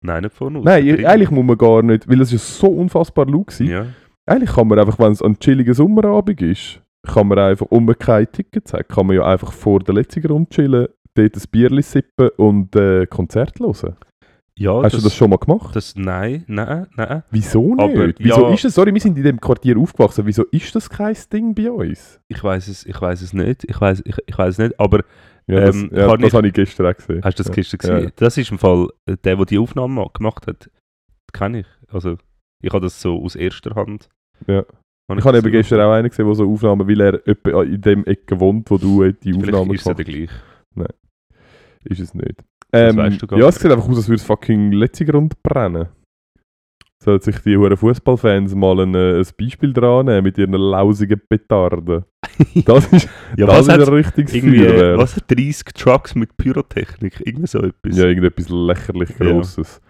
Nein, 0.03 0.25
nicht 0.25 0.35
vorne. 0.35 0.61
Nein, 0.61 0.87
drin. 0.87 1.07
eigentlich 1.07 1.31
muss 1.31 1.45
man 1.45 1.57
gar 1.57 1.83
nicht, 1.83 2.09
weil 2.09 2.21
es 2.21 2.33
ist 2.33 2.59
so 2.59 2.67
unfassbar 2.67 3.27
laut 3.27 3.59
war. 3.61 3.67
Ja. 3.67 3.87
Eigentlich 4.27 4.53
kann 4.53 4.69
man 4.69 4.79
einfach, 4.79 4.99
wenn 4.99 5.13
es 5.13 5.23
ein 5.23 5.39
chilliger 5.39 5.75
Sommerabend 5.75 6.43
ist, 6.43 6.81
kann 7.03 7.29
man 7.29 7.39
einfach, 7.39 7.67
um 7.71 7.85
man 7.85 7.99
keine 7.99 8.27
Tickets 8.31 8.73
hat, 8.73 8.89
kann 8.89 9.07
man 9.07 9.17
ja 9.17 9.25
einfach 9.25 9.53
vor 9.53 9.81
der 9.81 9.95
Letzigrund 9.95 10.51
chillen, 10.51 10.89
dort 11.15 11.37
ein 11.37 11.43
Bierli 11.51 11.83
sippen 11.83 12.31
und 12.37 12.75
äh, 12.77 13.07
Konzert 13.07 13.59
hören. 13.59 13.97
ja 14.57 14.83
Hast 14.83 14.97
du 14.97 15.01
das 15.01 15.15
schon 15.15 15.31
mal 15.31 15.39
gemacht? 15.39 15.75
Das, 15.75 15.95
nein, 15.97 16.45
nein, 16.47 16.87
nein. 16.97 17.23
Wieso 17.31 17.75
nicht? 17.75 17.81
Aber, 17.81 18.13
Wieso 18.19 18.49
ja. 18.49 18.55
ist 18.55 18.65
es, 18.65 18.75
sorry, 18.75 18.95
wir 18.95 19.01
sind 19.01 19.17
in 19.19 19.25
dem 19.25 19.41
Quartier 19.41 19.77
aufgewachsen, 19.77 20.25
wieso 20.27 20.45
ist 20.45 20.75
das 20.75 20.89
kein 20.89 21.17
Ding 21.33 21.55
bei 21.55 21.71
uns? 21.71 22.21
Ich 22.29 22.43
weiß 22.43 22.69
es, 22.69 22.87
ich 22.87 23.01
weiß 23.01 23.23
es 23.23 23.33
nicht. 23.33 23.65
Ich 23.65 23.81
weiß, 23.81 24.03
ich, 24.05 24.17
ich 24.25 24.39
weiß 24.39 24.55
es 24.55 24.59
nicht. 24.59 24.79
Aber 24.79 25.01
Ja, 25.49 25.61
das, 25.61 25.77
Ähm, 25.77 25.91
ja, 25.93 26.17
das 26.17 26.29
ich- 26.29 26.35
habe 26.35 26.47
ich 26.47 26.53
gestern 26.55 26.87
auch 26.87 26.97
gesehen. 26.97 27.21
hast 27.25 27.39
du 27.39 27.43
das 27.43 27.49
ja. 27.49 27.55
gestern 27.55 27.81
Ja. 27.83 27.97
gesehen? 27.97 28.13
Das 28.17 28.39
ist 28.39 28.51
im 28.51 28.59
Fall 28.59 28.89
der, 29.09 29.37
der 29.37 29.45
die 29.47 29.59
Aufnahme 29.59 29.95
ma- 29.95 30.11
gemacht 30.13 30.47
hat. 30.47 30.71
Kenne 31.33 31.61
ich. 31.61 31.67
Also 31.93 32.17
ich 32.63 32.73
habe 32.73 32.85
das 32.85 33.01
so 33.01 33.23
aus 33.23 33.35
erster 33.35 33.75
Hand. 33.75 34.09
Ja. 34.47 34.65
Habe 35.11 35.19
Ich 35.19 35.25
habe 35.27 35.37
das 35.37 35.45
eben 35.45 35.53
gestern 35.53 35.81
auch 35.81 35.93
einen 35.93 36.09
gesehen, 36.09 36.27
der 36.27 36.35
so 36.37 36.49
Aufnahmen, 36.51 36.89
weil 36.89 37.01
er 37.01 37.65
in 37.65 37.81
dem 37.81 38.05
Ecke 38.07 38.39
wohnt, 38.39 38.71
wo 38.71 38.79
du 38.79 39.03
die 39.11 39.33
Vielleicht 39.33 39.53
Aufnahmen 39.55 39.75
ist 39.75 39.81
es 39.81 39.87
ja 39.87 39.93
gemacht 39.95 40.07
der 40.09 40.27
gleich. 40.27 40.31
Ist 41.85 42.01
es 42.01 42.15
nicht. 42.15 42.37
Das 42.71 42.91
Ähm, 42.93 42.97
weißt 42.97 43.21
du 43.23 43.27
gar 43.27 43.39
ja, 43.39 43.49
es 43.49 43.57
sieht 43.57 43.71
einfach 43.71 43.89
aus, 43.89 43.97
als 43.97 44.09
würde 44.09 44.17
es 44.21 44.25
fucking 44.25 44.73
Letzigrund 44.73 45.43
brennen. 45.43 45.89
Sollten 47.03 47.25
sich 47.33 47.41
die 47.43 47.57
huren 47.57 47.77
Fußballfans 47.77 48.55
mal 48.55 48.79
ein, 48.81 48.95
äh, 48.95 49.19
ein 49.19 49.27
Beispiel 49.39 49.73
dran 49.73 50.07
nehmen 50.07 50.23
mit 50.23 50.39
ihren 50.39 50.53
lausigen 50.53 51.21
Petarden. 51.29 52.05
Das 52.65 52.87
ist, 52.93 53.09
Ja, 53.37 53.47
das 53.47 53.63
ist 53.63 53.71
ein 53.71 53.81
richtiges 53.83 54.33
Feuerwehr. 54.37 54.97
was 54.99 55.17
hat 55.17 55.25
30 55.31 55.65
Trucks 55.75 56.15
mit 56.15 56.37
Pyrotechnik? 56.37 57.21
Irgendwie 57.27 57.47
so 57.49 57.59
etwas. 57.59 57.97
Ja, 57.99 58.05
irgendetwas 58.05 58.49
lächerlich 58.49 59.11
Ja. 59.19 59.27
Grosses. 59.33 59.81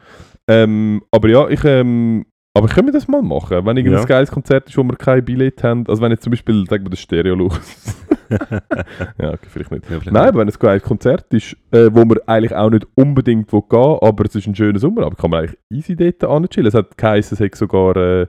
Ähm, 0.49 1.03
aber 1.11 1.29
ja, 1.29 1.49
ich, 1.49 1.63
ähm, 1.65 2.25
aber 2.55 2.69
können 2.69 2.89
wir 2.89 2.93
das 2.93 3.07
mal 3.09 3.23
machen? 3.23 3.65
Wenn 3.65 3.77
irgendein 3.77 4.01
Ja. 4.01 4.07
geiles 4.07 4.31
Konzert 4.31 4.69
ist, 4.69 4.77
wo 4.79 4.83
wir 4.83 4.97
kein 4.97 5.25
Billett 5.25 5.63
haben, 5.63 5.85
also 5.89 6.03
wenn 6.03 6.11
jetzt 6.11 6.25
zum 6.25 6.31
Beispiel, 6.33 6.65
sagen 6.69 6.85
wir, 6.85 6.91
das 6.91 7.01
Stereolux. 7.01 8.02
ja, 9.19 9.33
okay, 9.33 9.47
vielleicht 9.49 9.71
nicht. 9.71 9.85
Ja, 9.85 10.01
vielleicht 10.01 10.13
Nein, 10.13 10.29
aber 10.29 10.39
wenn 10.41 10.49
es 10.49 10.61
ein 10.61 10.81
Konzert 10.83 11.33
ist, 11.33 11.57
äh, 11.71 11.91
wo 11.93 12.05
man 12.05 12.19
eigentlich 12.27 12.55
auch 12.55 12.71
nicht 12.71 12.87
unbedingt 12.95 13.53
will 13.53 13.63
gehen 13.69 13.99
aber 14.01 14.25
es 14.25 14.35
ist 14.35 14.47
ein 14.47 14.55
schöner 14.55 14.79
Sommer, 14.79 15.03
aber 15.07 15.17
kann 15.17 15.31
man 15.31 15.41
eigentlich 15.41 15.59
easy 15.71 15.97
dort 15.97 16.25
anchillen. 16.25 16.67
Es 16.69 16.75
hat 16.75 16.97
geheißen, 16.97 17.37
es 17.37 17.41
hat 17.45 17.55
sogar 17.55 17.97
äh, 17.97 18.27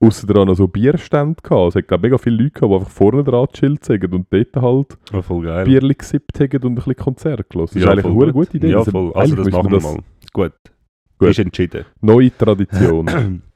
aussen 0.00 0.26
dran 0.26 0.46
noch 0.46 0.54
so 0.54 0.68
Bierstände 0.68 1.40
gehabt. 1.42 1.70
Es 1.70 1.74
hat 1.76 1.88
glaub, 1.88 2.02
mega 2.02 2.18
viele 2.18 2.36
Leute 2.36 2.50
gehabt, 2.50 2.70
die 2.70 2.76
einfach 2.76 2.90
vorne 2.90 3.24
dran 3.24 3.46
chillt 3.52 3.88
haben 3.88 4.12
und 4.14 4.26
dort 4.30 4.56
halt 4.56 4.98
Oh, 5.12 5.22
voll 5.22 5.44
geil. 5.44 5.64
Bierli 5.64 5.94
gesippt 5.94 6.38
haben 6.40 6.62
und 6.62 6.72
ein 6.72 6.74
bisschen 6.74 6.96
Konzert 6.96 7.48
gelassen. 7.50 7.74
Das 7.74 7.82
ist 7.82 7.84
Ja, 7.84 7.92
eigentlich 7.92 8.04
eine 8.04 8.14
hure 8.14 8.32
gute 8.32 8.56
Idee. 8.56 8.70
Ja, 8.70 8.78
Also, 8.78 8.90
voll. 8.90 9.12
Also 9.14 9.34
eigentlich 9.34 9.44
das 9.46 9.54
machen 9.64 9.70
wir 9.72 9.80
mal. 9.80 9.96
Gut. 10.32 10.52
Gut. 11.18 11.28
Ist 11.30 11.38
entschieden. 11.38 11.84
Neue 12.00 12.36
Tradition. 12.36 13.42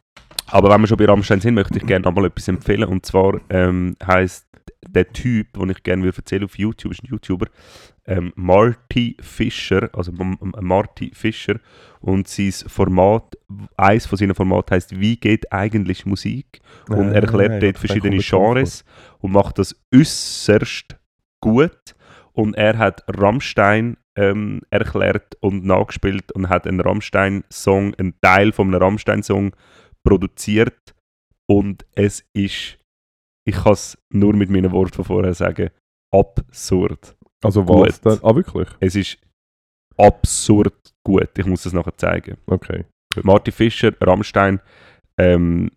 Aber 0.50 0.70
wenn 0.70 0.80
wir 0.80 0.86
schon 0.88 0.98
bei 0.98 1.04
Rammstein 1.06 1.40
sind, 1.40 1.54
möchte 1.54 1.78
ich 1.78 1.86
gerne 1.86 2.04
nochmal 2.04 2.26
etwas 2.26 2.48
empfehlen. 2.48 2.84
Und 2.84 3.06
zwar 3.06 3.40
ähm, 3.50 3.96
heißt 4.04 4.46
der 4.88 5.12
Typ, 5.12 5.52
den 5.52 5.70
ich 5.70 5.82
gerne 5.82 6.06
erzählen 6.06 6.44
auf 6.44 6.58
YouTube, 6.58 6.92
ist 6.92 7.02
ein 7.02 7.08
YouTuber, 7.08 7.46
ähm, 8.06 8.32
Marty 8.34 9.16
Fischer, 9.20 9.90
also 9.92 10.10
M 10.12 10.36
M 10.40 10.52
Marty 10.60 11.12
Fischer. 11.14 11.60
Und 12.00 12.28
sein 12.28 12.52
Format, 12.66 13.36
eins 13.76 14.06
von 14.06 14.18
seinen 14.18 14.34
Formaten 14.34 14.74
heißt 14.74 14.98
Wie 14.98 15.16
geht 15.16 15.52
eigentlich 15.52 16.06
Musik? 16.06 16.60
Und 16.88 17.12
er 17.12 17.22
erklärt 17.22 17.62
dort 17.62 17.78
verschiedene 17.78 18.18
Genres 18.18 18.84
und 19.18 19.32
macht 19.32 19.58
das 19.58 19.76
äußerst 19.94 20.96
gut. 21.40 21.94
Und 22.32 22.54
er 22.54 22.78
hat 22.78 23.04
Rammstein 23.08 23.96
ähm, 24.16 24.62
erklärt 24.70 25.36
und 25.40 25.64
nachgespielt 25.64 26.32
und 26.32 26.48
hat 26.48 26.66
einen 26.66 26.80
Rammstein-Song, 26.80 27.94
einen 27.94 28.14
Teil 28.20 28.52
von 28.52 28.68
einem 28.68 28.82
Rammstein-Song 28.82 29.52
produziert. 30.06 30.94
Und 31.48 31.84
es 31.94 32.24
ist, 32.32 32.78
ich 33.46 33.54
kann 33.56 33.72
es 33.72 33.98
nur 34.10 34.34
mit 34.34 34.50
meinen 34.50 34.70
Worten 34.72 34.94
von 34.94 35.04
vorher 35.04 35.34
sagen, 35.34 35.70
absurd. 36.14 37.16
Also 37.42 37.66
was 37.68 38.00
Gut. 38.00 38.12
denn? 38.12 38.24
Ah, 38.24 38.34
wirklich? 38.34 38.68
Es 38.80 38.94
ist 38.94 39.18
absurd 39.96 40.94
gut. 41.04 41.30
Ich 41.36 41.46
muss 41.46 41.62
das 41.62 41.72
nachher 41.72 41.96
zeigen. 41.96 42.36
Okay. 42.46 42.84
Martin 43.22 43.52
Fischer, 43.52 43.92
Rammstein, 44.00 44.60
ähm, 45.18 45.70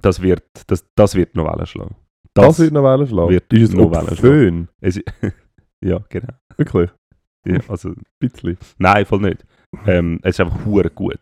das, 0.00 0.20
wird, 0.20 0.44
das, 0.66 0.86
das 0.94 1.14
wird 1.14 1.34
noch 1.34 1.50
Wellen 1.50 1.66
schlagen. 1.66 1.96
Das, 2.34 2.58
wird 2.58 2.72
noch 2.72 2.84
Wellen 2.84 3.06
schlagen. 3.06 3.30
wird 3.30 3.52
ist 3.52 3.62
es 3.70 3.74
noch 3.74 3.90
Wellen 3.90 4.08
obszön? 4.08 4.68
Es, 4.80 5.00
ja, 5.84 6.04
genau. 6.08 6.34
Wirklich? 6.56 6.90
Ja, 7.46 7.60
also, 7.68 7.90
Ein 7.90 8.02
bisschen. 8.18 8.58
nein, 8.78 9.06
voll 9.06 9.20
nicht. 9.20 9.46
Ähm, 9.86 10.18
es 10.22 10.30
ist 10.36 10.40
einfach 10.40 10.64
hure 10.64 10.90
gut. 10.90 11.20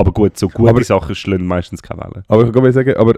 Aber 0.00 0.12
gut, 0.12 0.36
so 0.36 0.48
gute 0.48 0.70
Aber- 0.70 0.82
Sachen 0.84 1.14
schlagen 1.14 1.46
meistens 1.46 1.82
keine 1.82 2.00
Wellen. 2.02 2.24
Aber 2.28 2.44
ich 2.46 2.52
kann 2.52 2.72
sagen, 2.72 2.94
aber 2.96 3.14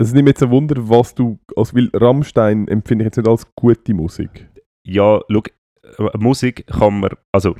es 0.00 0.12
nimmt 0.12 0.28
jetzt 0.28 0.42
ein 0.42 0.50
Wunder, 0.50 0.76
was 0.88 1.14
du, 1.14 1.38
als 1.56 1.74
weil 1.74 1.90
Rammstein 1.94 2.66
empfinde 2.68 3.04
ich 3.04 3.06
jetzt 3.06 3.16
nicht 3.18 3.28
als 3.28 3.46
gute 3.54 3.94
Musik. 3.94 4.48
Ja, 4.86 5.20
schau, 5.30 5.42
äh, 5.98 6.18
Musik 6.18 6.66
kann 6.66 7.00
man, 7.00 7.10
also, 7.32 7.54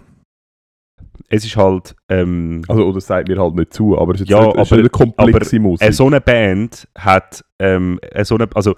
es 1.29 1.45
ist 1.45 1.57
halt, 1.57 1.95
ähm, 2.11 2.63
Also, 2.67 2.87
oder 2.87 3.01
sagt 3.01 3.29
mir 3.29 3.39
halt 3.39 3.55
nicht 3.55 3.73
zu, 3.75 3.97
aber 3.97 4.15
es 4.15 4.23
ist 4.23 4.31
Ja, 4.31 4.41
nicht, 4.47 4.57
es 4.57 4.63
ist 4.63 4.73
aber- 4.73 4.83
nicht 4.83 4.95
eine 4.95 5.07
komplexe 5.15 5.59
Musik. 5.61 5.87
äh, 5.89 5.93
so 5.93 6.07
eine 6.07 6.21
Band 6.21 6.89
hat, 6.97 7.45
ähm, 7.61 8.01
äh, 8.03 8.25
so 8.25 8.35
eine, 8.37 8.49
also, 8.55 8.75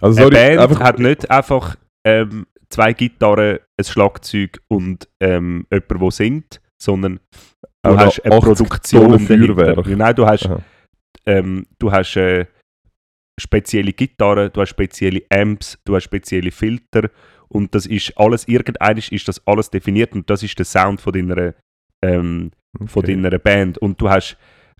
also, 0.00 0.20
eine 0.20 0.30
sorry, 0.30 0.34
Band 0.34 0.60
einfach, 0.60 0.80
hat 0.80 0.98
nicht 0.98 1.30
einfach 1.30 1.76
ähm, 2.06 2.46
zwei 2.70 2.92
Gitarren, 2.94 3.58
ein 3.78 3.84
Schlagzeug 3.84 4.58
und 4.68 5.06
ähm, 5.20 5.66
jemand, 5.70 5.90
der 6.02 6.10
singt, 6.12 6.60
sondern 6.82 7.20
du 7.82 7.90
auch 7.90 7.96
hast 7.98 8.24
eine 8.24 8.34
80 8.36 8.44
Produktion. 8.44 9.20
Feuerwerk. 9.20 9.86
Nein, 9.86 10.14
du 10.14 10.26
hast, 10.26 10.48
ähm, 11.26 11.66
du 11.78 11.90
hast 11.90 12.16
äh, 12.16 12.46
spezielle 13.40 13.92
Gitarren, 13.92 14.50
du 14.52 14.60
hast 14.60 14.70
spezielle 14.70 15.22
Amps, 15.30 15.78
du 15.84 15.94
hast 15.96 16.04
spezielle 16.04 16.50
Filter 16.50 17.10
und 17.48 17.74
das 17.74 17.86
ist 17.86 18.16
alles, 18.16 18.46
irgendeines 18.48 19.10
ist 19.10 19.28
das 19.28 19.46
alles 19.46 19.70
definiert 19.70 20.12
und 20.12 20.28
das 20.28 20.42
ist 20.42 20.58
der 20.58 20.66
Sound 20.66 21.00
von 21.00 21.12
deiner, 21.12 21.54
ähm, 22.02 22.50
von 22.86 23.02
Okay. 23.02 23.14
deiner 23.14 23.38
Band 23.38 23.78
und 23.78 24.00
du 24.00 24.08
hast 24.08 24.36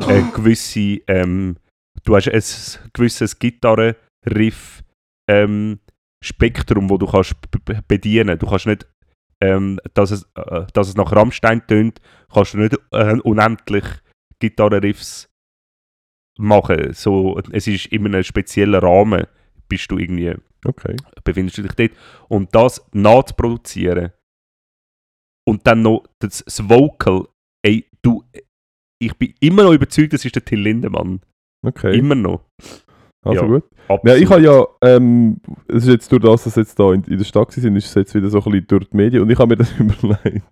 äh, 0.07 0.23
gewisse, 0.35 1.01
ähm, 1.09 1.57
du 2.05 2.17
hast 2.17 2.29
ein 2.29 2.91
gewisses 2.93 3.39
Gitarrenriff 3.39 4.83
ähm, 5.29 5.81
Spektrum, 6.23 6.91
wo 6.91 6.99
du 6.99 7.07
kannst 7.07 7.35
bedienen. 7.89 8.39
Du 8.39 8.47
kannst 8.47 8.67
nicht, 8.67 8.87
ähm, 9.41 9.81
dass, 9.95 10.11
es, 10.11 10.29
äh, 10.35 10.67
dass 10.73 10.89
es 10.89 10.97
nach 10.97 11.13
Rammstein 11.13 11.67
tönt, 11.67 12.01
kannst 12.33 12.55
du 12.55 12.59
nicht 12.59 12.79
äh, 12.93 13.19
unendlich 13.21 13.85
Gitarrenriffs 14.39 15.29
machen. 16.39 16.93
So, 16.93 17.39
es 17.53 17.67
ist 17.67 17.87
in 17.87 18.07
einem 18.07 18.23
speziellen 18.23 18.81
Rahmen, 18.81 19.27
bist 19.69 19.91
du 19.91 19.99
irgendwie 19.99 20.35
Okay. 20.65 20.95
befindest 21.25 21.59
du 21.59 21.63
dich 21.63 21.73
dort. 21.73 21.93
Und 22.29 22.55
das 22.55 22.85
nachzuproduzieren 22.93 24.13
und 25.47 25.67
dann 25.67 25.83
noch 25.83 26.05
das, 26.19 26.45
das 26.45 26.69
Vocal, 26.69 27.27
ey, 27.65 27.87
du, 28.03 28.25
ich 29.01 29.15
bin 29.17 29.35
immer 29.41 29.65
noch 29.65 29.73
überzeugt, 29.73 30.13
das 30.13 30.25
ist 30.25 30.35
der 30.35 30.45
Till 30.45 30.61
Lindemann. 30.61 31.21
Okay. 31.63 31.97
Immer 31.99 32.15
noch. 32.15 32.45
Also 33.23 33.43
ja. 33.43 33.47
gut. 33.47 33.65
Absolut. 33.89 34.05
Ja, 34.07 34.15
ich 34.17 34.31
habe 34.31 34.43
ja, 34.43 34.67
ähm, 34.83 35.41
es 35.69 35.85
ist 35.85 35.89
jetzt 35.89 36.13
durch 36.13 36.23
das, 36.23 36.45
dass 36.45 36.57
jetzt 36.57 36.79
da 36.79 36.93
in, 36.93 37.03
in 37.05 37.19
der 37.19 37.25
Stadt 37.25 37.53
sind, 37.53 37.77
ist 37.77 37.87
es 37.87 37.95
jetzt 37.95 38.15
wieder 38.15 38.31
so 38.31 38.39
ein 38.39 38.45
bisschen 38.45 38.67
durch 38.69 38.89
die 38.89 38.97
Medien 38.97 39.23
und 39.23 39.31
ich 39.31 39.39
habe 39.39 39.49
mir 39.49 39.57
das 39.59 39.73
überlegt. 39.79 40.45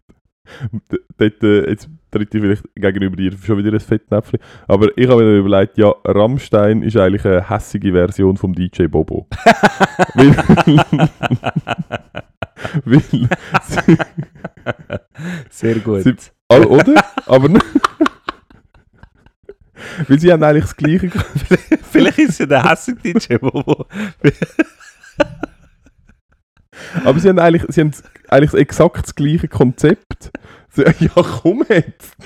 Dort, 1.19 1.43
äh, 1.43 1.69
jetzt 1.71 1.91
tritt 2.11 2.35
ich 2.35 2.41
vielleicht 2.41 2.64
gegenüber 2.75 3.16
dir 3.16 3.33
schon 3.33 3.59
wieder 3.59 3.73
ein 3.73 3.81
Fettnäpfchen, 3.81 4.41
aber 4.66 4.97
ich 4.97 5.07
habe 5.09 5.23
mir 5.23 5.31
dann 5.31 5.41
überlegt, 5.41 5.77
ja, 5.77 5.93
Rammstein 6.05 6.83
ist 6.83 6.97
eigentlich 6.97 7.25
eine 7.27 7.49
hässige 7.49 7.93
Version 7.93 8.37
vom 8.37 8.55
DJ 8.55 8.87
Bobo. 8.87 9.27
weil, 10.14 10.35
weil 12.85 13.01
sie, 13.01 13.29
Sehr 15.51 15.75
gut. 15.81 16.03
Sie- 16.03 16.16
all, 16.49 16.64
oder? 16.64 16.95
Aber. 17.27 17.49
weil 20.07 20.18
sie 20.18 20.33
haben 20.33 20.43
eigentlich 20.43 20.64
das 20.64 20.76
gleiche 20.76 21.11
Vielleicht 21.91 22.18
ist 22.18 22.31
es 22.31 22.39
ja 22.39 22.47
der 22.47 22.64
hässliche 22.64 23.14
DJ, 23.14 23.37
wo 23.41 23.87
Aber 27.05 27.18
sie 27.18 27.29
haben 27.29 27.39
eigentlich, 27.39 27.64
sie 27.68 27.81
haben 27.81 27.93
eigentlich 28.29 28.61
exakt 28.61 29.05
das 29.05 29.14
gleiche 29.14 29.49
Konzept. 29.49 30.31
Ja, 31.01 31.11
komm 31.43 31.64
jetzt! 31.68 32.16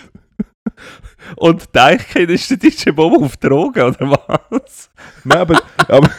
Und 1.37 1.75
Deichkind 1.75 2.31
ist 2.31 2.51
der 2.51 2.59
DJ 2.59 2.91
Bobo 2.91 3.25
auf 3.25 3.37
Drogen, 3.37 3.83
oder 3.83 4.19
was? 4.51 4.91
Nein, 5.25 5.39
aber. 5.39 5.63
aber 5.89 6.11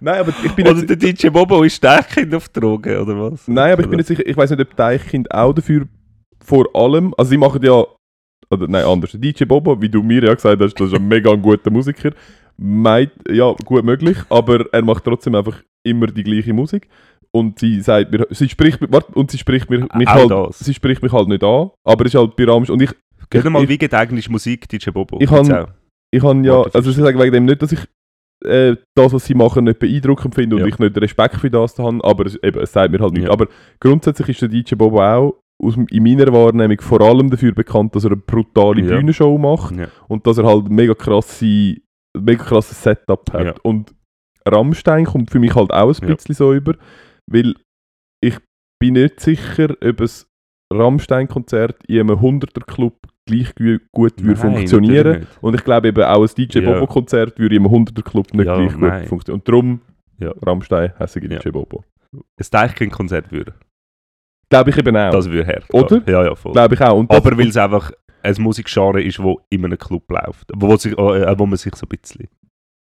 nein, 0.00 0.20
aber 0.20 0.32
ich 0.44 0.52
bin 0.52 0.68
Oder 0.68 0.82
der 0.82 0.96
DJ 0.96 1.28
Bobo 1.28 1.62
ist 1.64 1.82
Deichkind 1.82 2.34
auf 2.34 2.48
Drogen, 2.50 2.96
oder 2.98 3.18
was? 3.18 3.48
Nein, 3.48 3.72
aber 3.72 3.82
ich 3.82 3.88
bin 3.88 3.98
jetzt 3.98 4.08
sicher, 4.08 4.24
ich 4.24 4.36
weiß 4.36 4.50
nicht, 4.50 4.60
ob 4.60 4.76
Deichkind 4.76 5.32
auch 5.32 5.52
dafür 5.52 5.86
vor 6.44 6.66
allem. 6.74 7.14
Also, 7.16 7.30
sie 7.30 7.38
machen 7.38 7.62
ja. 7.62 7.84
Oder 8.50 8.68
nein, 8.68 8.84
anders. 8.84 9.12
Der 9.12 9.20
DJ 9.20 9.44
Bobo, 9.44 9.80
wie 9.80 9.88
du 9.88 10.02
mir 10.02 10.22
ja 10.24 10.34
gesagt 10.34 10.60
hast, 10.62 10.74
das 10.80 10.88
ist 10.88 10.94
ein 10.96 11.08
mega 11.08 11.34
guter 11.34 11.70
Musiker. 11.70 12.10
Meint, 12.58 13.10
ja, 13.30 13.52
gut 13.64 13.84
möglich, 13.84 14.16
aber 14.30 14.64
er 14.72 14.82
macht 14.82 15.04
trotzdem 15.04 15.34
einfach 15.34 15.62
immer 15.84 16.06
die 16.06 16.22
gleiche 16.22 16.52
Musik. 16.54 16.88
Und 17.32 17.58
sie 17.58 17.80
sagt 17.82 18.10
mir, 18.12 18.26
sie 18.30 18.48
spricht, 18.48 18.78
warte, 18.90 19.12
und 19.12 19.30
sie 19.30 19.36
spricht 19.36 19.68
mir, 19.68 19.80
mich 19.94 20.08
Auch 20.08 20.14
halt, 20.14 20.30
das. 20.30 20.60
sie 20.60 20.72
spricht 20.72 21.02
mich 21.02 21.12
halt 21.12 21.28
nicht 21.28 21.44
an, 21.44 21.70
aber 21.84 22.06
es 22.06 22.14
ist 22.14 22.18
halt 22.20 22.32
Rammstein. 22.38 22.74
Und 22.74 22.82
ich, 22.82 22.90
Geht 23.28 23.44
mal, 23.50 23.62
ich- 23.64 23.68
wie 23.68 23.76
geht 23.78 23.92
eigentlich 23.92 24.30
Musik, 24.30 24.68
DJ 24.68 24.90
Bobo? 24.90 25.18
Ich 25.20 25.30
auch. 25.30 25.68
Ich 26.12 26.22
habe 26.22 26.46
ja, 26.46 26.62
also 26.62 26.90
ich 26.90 26.96
sage 26.96 27.18
wegen 27.18 27.32
dem 27.32 27.44
nicht, 27.44 27.60
dass 27.60 27.72
ich 27.72 27.80
äh, 28.44 28.76
das, 28.94 29.12
was 29.12 29.24
sie 29.26 29.34
machen, 29.34 29.64
nicht 29.64 29.80
beeindruckend 29.80 30.34
finde 30.34 30.56
und 30.56 30.62
Ja. 30.62 30.68
ich 30.68 30.78
nicht 30.78 30.96
Respekt 30.98 31.36
für 31.36 31.50
das 31.50 31.78
habe, 31.78 31.98
aber 32.04 32.24
es, 32.26 32.36
eben, 32.42 32.60
es 32.60 32.72
sagt 32.72 32.92
mir 32.92 33.00
halt 33.00 33.12
nichts. 33.12 33.26
Ja. 33.26 33.32
Aber 33.32 33.48
grundsätzlich 33.80 34.28
ist 34.30 34.40
der 34.42 34.48
DJ 34.48 34.76
Bobo 34.76 35.02
auch 35.02 35.34
aus, 35.62 35.76
in 35.90 36.02
meiner 36.02 36.32
Wahrnehmung 36.32 36.80
vor 36.80 37.00
allem 37.00 37.30
dafür 37.30 37.52
bekannt, 37.52 37.94
dass 37.94 38.04
er 38.04 38.12
eine 38.12 38.16
brutale 38.20 38.82
Ja. 38.82 38.96
Bühnenshow 38.96 39.36
macht 39.38 39.76
Ja. 39.76 39.88
und 40.08 40.26
dass 40.26 40.38
er 40.38 40.44
halt 40.44 40.68
mega 40.70 40.94
krasse, 40.94 41.76
mega 42.18 42.42
krasses 42.44 42.82
Setup 42.82 43.32
hat. 43.32 43.44
Ja. 43.46 43.54
Und 43.62 43.94
Rammstein 44.48 45.04
kommt 45.06 45.30
für 45.30 45.38
mich 45.40 45.54
halt 45.54 45.72
auch 45.72 45.92
ein 46.00 46.06
bisschen 46.06 46.34
so 46.34 46.52
über, 46.54 46.74
weil 47.30 47.54
ich 48.22 48.38
bin 48.80 48.94
nicht 48.94 49.20
sicher, 49.20 49.70
ob 49.82 50.00
ein 50.00 50.10
Rammstein-Konzert 50.72 51.84
in 51.86 52.00
einem 52.00 52.20
100er-Club 52.20 52.94
gleich 53.28 53.54
gu- 53.54 53.78
gut 53.92 54.22
würde 54.22 54.40
Nein, 54.40 54.56
funktionieren. 54.56 55.18
nicht. 55.20 55.38
Und 55.40 55.54
ich 55.54 55.64
glaube 55.64 55.88
eben 55.88 56.02
auch 56.04 56.22
ein 56.22 56.30
DJ 56.36 56.60
Ja. 56.60 56.72
Bobo 56.72 56.86
Konzert 56.86 57.38
würde 57.38 57.56
im 57.56 57.66
100er 57.66 58.02
Club 58.02 58.32
nicht 58.34 58.46
Ja, 58.46 58.56
gleich 58.56 58.72
gut 58.72 58.80
nein. 58.82 59.06
funktionieren. 59.06 59.40
Und 59.40 59.48
darum. 59.48 59.80
Rammstein, 60.44 60.92
hässige. 60.96 61.28
DJ 61.28 61.50
Bobo. 61.50 61.84
Ein 62.14 62.46
Deichkind-Konzert 62.50 63.30
würde. 63.32 63.54
Glaube 64.48 64.70
ich 64.70 64.78
eben 64.78 64.96
auch. 64.96 65.10
Das 65.10 65.28
würde 65.28 65.46
her. 65.46 65.62
Oder? 65.72 66.02
Ja, 66.06 66.24
ja, 66.24 66.34
voll. 66.34 66.52
glaube 66.52 66.74
ich 66.74 66.80
auch. 66.80 66.96
Und 66.98 67.10
Aber 67.10 67.36
weil 67.36 67.48
es 67.48 67.56
einfach 67.56 67.90
ein 68.22 68.34
Musikgenre 68.38 69.02
ist, 69.02 69.22
wo 69.22 69.40
in 69.50 69.64
einem 69.64 69.78
Club 69.78 70.10
läuft. 70.10 70.50
Wo, 70.54 70.76
sich, 70.76 70.92
äh, 70.92 71.38
wo 71.38 71.46
man 71.46 71.56
sich 71.56 71.74
so 71.74 71.86
ein 71.86 71.98
bisschen... 71.98 72.28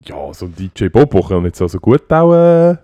ja, 0.05 0.33
so 0.33 0.45
ein 0.45 0.55
DJ 0.55 0.87
Bobo 0.87 1.21
kann 1.21 1.45
jetzt 1.45 1.61
also 1.61 1.79
gut 1.79 2.11
auch 2.11 2.33
äh, 2.33 2.77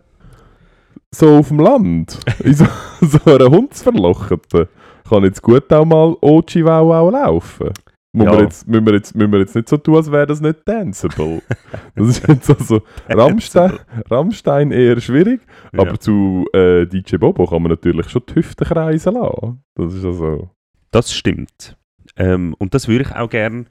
so 1.11 1.37
auf 1.37 1.47
dem 1.47 1.59
Land, 1.59 2.19
in 2.43 2.53
so, 2.53 2.65
so 3.01 3.19
einer 3.25 3.49
Hundsverlochete, 3.49 4.67
kann 5.09 5.23
jetzt 5.23 5.41
gut 5.41 5.71
auch 5.71 5.85
mal 5.85 6.15
Ochi 6.21 6.65
Wow 6.65 6.93
auch 6.93 7.11
laufen. 7.11 7.71
Müssen, 8.15 8.27
Ja. 8.27 8.37
wir 8.37 8.43
jetzt, 8.43 8.67
müssen, 8.67 8.85
wir 8.85 8.93
jetzt, 8.93 9.15
müssen 9.15 9.31
wir 9.31 9.39
jetzt 9.39 9.55
nicht 9.55 9.67
so 9.67 9.77
tun, 9.77 9.95
als 9.97 10.11
wäre 10.11 10.25
das 10.25 10.39
nicht 10.39 10.59
danceable. 10.65 11.41
das 11.95 12.07
ist 12.07 12.27
jetzt 12.27 12.49
also 12.49 12.81
Rammstein, 13.09 13.73
Rammstein 14.09 14.71
eher 14.71 14.99
schwierig, 15.01 15.41
aber 15.73 15.91
Ja. 15.91 15.99
zu 15.99 16.45
äh, 16.53 16.85
DJ 16.85 17.17
Bobo 17.17 17.45
kann 17.45 17.61
man 17.61 17.71
natürlich 17.71 18.09
schon 18.09 18.23
die 18.29 18.35
Hüften 18.35 18.65
kreisen 18.65 19.13
lassen. 19.15 19.61
Das 19.75 19.93
ist 19.93 20.05
also... 20.05 20.49
Das 20.91 21.13
stimmt. 21.13 21.77
Ähm, 22.15 22.55
und 22.57 22.73
das 22.73 22.87
würde 22.87 23.03
ich 23.03 23.11
auch 23.15 23.29
gern, 23.29 23.67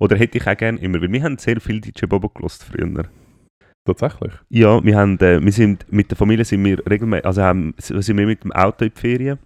oder 0.00 0.16
hätte 0.16 0.38
ich 0.38 0.46
auch 0.48 0.56
gern 0.56 0.76
immer, 0.78 1.00
weil 1.00 1.12
wir 1.12 1.22
haben 1.22 1.38
sehr 1.38 1.60
viel 1.60 1.80
DJ 1.80 2.06
Bobo 2.06 2.28
gelost 2.28 2.64
früher. 2.64 3.04
Tatsächlich. 3.86 4.32
Ja, 4.48 4.82
wir 4.82 4.96
haben, 4.96 5.18
äh, 5.20 5.40
wir 5.44 5.52
sind, 5.52 5.86
mit 5.92 6.10
der 6.10 6.16
Familie 6.16 6.44
sind 6.44 6.64
wir 6.64 6.84
regelmäßig, 6.88 7.26
also 7.26 7.42
haben, 7.42 7.74
sind 7.78 8.16
wir 8.16 8.26
mit 8.26 8.42
dem 8.42 8.50
Auto 8.52 8.84
in 8.86 8.92
die 8.94 9.00
Ferien 9.00 9.38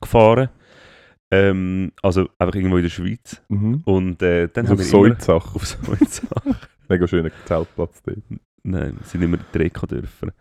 gefahren. 0.00 0.48
Ähm, 1.30 1.92
also 2.02 2.28
einfach 2.38 2.54
irgendwo 2.54 2.76
in 2.76 2.82
der 2.82 2.90
Schweiz. 2.90 3.40
Mhm. 3.48 3.82
Und 3.84 4.22
äh, 4.22 4.48
dann 4.52 4.66
Also 4.66 4.74
haben 4.74 4.80
auf 4.80 4.92
wir 4.92 4.98
immer, 5.08 5.14
Soizach. 5.16 5.54
auf 5.54 5.66
Soizach. 5.66 6.44
Mega 6.88 7.06
schöner 7.06 7.30
Zeltplatz 7.44 8.02
dort. 8.02 8.18
Nein, 8.62 8.94
wir 8.98 9.06
sind 9.06 9.22
immer 9.22 9.36
in 9.38 9.44
die 9.54 9.58
Reka 9.58 9.86
dürfen. 9.86 10.32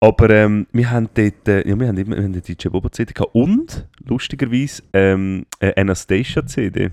Aber 0.00 0.30
ähm, 0.30 0.66
wir 0.72 0.90
haben 0.92 1.08
dort, 1.12 1.48
äh, 1.48 1.68
ja, 1.68 1.78
wir 1.78 1.88
haben 1.88 1.96
immer 1.98 2.16
wir 2.16 2.22
haben 2.22 2.32
eine 2.32 2.40
DJ 2.40 2.68
Bobo 2.68 2.88
CD 2.88 3.12
gehabt 3.12 3.34
und 3.34 3.88
lustigerweise 4.06 4.82
ähm, 4.92 5.44
eine 5.58 5.76
Anastasia 5.76 6.46
CD. 6.46 6.90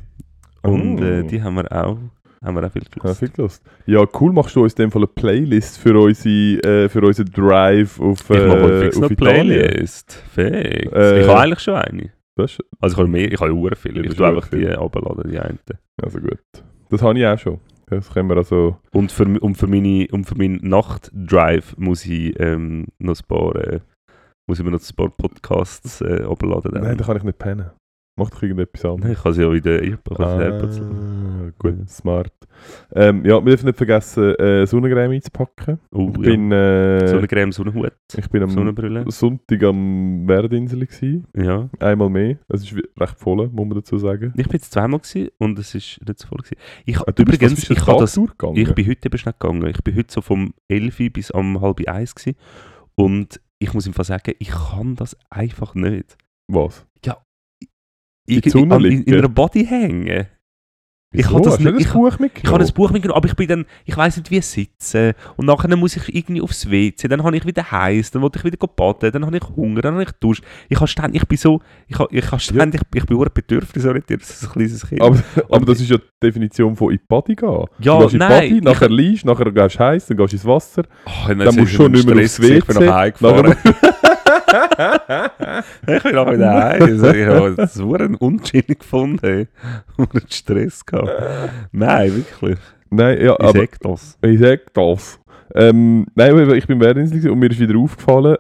Und 0.64 1.00
Oh. 1.00 1.04
äh, 1.04 1.24
die 1.24 1.44
haben 1.44 1.54
wir 1.58 1.72
auch, 1.72 2.00
haben 2.44 2.56
wir 2.56 2.66
auch 2.66 2.72
viel 2.72 2.82
Ja, 2.82 2.90
gehört. 3.02 3.18
viel 3.18 3.30
Lust. 3.38 3.64
Ja, 3.86 4.04
cool, 4.20 4.34
machst 4.34 4.56
du 4.56 4.64
uns 4.64 4.74
in 4.74 4.78
dem 4.86 4.92
Fall 4.92 5.04
eine 5.04 5.08
Playlist 5.08 5.78
für, 5.78 5.96
unsere, 6.00 6.86
äh, 6.86 6.90
für 6.90 7.02
unseren 7.02 7.28
Drive 7.32 8.00
auf, 8.00 8.22
ich 8.22 8.30
mache 8.30 8.74
äh, 8.74 8.82
fix 8.86 8.96
auf 8.98 9.02
noch 9.04 9.10
eine 9.12 9.14
Italien. 9.14 9.60
Playlist. 9.70 10.24
Fix. 10.34 10.92
Äh, 10.92 11.22
ich 11.22 11.28
habe 11.28 11.40
eigentlich 11.40 11.60
schon 11.60 11.76
eine. 11.76 12.10
Das 12.36 12.52
ist, 12.52 12.64
Also 12.80 12.96
ich 12.96 13.00
habe 13.00 13.10
mehr, 13.10 13.32
ich 13.32 13.40
habe 13.40 13.52
ja 13.52 13.76
viele. 13.76 14.06
Ich 14.06 14.16
tue 14.16 14.28
einfach 14.28 14.50
die 14.50 14.68
abladen, 14.68 15.32
die 15.32 15.40
einen. 15.40 15.60
also 16.02 16.20
gut. 16.20 16.40
Das 16.90 17.02
habe 17.02 17.18
ich 17.18 17.26
auch 17.26 17.40
schon. 17.40 17.60
Das 17.88 18.12
können 18.12 18.30
wir 18.30 18.38
also... 18.38 18.78
Und 18.92 19.12
für, 19.12 19.26
und 19.40 19.56
für, 19.56 19.68
meine, 19.68 20.08
und 20.12 20.26
für 20.26 20.36
meinen 20.36 20.60
Nachtdrive 20.68 21.76
muss 21.78 22.06
ich 22.06 22.38
ähm, 22.40 22.88
noch 22.98 23.16
ein 23.20 23.28
paar, 23.28 23.56
äh, 23.56 23.80
muss 24.48 24.60
ich 24.60 24.66
mir 24.66 24.72
noch 24.72 24.82
ein 24.82 24.96
paar 24.96 25.10
Podcasts 25.10 26.02
äh, 26.02 26.24
abladen. 26.24 26.72
dann. 26.74 26.84
Nein, 26.84 26.98
da 26.98 27.06
kann 27.06 27.18
ich 27.18 27.24
nicht 27.24 27.38
pennen. 27.38 27.72
Mach 28.18 28.30
doch 28.30 28.42
irgendetwas 28.44 28.86
anderes. 28.86 29.18
ich 29.18 29.24
kann 29.24 29.34
sie 29.34 29.42
ja 29.42 29.52
wieder 29.52 29.82
AirPods 29.84 30.20
laden. 30.20 31.50
Ah, 31.50 31.52
gut, 31.60 31.76
Ja. 31.80 31.88
smart. 31.88 32.32
Ähm, 32.94 33.26
ja, 33.26 33.34
wir 33.44 33.50
dürfen 33.52 33.66
nicht 33.66 33.78
vergessen, 33.78 34.36
äh, 34.36 34.66
Sonnencreme 34.66 35.12
einzupacken. 35.16 35.80
Oh, 35.92 36.08
ich, 36.12 36.16
ja. 36.16 36.22
bin, 36.32 36.52
äh, 36.54 37.08
Sonnencreme, 37.08 37.52
Sonnenhut, 37.52 37.92
ich 38.16 38.30
bin 38.30 38.42
am 38.44 38.50
Sonnenbrille. 38.50 39.04
Sonntag 39.10 39.62
am 39.64 40.26
Werdinsel 40.30 40.80
gewesen. 40.86 41.28
Ja. 41.36 41.70
Einmal 41.80 42.10
mehr. 42.10 42.38
Es 42.48 42.62
ist 42.64 42.74
recht 42.98 43.18
voll, 43.20 43.50
muss 43.50 43.68
man 43.68 43.72
dazu 43.76 43.98
sagen. 43.98 44.32
Ich 44.38 44.48
bin 44.48 44.54
jetzt 44.54 44.72
zweimal 44.72 45.02
gewesen 45.02 45.30
und 45.38 45.60
es 45.60 45.76
ist 45.76 46.00
nicht 46.08 46.20
so 46.20 46.28
voll 46.28 46.38
gewesen. 46.38 46.56
Ich, 46.86 46.98
Ah, 47.02 47.12
übrigens, 47.20 47.56
bist 47.56 47.70
ich, 47.70 47.78
Tag 47.80 47.98
das, 47.98 48.16
ich 48.18 48.74
bin 48.74 48.88
heute 48.88 49.08
eben 49.10 49.18
schnell 49.18 49.36
gegangen. 49.38 49.68
Ich 49.68 49.84
bin 49.84 49.94
heute 49.96 50.14
so 50.14 50.22
vom 50.22 50.54
11 50.70 51.12
bis 51.12 51.32
am 51.32 51.60
halb 51.60 51.86
eins 51.86 52.16
gewesen. 52.16 52.38
Und 52.96 53.42
ich 53.60 53.74
muss 53.74 53.86
ihm 53.88 53.94
sagen, 53.94 54.34
ich 54.40 54.50
kann 54.52 54.96
das 54.96 55.18
einfach 55.30 55.76
nicht. 55.76 56.18
Was? 56.48 56.86
Ich, 57.02 57.12
an- 58.28 58.84
in, 58.84 58.92
in 58.92 58.98
liegen? 58.98 59.14
einer 59.20 59.30
Body 59.30 59.66
hängen. 59.66 60.28
Ich 61.18 61.30
habe 61.32 61.42
das 61.44 61.60
nicht- 61.60 61.80
ich- 61.80 61.94
Buch 61.94 62.10
Ich 62.12 62.20
mitgenommen? 62.20 62.54
habe 62.60 62.66
ein 62.70 62.74
Buch 62.74 62.92
mitgenommen, 62.92 63.16
aber 63.18 63.28
ich 63.30 63.36
bin 63.38 63.48
dann, 63.48 63.66
ich 63.86 63.96
weiß 63.96 64.18
nicht 64.18 64.32
wie 64.32 64.42
sitzen. 64.42 65.14
Und 65.38 65.46
nachher 65.46 65.74
muss 65.78 65.96
ich 65.96 66.14
irgendwie 66.14 66.42
aufs 66.42 66.70
WC, 66.70 67.08
dann 67.08 67.24
habe 67.24 67.38
ich 67.38 67.46
wieder 67.46 67.72
heiß, 67.72 68.12
dann 68.12 68.22
wollte 68.22 68.40
ich 68.40 68.44
wieder 68.44 68.58
baden, 68.68 69.14
dann 69.14 69.26
habe 69.26 69.38
ich 69.38 69.44
Hunger, 69.56 69.82
dann 69.82 69.94
habe 69.94 70.04
ich 70.04 70.12
Durst. 70.20 70.42
Ich 70.68 70.76
habe 70.76 70.90
ständig, 70.90 71.22
ich 71.22 71.28
bin 71.30 71.38
so, 71.38 71.62
ich 71.88 71.98
habe, 71.98 72.14
ich 72.14 72.26
habe 72.30 72.40
ständig, 72.42 72.82
ich 72.94 73.06
bin 73.06 73.16
auch 73.18 73.30
bedürfnisorientiert, 73.30 74.24
das 74.24 74.30
ist 74.32 74.44
ein 74.44 74.52
kleines 74.52 74.86
Kind. 74.90 75.02
Aber, 75.02 75.24
aber 75.52 75.66
das 75.66 75.80
ist 75.80 75.90
ja 75.90 75.98
die 75.98 76.04
Definition 76.22 76.76
von 76.76 76.92
in 76.92 76.98
die 76.98 77.04
Body 77.08 77.34
gehen. 77.36 77.66
Ja, 77.80 77.94
du 77.98 78.00
gehst 78.04 78.14
in 78.16 78.20
die 78.20 78.26
nein, 78.26 78.42
Body, 78.50 78.58
ich- 78.58 78.64
nachher 78.64 78.90
liegst, 78.90 79.26
nachher 79.26 79.52
gehst 79.54 79.76
du 79.76 79.80
heiß, 79.80 80.08
dann 80.08 80.18
gehst 80.18 80.34
du 80.34 80.36
ins 80.36 80.46
Wasser. 80.46 80.84
oh, 81.06 81.12
dann 81.30 81.40
dann 81.40 81.56
musst 81.56 81.72
du 81.72 81.76
schon 81.78 81.92
nicht 81.94 82.06
mehr 82.10 82.26
aufs 82.26 82.42
WC. 82.42 82.58
Ich 82.58 82.66
bin 82.66 82.86
nach 82.86 82.94
Hause 83.04 83.12
gefahren. 83.14 83.56
ich 85.88 86.04
bin 86.04 86.16
nachher 86.16 86.34
wieder 86.34 86.54
heim. 86.54 86.96
Ich 87.16 87.26
habe 87.28 87.56
das 87.56 87.74
super 87.74 88.10
unchillig 88.20 88.80
gefunden. 88.80 89.48
Und 89.98 90.12
Stress 90.34 90.86
gehabt. 90.86 91.12
Nein, 91.72 92.16
wirklich. 92.16 92.60
Nein, 92.90 93.22
ja, 93.22 93.34
Ich 93.34 93.40
aber 93.40 93.60
sag 93.60 93.80
das. 93.82 94.18
ich 94.22 94.40
sag 94.40 94.74
das. 94.74 95.20
Ähm, 95.54 96.06
nein, 96.16 96.50
ich 96.52 96.68
bin 96.68 96.80
während 96.80 97.00
Insel 97.00 97.32
und 97.32 97.40
mir 97.40 97.50
ist 97.52 97.60
wieder 97.60 97.78
aufgefallen, 97.78 98.38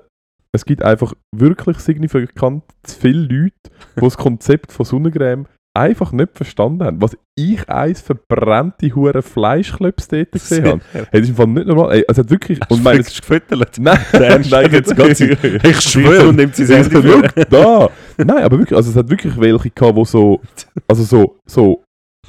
es 0.51 0.65
gibt 0.65 0.83
einfach 0.83 1.13
wirklich 1.35 1.77
signifikant 1.79 2.63
zu 2.83 2.99
viele 2.99 3.21
Leute, 3.23 3.55
die 3.97 4.01
das 4.01 4.17
Konzept 4.17 4.71
von 4.71 4.85
Sonnencreme 4.85 5.47
einfach 5.75 6.11
nicht 6.11 6.35
verstanden 6.35 6.83
haben. 6.83 7.01
Was 7.01 7.17
ich 7.35 7.67
eins 7.69 8.01
verbrannte 8.01 8.95
hure 8.95 9.21
Fleischklöps 9.21 10.07
dort 10.07 10.31
gesehen 10.31 10.65
habe. 10.65 10.81
Hey, 10.93 11.05
das 11.11 11.21
ist 11.21 11.29
im 11.29 11.35
Fall 11.35 11.47
nicht 11.47 11.67
normal. 11.67 11.91
Ey, 11.93 12.05
es 12.07 12.17
hat 12.17 12.29
wirklich... 12.29 12.59
Und 12.69 12.83
meine, 12.83 12.99
meinst 12.99 13.21
gefüttert? 13.21 13.77
nein, 13.79 13.97
hat 14.11 14.71
jetzt 14.71 14.95
ganz- 14.95 15.19
Ich 15.19 15.81
schwöre 15.81 16.29
und 16.29 16.37
nimmt 16.37 16.55
vor. 16.55 17.23
Schau 17.35 17.43
da! 17.49 17.89
Nein, 18.17 18.43
aber 18.43 18.57
wirklich, 18.57 18.75
also 18.75 18.89
es 18.89 18.95
hat 18.95 19.09
wirklich 19.09 19.37
welche 19.39 19.69
gehabt, 19.69 19.95
wo 19.95 20.05
so, 20.05 20.41
also 20.87 21.03
so, 21.03 21.39
so 21.45 21.83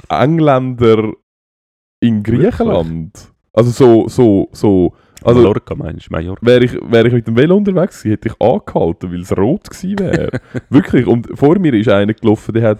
Engländer 0.09 1.13
in 2.01 2.21
Griechenland. 2.21 3.13
Also 3.53 3.71
so, 3.71 4.07
so, 4.07 4.49
so, 4.51 4.93
also 5.27 5.41
Mallorca 5.41 5.75
meinst 5.75 6.07
du? 6.07 6.13
Mallorca. 6.13 6.45
wäre 6.45 6.63
ich, 6.65 6.73
wär 6.73 7.05
ich 7.05 7.13
mit 7.13 7.27
dem 7.27 7.35
Velo 7.35 7.57
unterwegs 7.57 8.01
gewesen, 8.01 8.11
hätte 8.11 8.29
ich 8.29 8.41
angehalten, 8.41 9.11
weil 9.11 9.21
es 9.21 9.37
rot 9.37 9.69
gewesen 9.69 9.99
wäre. 9.99 10.41
wirklich, 10.69 11.05
und 11.05 11.27
vor 11.37 11.59
mir 11.59 11.73
ist 11.73 11.89
einer 11.89 12.13
gelaufen, 12.13 12.53
der 12.53 12.69
hat, 12.69 12.79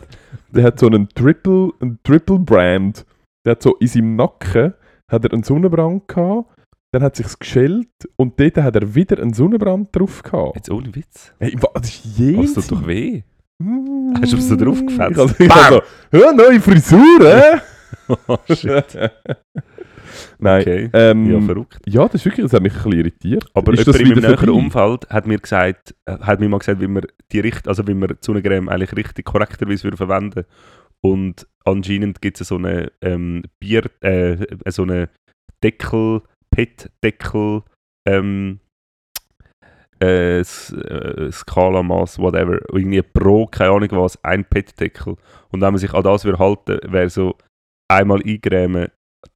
der 0.51 0.63
hat 0.63 0.79
so 0.79 0.87
einen 0.87 1.09
Triple, 1.09 1.71
einen 1.79 1.99
Triple 2.03 2.39
Brand, 2.39 3.05
der 3.45 3.51
hat 3.51 3.61
so 3.63 3.75
in 3.75 3.87
seinem 3.87 4.15
Nacken, 4.15 4.73
hat 5.11 5.25
er 5.25 5.33
einen 5.33 5.43
Sonnenbrand 5.43 6.07
gehabt, 6.07 6.49
dann 6.93 7.03
hat 7.03 7.15
sich's 7.17 7.37
geschält 7.37 7.89
und 8.15 8.39
dort 8.39 8.57
hat 8.57 8.75
er 8.75 8.95
wieder 8.95 9.19
einen 9.21 9.33
Sonnenbrand 9.33 9.95
drauf 9.95 10.23
gehabt. 10.23 10.55
Jetzt 10.55 10.69
ohne 10.69 10.95
Witz. 10.95 11.33
Hey, 11.39 11.53
was 11.55 11.89
ist 11.89 12.05
Was 12.05 12.17
jenseits? 12.17 12.67
tut 12.67 12.71
doch 12.71 12.87
weh? 12.87 13.23
Hast 14.21 14.33
du 14.33 14.37
so 14.37 14.55
drauf 14.55 14.79
gefetzt? 14.85 15.35
Ich 15.39 15.51
also, 15.51 15.81
ich 16.11 16.21
ja, 16.21 16.31
neue 16.31 16.61
Frisur, 16.61 17.19
hä? 17.21 17.59
Oh, 18.27 18.37
shit. 18.53 18.97
Nein, 20.39 20.61
Okay. 20.61 20.89
ähm, 20.93 21.25
Ja, 21.25 21.39
ja, 21.39 21.41
verrückt. 21.41 21.79
das 21.85 22.13
ist 22.15 22.25
wirklich, 22.25 22.45
das 22.45 22.53
hat 22.53 22.61
mich 22.63 22.73
ein 22.73 22.77
bisschen 22.77 22.99
irritiert. 22.99 23.45
Aber 23.53 23.73
ist 23.73 23.85
jemand 23.85 23.99
in 23.99 24.09
meinem 24.09 24.21
näheren? 24.21 24.49
Umfeld 24.49 25.09
hat 25.09 25.27
mir 25.27 25.37
gesagt, 25.39 25.95
äh, 26.05 26.17
hat 26.19 26.39
mir 26.39 26.49
mal 26.49 26.59
gesagt, 26.59 26.81
wie 26.81 26.87
man 26.87 27.05
die 27.31 27.39
Richt 27.39 27.67
also 27.67 27.87
wie 27.87 27.93
man 27.93 28.15
Sonnencreme 28.21 28.69
eigentlich 28.69 28.95
richtig 28.95 29.25
korrekterweise 29.25 29.91
verwenden. 29.95 30.45
Und 31.01 31.47
anscheinend 31.65 32.21
gibt 32.21 32.41
es 32.41 32.47
so 32.47 32.55
eine 32.55 32.91
ähm, 33.01 33.43
Bier, 33.59 33.83
äh, 34.01 34.37
so 34.71 34.83
eine 34.83 35.09
Deckel, 35.63 36.21
PET-Deckel, 36.51 37.61
ähm, 38.07 38.59
äh, 40.01 40.39
äh, 40.39 41.31
Skalamaß, 41.31 42.19
whatever, 42.19 42.59
irgendwie 42.71 43.01
pro, 43.01 43.47
keine 43.47 43.71
Ahnung 43.71 43.89
was, 43.91 44.23
ein 44.23 44.45
PET-Deckel. 44.45 45.15
Und 45.49 45.61
wenn 45.61 45.73
man 45.73 45.77
sich 45.77 45.93
an 45.93 46.03
das 46.03 46.25
würde 46.25 46.39
halten, 46.39 46.79
wäre 46.91 47.09
so 47.09 47.35
einmal 47.91 48.21
eingrämen, 48.23 48.89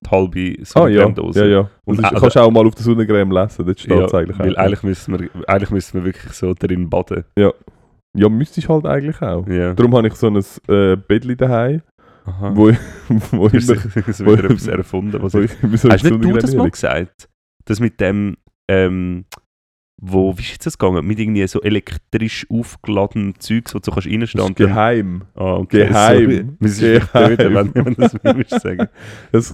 die 0.06 0.10
halbe 0.10 0.40
Ah 0.40 0.88
ja, 0.88 1.04
Sonnencreme-Dose. 1.04 1.40
ja, 1.40 1.46
ja. 1.46 1.60
Und 1.60 1.70
Und 1.86 1.98
das 1.98 2.06
also- 2.06 2.22
kannst 2.22 2.36
du 2.36 2.40
auch 2.42 2.52
mal 2.52 2.66
auf 2.68 2.76
der 2.76 2.84
Sonnencreme 2.84 3.32
lesen, 3.32 3.66
dort 3.66 3.80
steht 3.80 3.92
es 4.00 4.12
Ja, 4.12 4.18
eigentlich 4.20 4.40
weil 4.40 4.56
auch. 4.56 4.62
eigentlich 4.62 4.84
müssen, 4.84 5.20
wir, 5.20 5.30
eigentlich 5.48 5.72
müssen 5.72 5.94
wir 5.96 6.06
wirklich 6.06 6.34
so 6.34 6.54
drin 6.54 6.90
baden. 6.90 7.24
Ja, 7.38 7.52
müsstest 8.30 8.68
halt 8.68 8.86
eigentlich 8.86 9.22
auch. 9.22 9.48
Ja. 9.48 9.74
Darum 9.74 9.96
habe 9.96 10.08
ich 10.08 10.14
so 10.16 10.28
ein 10.28 10.36
äh, 10.68 10.96
Bettchen 10.98 11.38
daheim, 11.38 11.82
Aha. 12.26 12.52
wo 12.56 12.70
ich, 12.70 12.78
wo 13.32 13.48
ich, 13.48 13.54
immer- 13.70 13.78
es 14.08 14.20
wieder 14.26 14.44
etwas 14.46 14.68
erfunden? 14.68 15.22
Was 15.22 15.34
ich, 15.34 15.52
ich 15.52 15.84
hast 15.94 16.04
nicht 16.04 16.24
du 16.24 16.34
das 16.34 16.56
mal 16.56 16.70
gesagt? 16.70 17.30
Das 17.66 17.80
mit 17.80 18.00
dem, 18.02 18.36
ähm, 18.70 19.26
wo, 20.04 20.36
wie 20.36 20.42
ist 20.42 20.52
jetzt 20.54 20.66
das 20.66 20.78
gegangen? 20.80 21.06
Mit 21.06 21.20
irgendwie 21.20 21.46
so 21.48 21.62
elektrisch 21.62 22.48
aufgeladenen 22.50 23.36
Zeugs, 23.40 23.76
wo 23.76 23.80
du 23.80 23.86
so 23.86 23.92
kannst 23.92 24.08
und 24.36 24.36
dann- 24.60 24.68
geheim. 24.68 25.22
Ah, 25.36 25.54
okay, 25.58 25.86
Geheim. 25.88 26.58
Wir 26.60 26.70
sind 26.70 27.12
Geheim. 27.14 27.38
dort, 27.38 27.76
wenn, 27.76 27.86
wenn 27.86 27.94
das 27.96 28.16
willst 28.24 28.62
sagen. 28.62 28.88
Es, 29.32 29.54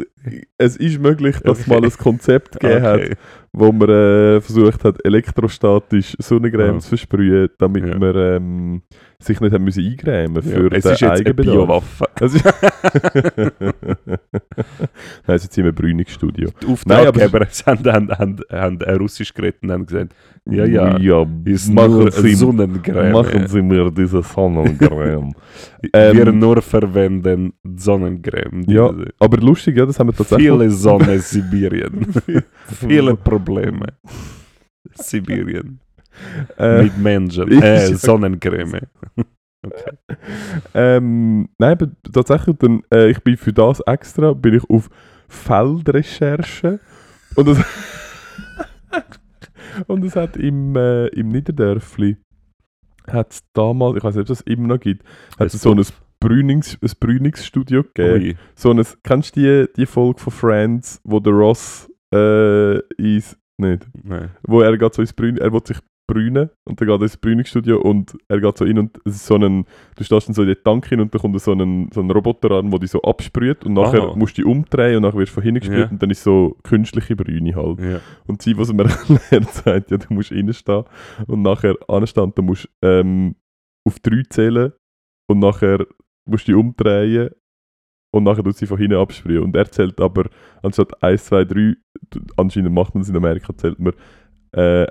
es 0.57 0.77
ist 0.77 0.99
möglich, 1.01 1.35
dass 1.43 1.59
es 1.59 1.67
Okay. 1.69 1.79
mal 1.81 1.85
ein 1.85 1.97
Konzept 1.97 2.51
gegeben 2.59 2.81
hat, 2.81 2.95
Okay. 3.01 3.15
wo 3.53 3.71
man 3.71 3.89
äh, 3.89 4.41
versucht 4.41 4.83
hat, 4.83 5.03
elektrostatisch 5.05 6.15
Sonnencreme 6.19 6.75
Ja. 6.75 6.79
zu 6.79 6.89
versprühen, 6.89 7.49
damit 7.59 7.85
Ja. 7.85 7.97
man 7.97 8.15
ähm, 8.15 8.81
sich 9.19 9.39
nicht 9.41 9.51
haben 9.53 9.63
müssen 9.63 9.85
eingrämen 9.85 10.41
für 10.43 10.69
Ja, 10.71 10.77
es 10.77 10.83
den 10.83 10.93
ist 10.93 11.01
jetzt 11.01 11.25
eine. 11.25 11.33
Biowaffe. 11.33 12.05
Es 12.19 12.33
ist 12.33 12.45
Nein, 15.27 15.37
jetzt 15.37 15.57
im 15.57 15.73
Brüningsstudio. 15.75 16.49
Die 16.61 16.65
Nein, 16.85 17.07
aber- 17.07 17.21
Auftraggeber 17.23 17.47
haben, 17.65 17.85
haben, 17.85 18.11
haben, 18.17 18.39
haben 18.51 18.97
Russisch 18.97 19.33
geredet 19.33 19.61
und 19.63 19.71
haben 19.71 19.85
gesagt, 19.85 20.13
ja, 20.49 20.65
ja, 20.65 20.97
ja 20.97 21.25
ist 21.45 21.71
machen, 21.71 22.11
Sie, 22.11 22.33
Sonnencreme. 22.35 23.11
machen 23.11 23.47
Sie 23.47 23.61
mir 23.61 23.91
diese 23.91 24.21
Sonnencreme. 24.21 25.33
Wir 25.81 26.27
Ähm, 26.27 26.39
nur 26.39 26.61
verwenden 26.61 27.53
Sonnencreme. 27.63 28.63
Ja, 28.67 28.91
Aber 29.19 29.37
lustig, 29.37 29.77
ja, 29.77 29.85
das 29.85 29.99
haben 29.99 30.07
wir 30.07 30.15
tatsächlich. 30.15 30.49
Viele 30.49 30.69
Sonne 30.69 31.19
Sibirien. 31.19 32.07
Viele 32.67 33.15
Probleme. 33.15 33.87
Sibirien. 34.95 35.79
äh, 36.57 36.83
Mit 36.83 36.97
Menschen. 36.97 37.51
Äh, 37.61 37.93
Sonnencreme. 37.95 38.81
ähm, 40.73 41.49
nein, 41.57 41.71
aber 41.71 41.87
tatsächlich, 42.11 42.55
dann, 42.57 42.81
äh, 42.91 43.09
ich 43.09 43.19
bin 43.21 43.37
für 43.37 43.53
das 43.53 43.79
extra 43.81 44.33
bin 44.33 44.55
ich 44.55 44.69
auf 44.69 44.89
Feldrecherche 45.27 46.79
und 47.35 47.47
das, 47.49 47.59
und 49.87 50.03
es 50.03 50.15
hat 50.15 50.37
im, 50.37 50.75
äh, 50.75 51.07
im 51.07 51.29
Niederdörfli 51.29 52.17
hat 53.07 53.39
damals, 53.53 53.97
ich 53.97 54.03
weiß 54.03 54.15
nicht, 54.15 54.29
ob 54.29 54.29
es 54.29 54.39
das 54.39 54.47
immer 54.47 54.67
noch 54.67 54.79
gibt, 54.79 55.03
hat 55.39 55.47
es 55.47 55.61
so 55.61 55.71
ein, 55.71 55.85
Brünings, 56.19 56.77
ein 56.81 56.91
Brüningsstudio 56.99 57.83
gegeben. 57.83 58.23
Ui. 58.23 58.37
So 58.55 58.71
ein, 58.71 58.83
kennst 59.03 59.35
du 59.35 59.67
die, 59.67 59.73
die 59.75 59.85
Folge 59.85 60.19
von 60.19 60.33
Friends, 60.33 60.99
wo 61.03 61.19
der 61.19 61.33
Ross 61.33 61.89
äh, 62.13 62.79
ins, 62.97 63.37
nicht, 63.57 63.87
Nein. 64.03 64.31
wo 64.43 64.61
er 64.61 64.77
geht 64.77 64.93
so 64.93 65.01
ins 65.01 65.13
Brünen, 65.13 65.37
er 65.37 65.53
will 65.53 65.61
sich 65.65 65.77
brünen 66.07 66.49
und 66.65 66.79
dann 66.79 66.87
geht 66.87 66.99
er 66.99 67.03
ins 67.03 67.17
Brüningsstudio 67.17 67.79
und 67.81 68.17
er 68.29 68.39
geht 68.39 68.57
so 68.57 68.65
in 68.65 68.79
und 68.79 68.97
es 69.05 69.15
ist 69.15 69.25
so 69.27 69.35
ein, 69.35 69.65
du 69.95 70.03
stehst 70.03 70.27
dann 70.27 70.33
so 70.33 70.41
in 70.41 70.47
den 70.47 70.63
Tank 70.63 70.87
hin 70.87 71.01
und 71.01 71.13
dann 71.13 71.21
kommt 71.21 71.39
so 71.41 71.51
ein, 71.53 71.89
so 71.93 72.01
ein 72.01 72.09
Roboter 72.09 72.51
an, 72.51 72.71
der 72.71 72.79
dich 72.79 72.91
so 72.91 73.01
absprüht 73.01 73.65
und 73.65 73.73
nachher 73.73 74.01
Aha. 74.03 74.15
musst 74.15 74.37
du 74.37 74.41
dich 74.41 74.49
umdrehen 74.51 74.95
und 74.97 75.01
nachher 75.03 75.17
wirst 75.19 75.31
du 75.31 75.35
von 75.35 75.43
hinten 75.43 75.59
gesprüht 75.59 75.79
Ja. 75.79 75.89
und 75.89 76.01
dann 76.01 76.09
ist 76.09 76.23
so 76.23 76.57
künstliche 76.63 77.15
Brüne 77.15 77.53
halt. 77.55 77.79
Ja. 77.81 77.99
Und 78.25 78.41
sie, 78.41 78.57
was 78.57 78.71
mir 78.71 78.83
erklärt, 79.09 79.49
sagt, 79.53 79.91
ja, 79.91 79.97
du 79.97 80.13
musst 80.13 80.31
reinstehen 80.31 80.85
und 81.27 81.41
nachher 81.41 81.75
anstehen, 81.87 82.31
du 82.33 82.41
musst 82.41 82.69
ähm, 82.81 83.35
auf 83.85 83.99
drei 83.99 84.23
zählen 84.29 84.71
und 85.29 85.39
nachher 85.39 85.85
musst 86.25 86.47
du 86.47 86.53
dich 86.53 86.59
umdrehen 86.59 87.29
und 88.13 88.23
nachher 88.23 88.43
tut 88.43 88.55
sie 88.55 88.65
von 88.65 88.77
hinten 88.77 88.97
absprühen. 88.97 89.43
Und 89.43 89.55
er 89.55 89.69
zählt 89.69 89.99
aber 89.99 90.29
anstatt 90.63 91.03
1, 91.03 91.25
2, 91.25 91.43
3, 91.45 91.75
anscheinend 92.37 92.73
macht 92.73 92.95
man 92.95 93.01
es 93.01 93.09
in 93.09 93.15
Amerika, 93.17 93.55
zählt 93.55 93.77
man 93.79 93.93
äh, 94.53 94.87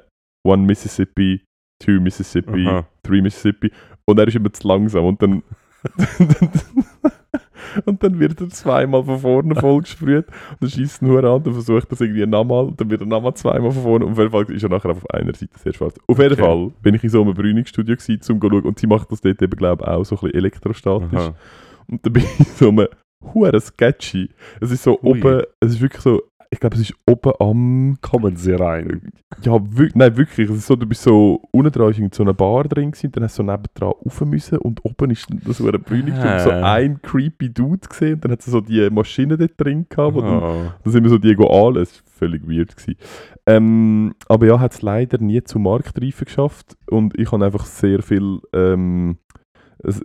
One 0.47 0.63
Mississippi, 0.65 1.43
Two 1.83 2.01
Mississippi, 2.01 2.67
Aha. 2.67 2.87
Three 3.03 3.21
Mississippi 3.23 3.71
und 4.07 4.19
er 4.19 4.29
ist 4.29 4.37
immer 4.37 4.53
zu 4.53 4.67
langsam 4.67 5.05
und 5.05 5.21
dann 5.23 5.43
und 7.85 8.03
dann 8.03 8.19
wird 8.19 8.41
er 8.41 8.49
zweimal 8.49 9.05
von 9.05 9.19
vorne 9.19 9.55
voll 9.61 9.83
gesprüht 9.83 10.27
und 10.27 10.63
dann 10.63 10.71
schießt 10.71 11.03
er 11.03 11.09
nur 11.09 11.25
an 11.25 11.43
und 11.43 11.53
versucht 11.53 11.91
das 11.93 12.01
irgendwie 12.01 12.27
nochmal 12.27 12.65
und 12.67 12.81
dann 12.81 12.91
wird 12.91 13.03
er 13.03 13.07
nochmal 13.07 13.35
zweimal 13.35 13.71
von 13.73 13.83
vorne 13.83 14.05
und 14.07 14.13
auf 14.13 14.19
jeden 14.19 14.31
Fall 14.31 14.51
ist 14.51 14.63
er 14.63 14.69
nachher 14.69 14.91
auf 14.91 15.09
einer 15.11 15.35
Seite 15.35 15.59
sehr 15.59 15.73
schwarz. 15.75 15.95
Auf 16.07 16.19
jeden 16.19 16.33
Okay. 16.33 16.43
Fall 16.43 16.73
bin 16.83 16.95
ich 16.95 17.05
in 17.05 17.11
so 17.11 17.23
einem 17.23 17.35
Brüningsstudio 17.35 17.97
gewesen, 17.97 18.13
um 18.33 18.41
zu 18.41 18.49
schauen 18.49 18.63
und 18.65 18.79
sie 18.79 18.87
macht 18.87 19.13
das 19.13 19.21
dort 19.21 19.43
eben 19.43 19.57
glaube 19.57 19.85
ich 19.85 19.89
auch 19.91 20.05
so 20.05 20.17
ein 20.17 20.21
bisschen 20.21 20.35
elektrostatisch 20.39 21.19
Aha. 21.19 21.35
und 21.89 22.05
dann 22.07 22.13
bin 22.13 22.23
ich 22.25 22.39
in 22.41 22.47
so 22.47 22.69
einem 22.69 22.89
hure 23.35 23.61
sketchy. 23.61 24.31
Es 24.61 24.71
ist 24.71 24.83
so 24.83 24.99
Ui. 25.03 25.19
oben, 25.21 25.43
es 25.61 25.73
ist 25.73 25.81
wirklich 25.81 26.03
so, 26.03 26.23
ich 26.57 26.61
glaube 26.61 26.77
es 26.77 26.83
ist 26.89 26.95
oben 27.07 27.33
am 27.39 27.99
Kommen 28.01 28.35
Sie 28.37 28.53
rein. 28.53 29.13
ja, 29.43 29.59
wir, 29.63 29.91
nein, 29.95 30.17
wirklich. 30.17 30.49
Es 30.49 30.57
ist 30.57 30.67
so, 30.67 30.75
du 30.75 30.87
bist 30.87 31.03
so 31.03 31.43
unten 31.53 31.71
dran 31.71 31.93
irgend 31.93 32.15
so 32.15 32.23
eine 32.23 32.33
Bar 32.33 32.65
drin 32.65 32.93
gewesen, 32.93 33.13
dann 33.13 33.25
hast 33.25 33.39
du 33.39 33.43
so 33.43 33.51
nebendran 33.51 33.91
rauf 33.91 34.21
müssen 34.23 34.57
und 34.59 34.83
oben 34.83 35.11
ist 35.11 35.27
das 35.45 35.59
so 35.59 35.69
eine 35.69 35.79
Brünig 35.79 36.15
Ah. 36.15 36.39
so 36.39 36.49
ein 36.51 37.01
creepy 37.03 37.51
Dude 37.53 37.87
gesehen 37.87 38.15
und 38.15 38.25
dann 38.25 38.33
hat 38.33 38.41
es 38.41 38.47
so 38.47 38.63
die 38.63 38.89
Maschine 38.89 39.37
dort 39.37 39.53
drin 39.59 39.85
gehabt, 39.89 40.15
wo 40.15 40.23
dann, 40.23 40.43
Oh. 40.43 40.73
dann 40.83 40.93
sind 40.93 41.03
wir 41.05 41.11
so 41.11 41.19
die 41.19 41.37
an, 41.37 41.77
es 41.77 42.03
war 42.03 42.11
völlig 42.11 42.49
weird 42.49 42.75
gewesen. 42.75 42.97
Ähm, 43.47 44.15
aber 44.27 44.47
ja, 44.47 44.59
hat 44.59 44.73
es 44.73 44.81
leider 44.81 45.19
nie 45.19 45.43
zu 45.43 45.59
Marktreife 45.59 46.25
geschafft 46.25 46.75
und 46.91 47.19
ich 47.19 47.31
habe 47.33 47.45
einfach 47.45 47.67
sehr 47.67 48.03
viel, 48.03 48.41
ähm, 48.55 49.19
es, 49.85 49.97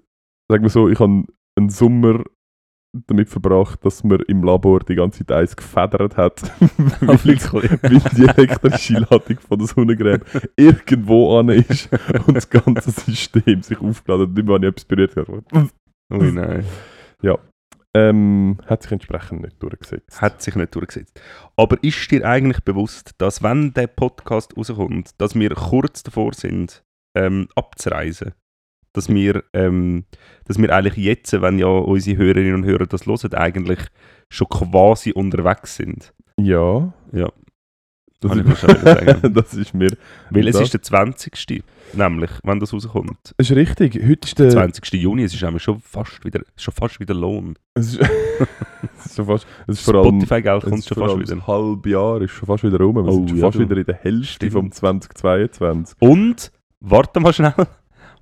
sagen 0.49 0.63
wir 0.63 0.69
so, 0.69 0.89
ich 0.89 0.99
habe 0.99 1.23
einen 1.55 1.69
Sommer 1.69 2.23
damit 2.93 3.29
verbracht, 3.29 3.83
dass 3.85 4.03
man 4.03 4.19
im 4.27 4.43
Labor 4.43 4.79
die 4.81 4.95
ganze 4.95 5.25
Zeit 5.25 5.37
eins 5.37 5.55
gefedert 5.55 6.17
hat. 6.17 6.41
Wirklich? 6.99 7.53
weil 7.53 8.01
die 8.17 8.27
elektrische 8.27 8.99
Ladung 8.99 9.39
von 9.39 9.59
der 9.59 9.67
Sonnencreme 9.67 10.21
irgendwo 10.57 11.39
an 11.39 11.49
ist 11.49 11.89
und 12.27 12.35
das 12.35 12.49
ganze 12.49 12.91
System 12.91 13.61
sich 13.61 13.79
aufgeladen 13.79 14.29
hat. 14.29 14.37
Immer 14.37 14.53
habe 14.55 14.65
ich 14.65 14.71
etwas 14.71 14.85
berührt. 14.85 15.15
gehabt. 15.15 15.73
Ui, 16.11 16.31
nein. 16.31 16.65
Ähm, 17.93 18.57
hat 18.67 18.83
sich 18.83 18.91
entsprechend 18.91 19.41
nicht 19.41 19.61
durchgesetzt. 19.61 20.21
Hat 20.21 20.41
sich 20.41 20.55
nicht 20.55 20.73
durchgesetzt. 20.73 21.19
Aber 21.57 21.81
ist 21.83 22.09
dir 22.09 22.25
eigentlich 22.25 22.63
bewusst, 22.63 23.11
dass 23.17 23.43
wenn 23.43 23.73
der 23.73 23.87
Podcast 23.87 24.55
rauskommt, 24.55 25.19
dass 25.19 25.35
wir 25.35 25.49
kurz 25.49 26.03
davor 26.03 26.33
sind, 26.33 26.83
ähm, 27.17 27.49
abzureisen? 27.55 28.33
Dass 28.93 29.09
wir, 29.09 29.43
ähm, 29.53 30.05
dass 30.45 30.57
wir 30.57 30.73
eigentlich 30.75 30.97
jetzt, 30.97 31.39
wenn 31.41 31.59
ja 31.59 31.67
unsere 31.67 32.17
Hörerinnen 32.17 32.55
und 32.55 32.65
Hörer 32.65 32.85
das 32.87 33.05
hören, 33.05 33.33
eigentlich 33.33 33.79
schon 34.29 34.47
quasi 34.49 35.11
unterwegs 35.11 35.75
sind. 35.75 36.13
Ja. 36.39 36.93
Ja. 37.13 37.29
Das, 38.19 38.29
Kann 38.33 38.39
ich 38.41 38.51
ist, 38.53 38.63
wahrscheinlich 38.63 39.15
sagen. 39.21 39.33
das 39.33 39.53
ist 39.55 39.73
mir. 39.73 39.97
Weil 40.29 40.47
es 40.47 40.53
Das- 40.53 40.63
ist 40.65 40.73
der 40.75 40.81
20. 40.83 41.63
nämlich, 41.93 42.29
wenn 42.43 42.59
das 42.59 42.71
rauskommt. 42.71 43.33
Das 43.37 43.49
ist 43.49 43.55
richtig. 43.55 43.95
Heute 43.95 44.27
ist 44.27 44.37
Der 44.37 44.45
der. 44.47 44.51
20. 44.51 44.93
Juni, 44.93 45.23
es 45.23 45.33
ist 45.33 45.41
nämlich 45.41 45.63
schon 45.63 45.79
fast 45.79 46.23
wieder, 46.23 46.41
schon 46.55 46.71
fast 46.73 46.99
wieder 46.99 47.15
Lohn. 47.15 47.55
Es 47.73 47.95
ist, 47.95 47.99
es 48.99 49.05
ist 49.07 49.15
schon 49.15 49.25
fast. 49.25 49.47
Spotify-Geld 49.71 50.63
kommt 50.63 50.85
schon 50.85 50.97
fast 50.97 51.19
wieder. 51.19 51.33
ein 51.33 51.47
halbes 51.47 51.91
Jahr 51.91 52.21
ist 52.21 52.31
schon 52.31 52.45
fast 52.45 52.63
wieder 52.63 52.77
rum. 52.79 52.95
Wir 52.97 53.05
Oh, 53.05 53.11
sind 53.11 53.29
schon 53.29 53.37
ja, 53.39 53.45
fast 53.45 53.55
du. 53.57 53.61
wieder 53.61 53.77
in 53.77 53.85
der 53.85 53.95
Hälfte 53.95 54.25
Stimmt. 54.33 54.53
vom 54.53 54.71
2022. 54.71 55.95
Und, 55.99 56.51
warte 56.79 57.19
mal 57.19 57.33
schnell, 57.33 57.53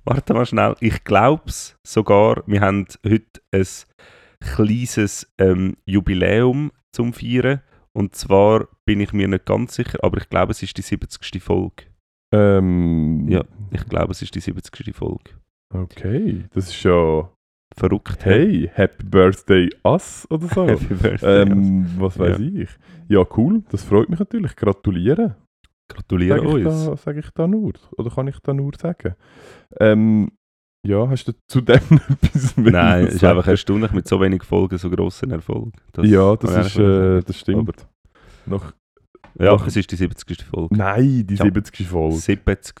warte 0.04 0.34
mal 0.34 0.46
schnell, 0.46 0.74
ich 0.80 1.04
glaube 1.04 1.44
es 1.46 1.76
sogar, 1.86 2.42
wir 2.46 2.60
haben 2.60 2.86
heute 3.06 3.40
ein 3.52 3.66
kleines 4.40 5.30
ähm, 5.38 5.76
Jubiläum 5.84 6.72
zum 6.92 7.12
Feiern. 7.12 7.60
Und 7.92 8.14
zwar 8.14 8.68
bin 8.84 9.00
ich 9.00 9.12
mir 9.12 9.26
nicht 9.28 9.46
ganz 9.46 9.74
sicher, 9.74 9.98
aber 10.02 10.18
ich 10.18 10.28
glaube, 10.28 10.52
es 10.52 10.62
ist 10.62 10.76
die 10.78 10.82
70. 10.82 11.42
Folge. 11.42 11.84
Ähm, 12.32 13.28
Ja. 13.28 13.44
Ich 13.72 13.84
glaube, 13.86 14.12
es 14.12 14.22
ist 14.22 14.34
die 14.34 14.40
70. 14.40 14.94
Folge. 14.94 15.32
Okay, 15.74 16.44
das 16.52 16.68
ist 16.68 16.82
ja. 16.82 17.30
Verrückt. 17.76 18.24
Hey, 18.24 18.68
Happy 18.74 19.04
Birthday 19.04 19.70
us 19.84 20.26
oder 20.28 20.48
so. 20.48 20.66
Happy 20.68 20.92
Birthday. 20.92 21.42
ähm, 21.42 21.86
was 21.98 22.18
weiß 22.18 22.40
ich. 22.40 22.68
Ja, 23.08 23.24
cool, 23.36 23.62
das 23.70 23.84
freut 23.84 24.08
mich 24.08 24.18
natürlich. 24.18 24.56
Gratulieren. 24.56 25.36
Gratuliere 25.94 26.38
Sage 26.38 26.60
ich, 26.60 26.66
uns. 26.66 26.84
da, 26.86 26.96
sag 26.96 27.16
ich 27.16 27.30
da 27.34 27.46
nur? 27.46 27.72
Oder 27.96 28.10
kann 28.10 28.28
ich 28.28 28.38
da 28.40 28.52
nur 28.54 28.72
sagen? 28.80 29.14
Ähm, 29.78 30.30
ja, 30.86 31.08
hast 31.08 31.26
du 31.28 31.32
zu 31.48 31.60
dem 31.60 31.80
etwas 32.22 32.56
mehr 32.56 32.72
Nein, 32.72 33.06
es 33.06 33.14
ist 33.16 33.24
einfach 33.24 33.46
erstaunlich, 33.46 33.92
mit 33.92 34.08
so 34.08 34.20
wenig 34.20 34.42
Folgen 34.44 34.78
so 34.78 34.88
grossen 34.88 35.30
Erfolg. 35.30 35.74
Das 35.92 36.08
Ja, 36.08 36.34
das, 36.36 36.66
ist, 36.68 36.78
äh, 36.78 37.20
das 37.22 37.36
stimmt. 37.38 37.86
Noch, 38.46 38.72
Ja, 39.38 39.52
noch- 39.52 39.66
es 39.66 39.76
ist 39.76 39.90
die 39.90 39.96
70. 39.96 40.44
Folge. 40.44 40.74
nein, 40.76 41.26
die 41.26 41.34
Ja. 41.34 41.44
70. 41.44 41.86
Folge. 41.86 42.16
70. 42.16 42.74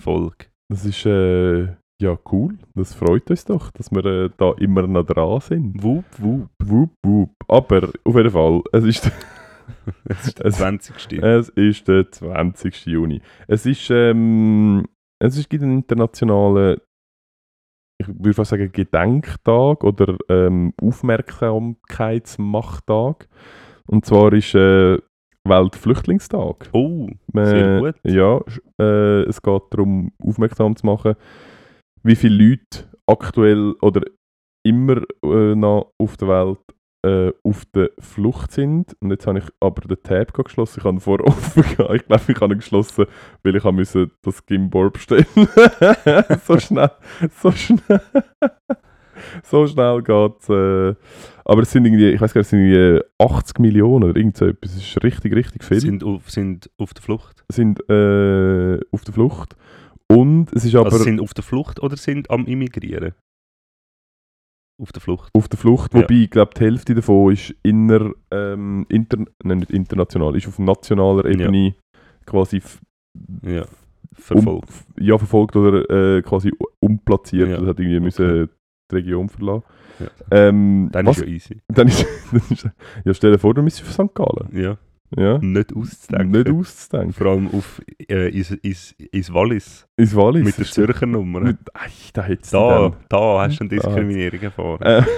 Folge. 0.00 0.46
Das 0.70 0.84
ist 0.84 1.06
äh, 1.06 1.66
ja 2.00 2.18
cool. 2.32 2.58
Das 2.74 2.94
freut 2.94 3.30
uns 3.30 3.44
doch, 3.44 3.70
dass 3.70 3.90
wir 3.92 4.04
äh, 4.04 4.30
da 4.36 4.52
immer 4.58 4.86
noch 4.86 5.04
dran 5.04 5.40
sind. 5.40 5.82
Wup, 5.82 6.04
wup. 6.18 6.48
Wup, 6.62 6.90
wup. 7.06 7.30
Aber 7.48 7.90
auf 8.04 8.16
jeden 8.16 8.30
Fall, 8.30 8.62
es 8.72 8.84
ist, 8.84 9.10
Es 10.08 10.26
ist 10.28 10.38
der 10.38 10.46
Es- 10.46 10.56
20. 10.56 11.22
es 11.22 11.48
ist 11.50 11.88
der 11.88 12.10
20. 12.10 12.86
Juni. 12.86 13.20
Es 13.46 13.66
ist, 13.66 13.90
ähm, 13.90 14.86
es 15.22 15.36
ist 15.36 15.48
gibt 15.50 15.62
einen 15.62 15.78
internationalen, 15.78 16.78
ich 18.00 18.08
würde 18.08 18.34
fast 18.34 18.50
sagen, 18.50 18.70
Gedenktag 18.72 19.84
oder 19.84 20.16
ähm, 20.28 20.72
Aufmerksamkeitsmachtag. 20.80 23.28
Und 23.86 24.04
zwar 24.04 24.32
ist 24.32 24.54
äh, 24.54 24.98
Weltflüchtlingstag. 25.46 26.68
Oh, 26.72 27.08
Man- 27.32 27.46
Sehr 27.46 27.80
gut. 27.80 27.94
Ja, 28.04 28.40
äh, 28.80 29.22
es 29.22 29.40
geht 29.42 29.62
darum, 29.70 30.12
aufmerksam 30.22 30.76
zu 30.76 30.86
machen, 30.86 31.14
wie 32.02 32.16
viele 32.16 32.50
Leute 32.50 32.88
aktuell 33.06 33.74
oder 33.80 34.02
immer 34.66 35.02
äh, 35.24 35.54
noch 35.54 35.92
auf 35.98 36.16
der 36.18 36.28
Welt 36.28 36.58
äh, 37.02 37.32
auf 37.42 37.64
der 37.74 37.90
Flucht 37.98 38.52
sind. 38.52 38.96
Und 39.00 39.10
jetzt 39.10 39.26
habe 39.26 39.38
ich 39.38 39.44
aber 39.60 39.82
den 39.82 40.02
Tab 40.02 40.34
geschlossen. 40.34 40.80
Ich 40.80 40.84
habe 40.84 41.00
vorher 41.00 41.26
offen 41.26 41.62
gehabt. 41.62 41.94
Ich 41.94 42.06
glaube, 42.06 42.32
ich 42.32 42.40
habe 42.40 42.54
ihn 42.54 42.58
geschlossen, 42.58 43.06
weil 43.42 43.56
ich 43.56 43.64
müssen 43.64 44.10
das 44.22 44.44
Gimbal 44.46 44.90
bestellen 44.90 45.26
So 46.46 46.58
schnell, 46.58 46.90
so 47.40 47.52
schnell. 47.52 48.00
so 49.42 49.66
schnell 49.66 50.02
geht 50.02 50.32
es. 50.40 50.48
Äh, 50.48 50.94
aber 51.44 51.62
es 51.62 51.70
sind 51.70 51.86
irgendwie, 51.86 52.10
ich 52.10 52.20
weiß 52.20 52.34
gar 52.34 52.40
nicht, 52.40 52.46
es 52.46 52.50
sind 52.50 52.60
irgendwie 52.60 53.04
80 53.18 53.58
Millionen 53.58 54.10
oder 54.10 54.16
irgend 54.16 54.36
so 54.36 54.46
etwas. 54.46 54.74
Es 54.74 54.82
ist 54.82 55.02
richtig, 55.02 55.34
richtig 55.34 55.64
viel 55.64 55.80
sind 55.80 56.04
auf, 56.04 56.30
sind 56.30 56.70
auf 56.78 56.94
der 56.94 57.02
Flucht. 57.02 57.44
sind 57.48 57.80
äh, 57.88 58.78
auf 58.90 59.04
der 59.04 59.14
Flucht. 59.14 59.56
Und 60.10 60.52
es 60.54 60.64
ist 60.64 60.74
aber 60.74 60.86
also 60.86 61.04
sind 61.04 61.20
auf 61.20 61.34
der 61.34 61.44
Flucht 61.44 61.80
oder 61.80 61.96
sind 61.96 62.30
am 62.30 62.46
Immigrieren? 62.46 63.14
Auf 64.80 64.92
der 64.92 65.00
Flucht. 65.02 65.30
auf 65.34 65.48
der 65.48 65.58
Flucht, 65.58 65.92
Ja. 65.94 66.02
wobei 66.02 66.14
ich 66.14 66.30
glaube, 66.30 66.52
die 66.56 66.60
Hälfte 66.64 66.94
davon 66.94 67.32
ist 67.32 67.52
inner, 67.62 68.12
ähm, 68.30 68.86
inter, 68.88 69.24
nein, 69.42 69.58
nicht 69.58 69.70
international, 69.72 70.36
ist 70.36 70.46
auf 70.46 70.58
nationaler 70.60 71.24
Ebene 71.24 71.74
quasi 72.26 72.58
f- 72.58 72.80
Ja. 73.42 73.62
um, 73.62 73.66
Verfolgt. 74.14 74.68
f- 74.68 74.86
ja, 75.00 75.18
verfolgt 75.18 75.56
oder 75.56 76.16
äh, 76.18 76.22
quasi 76.22 76.52
umplatziert. 76.80 77.48
Ja. 77.48 77.56
Das 77.58 77.66
hat 77.68 77.80
irgendwie 77.80 77.96
Okay. 77.96 78.04
müssen 78.04 78.48
die 78.90 78.94
Region 78.96 79.28
verlassen. 79.28 79.62
Ja. 79.98 80.06
Ähm, 80.30 80.88
Dann 80.92 81.06
was, 81.06 81.18
ist 81.18 81.26
ja 81.26 81.32
easy. 81.32 81.60
dann 81.68 81.88
ist, 81.88 82.06
dann 82.30 82.42
ist 82.50 82.68
Ja, 83.04 83.14
stell 83.14 83.32
dir 83.32 83.38
vor, 83.38 83.54
du 83.54 83.62
müsstest 83.62 83.86
für 83.88 83.92
St. 84.06 84.14
Gallen. 84.14 84.48
Ja. 84.52 84.78
Ja? 85.16 85.38
Nicht 85.38 85.74
auszudenken. 85.74 86.30
Nicht 86.30 86.50
auszudenken. 86.50 87.12
Vor 87.12 87.26
allem 87.28 87.48
auf 87.48 87.80
äh, 88.08 88.28
ins, 88.28 88.50
ins, 88.50 88.92
ins 88.92 89.32
Wallis. 89.32 89.86
Ins 89.96 90.14
Wallis. 90.14 90.44
Mit 90.44 90.58
der 90.58 90.66
Zürcher 90.66 91.06
Nummer. 91.06 91.40
Mit, 91.40 91.58
ei, 91.74 91.88
da 92.12 92.22
hättest 92.22 92.52
da, 92.52 92.92
da 93.08 93.40
hast 93.40 93.58
du 93.58 93.64
eine 93.64 93.70
Diskriminierung 93.70 94.40
erfahren. 94.40 94.82
Äh, 94.82 95.02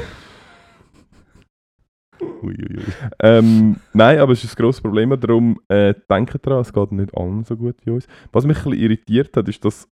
Uiuiui. 2.43 2.85
Ähm, 3.23 3.77
nein, 3.93 4.19
aber 4.19 4.33
es 4.33 4.45
ist 4.45 4.57
ein 4.57 4.63
grosses 4.63 4.81
Problem. 4.81 5.19
Darum 5.19 5.61
äh, 5.69 5.95
denkt 6.09 6.47
daran, 6.47 6.61
es 6.61 6.73
geht 6.73 6.93
nicht 6.93 7.17
allen 7.17 7.45
so 7.45 7.57
gut 7.57 7.77
wie 7.85 7.91
uns. 7.91 8.07
Was 8.33 8.47
mich 8.47 8.59
ein 8.59 8.65
bisschen 8.65 8.81
irritiert 8.81 9.37
hat, 9.37 9.49
ist, 9.49 9.65
dass 9.65 9.89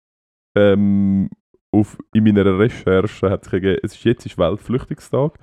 ähm, 0.56 1.28
auf, 1.70 1.98
in 2.12 2.24
meiner 2.24 2.58
Recherche 2.58 3.30
hat 3.30 3.44
sich 3.44 3.52
ergeben, 3.54 3.80
es 3.82 3.94
ist 3.94 4.04
jetzt 4.04 4.26
ist 4.26 4.38
Weltflüchtlingstag. 4.38 5.38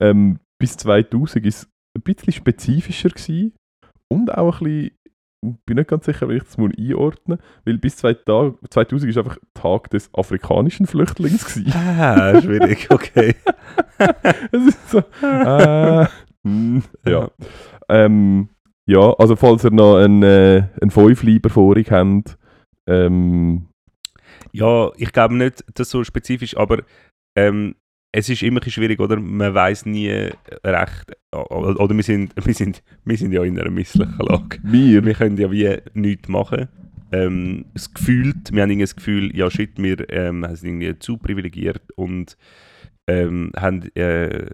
Ähm, 0.00 0.38
bis 0.58 0.76
2000 0.76 1.46
ist 1.46 1.56
es 1.56 1.68
ein 1.96 2.02
bisschen 2.02 2.32
spezifischer 2.32 3.10
gewesen 3.10 3.54
und 4.08 4.32
auch 4.36 4.60
ein 4.60 4.64
bisschen, 4.64 4.98
ich 5.46 5.54
bin 5.66 5.76
nicht 5.76 5.88
ganz 5.88 6.04
sicher, 6.04 6.28
wie 6.28 6.36
ich 6.36 6.42
das 6.42 6.58
mal 6.58 6.72
einordnen 6.76 7.38
weil 7.64 7.78
bis 7.78 7.96
2000 7.98 8.58
2000 8.72 9.08
ist 9.10 9.18
einfach 9.18 9.38
Tag 9.54 9.90
des 9.90 10.12
afrikanischen 10.12 10.86
Flüchtlings 10.86 11.54
gewesen. 11.54 11.72
Ah, 11.74 12.40
schwierig, 12.40 12.88
okay. 12.90 13.36
es 14.52 14.66
ist 14.66 14.90
so, 14.90 14.98
äh, 15.22 16.06
hm, 16.44 16.82
ja. 17.06 17.30
Ähm, 17.88 18.48
ja, 18.86 19.12
also 19.18 19.36
falls 19.36 19.64
ihr 19.64 19.70
noch 19.70 19.96
einen, 19.96 20.22
äh, 20.22 20.64
einen 20.80 20.90
Fünfleiber 20.90 21.50
vor 21.50 21.76
euch 21.76 21.90
habt, 21.90 22.38
ähm, 22.86 23.68
Ja, 24.52 24.90
ich 24.96 25.12
glaube 25.12 25.36
nicht, 25.36 25.62
dass 25.74 25.90
so 25.90 26.04
spezifisch, 26.04 26.56
aber 26.56 26.82
ähm, 27.36 27.74
es 28.12 28.28
ist 28.28 28.42
immer 28.42 28.60
schwierig, 28.66 29.00
oder? 29.00 29.20
Man 29.20 29.54
weiß 29.54 29.86
nie 29.86 30.10
recht. 30.64 31.16
Oder 31.32 31.94
wir 31.94 32.02
sind, 32.02 32.34
wir, 32.42 32.54
sind, 32.54 32.82
wir 33.04 33.16
sind 33.16 33.32
ja 33.32 33.44
in 33.44 33.58
einer 33.58 33.70
misslichen 33.70 34.18
Lage. 34.18 34.58
wir, 34.62 35.04
Wir 35.04 35.14
können 35.14 35.36
ja 35.36 35.50
wie 35.50 35.76
nichts 35.94 36.28
machen. 36.28 36.68
Ähm, 37.12 37.66
das 37.74 37.92
Gefühl, 37.92 38.34
wir 38.50 38.62
haben 38.62 38.78
das 38.78 38.96
Gefühl, 38.96 39.34
ja 39.36 39.50
shit, 39.50 39.78
wir 39.78 40.08
ähm, 40.10 40.46
sind 40.54 40.80
irgendwie 40.80 40.98
zu 40.98 41.16
privilegiert 41.16 41.82
und 41.96 42.36
ähm, 43.08 43.50
haben, 43.56 43.90
äh, 43.94 44.50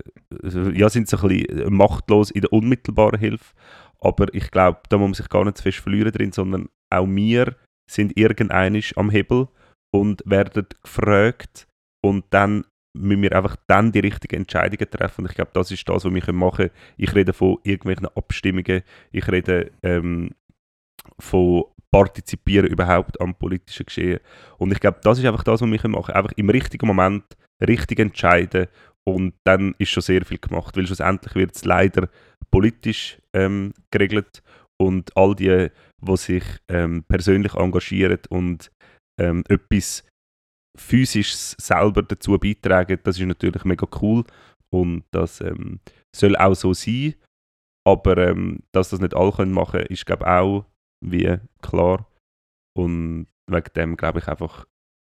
ja, 0.72 0.88
sind 0.88 1.08
so 1.08 1.18
ein 1.18 1.28
bisschen 1.28 1.74
machtlos 1.74 2.30
in 2.30 2.42
der 2.42 2.52
unmittelbaren 2.52 3.18
Hilfe. 3.18 3.54
Aber 4.00 4.32
ich 4.34 4.50
glaube, 4.50 4.80
da 4.88 4.98
muss 4.98 5.06
man 5.06 5.14
sich 5.14 5.28
gar 5.28 5.44
nicht 5.44 5.56
zu 5.56 5.64
fest 5.64 5.78
verlieren 5.78 6.12
drin, 6.12 6.32
sondern 6.32 6.68
auch 6.90 7.08
wir 7.08 7.56
sind 7.90 8.16
irgendeinisch 8.16 8.96
am 8.96 9.10
Hebel 9.10 9.48
und 9.92 10.22
werden 10.26 10.66
gefragt 10.82 11.66
und 12.02 12.24
dann 12.30 12.64
müssen 12.96 13.22
wir 13.22 13.36
einfach 13.36 13.56
dann 13.66 13.92
die 13.92 14.00
richtigen 14.00 14.36
Entscheidungen 14.36 14.90
treffen. 14.90 15.22
Und 15.22 15.30
ich 15.30 15.36
glaube, 15.36 15.50
das 15.52 15.70
ist 15.70 15.88
das, 15.88 16.04
was 16.04 16.12
wir 16.12 16.32
machen 16.32 16.56
können. 16.56 16.70
Ich 16.96 17.14
rede 17.14 17.32
von 17.32 17.58
irgendwelchen 17.64 18.06
Abstimmungen, 18.14 18.82
ich 19.12 19.28
rede 19.28 19.72
ähm, 19.82 20.30
von 21.18 21.64
partizipieren 21.90 22.66
überhaupt 22.66 23.20
am 23.20 23.34
politischen 23.34 23.86
Geschehen. 23.86 24.20
Und 24.58 24.72
ich 24.72 24.80
glaube, 24.80 24.98
das 25.02 25.18
ist 25.18 25.24
einfach 25.24 25.44
das, 25.44 25.60
was 25.60 25.70
wir 25.70 25.88
machen. 25.88 26.14
Einfach 26.14 26.32
im 26.36 26.50
richtigen 26.50 26.86
Moment 26.86 27.24
richtig 27.60 28.00
entscheiden 28.00 28.66
und 29.04 29.34
dann 29.44 29.74
ist 29.78 29.90
schon 29.90 30.02
sehr 30.02 30.24
viel 30.24 30.38
gemacht, 30.38 30.76
weil 30.76 30.86
schlussendlich 30.86 31.34
wird 31.34 31.54
es 31.54 31.64
leider 31.64 32.08
politisch 32.50 33.18
ähm, 33.34 33.72
geregelt 33.90 34.42
und 34.80 35.16
all 35.16 35.34
die, 35.34 35.68
die 36.00 36.16
sich 36.16 36.44
ähm, 36.68 37.04
persönlich 37.04 37.54
engagieren 37.54 38.18
und 38.28 38.70
ähm, 39.20 39.44
etwas 39.48 40.04
Physisches 40.76 41.56
selber 41.60 42.02
dazu 42.02 42.38
beitragen, 42.38 42.98
das 43.02 43.18
ist 43.18 43.26
natürlich 43.26 43.64
mega 43.64 43.86
cool 44.02 44.24
und 44.70 45.04
das 45.12 45.40
ähm, 45.40 45.80
soll 46.14 46.36
auch 46.36 46.54
so 46.54 46.74
sein, 46.74 47.14
aber 47.86 48.18
ähm, 48.18 48.60
dass 48.72 48.90
das 48.90 49.00
nicht 49.00 49.14
alle 49.14 49.32
können 49.32 49.52
machen, 49.52 49.80
ist 49.80 50.06
glaube 50.06 50.26
auch 50.26 50.64
wie 51.04 51.38
klar 51.62 52.08
und 52.76 53.26
wegen 53.46 53.72
dem 53.76 53.96
glaube 53.96 54.18
ich 54.18 54.28
einfach, 54.28 54.66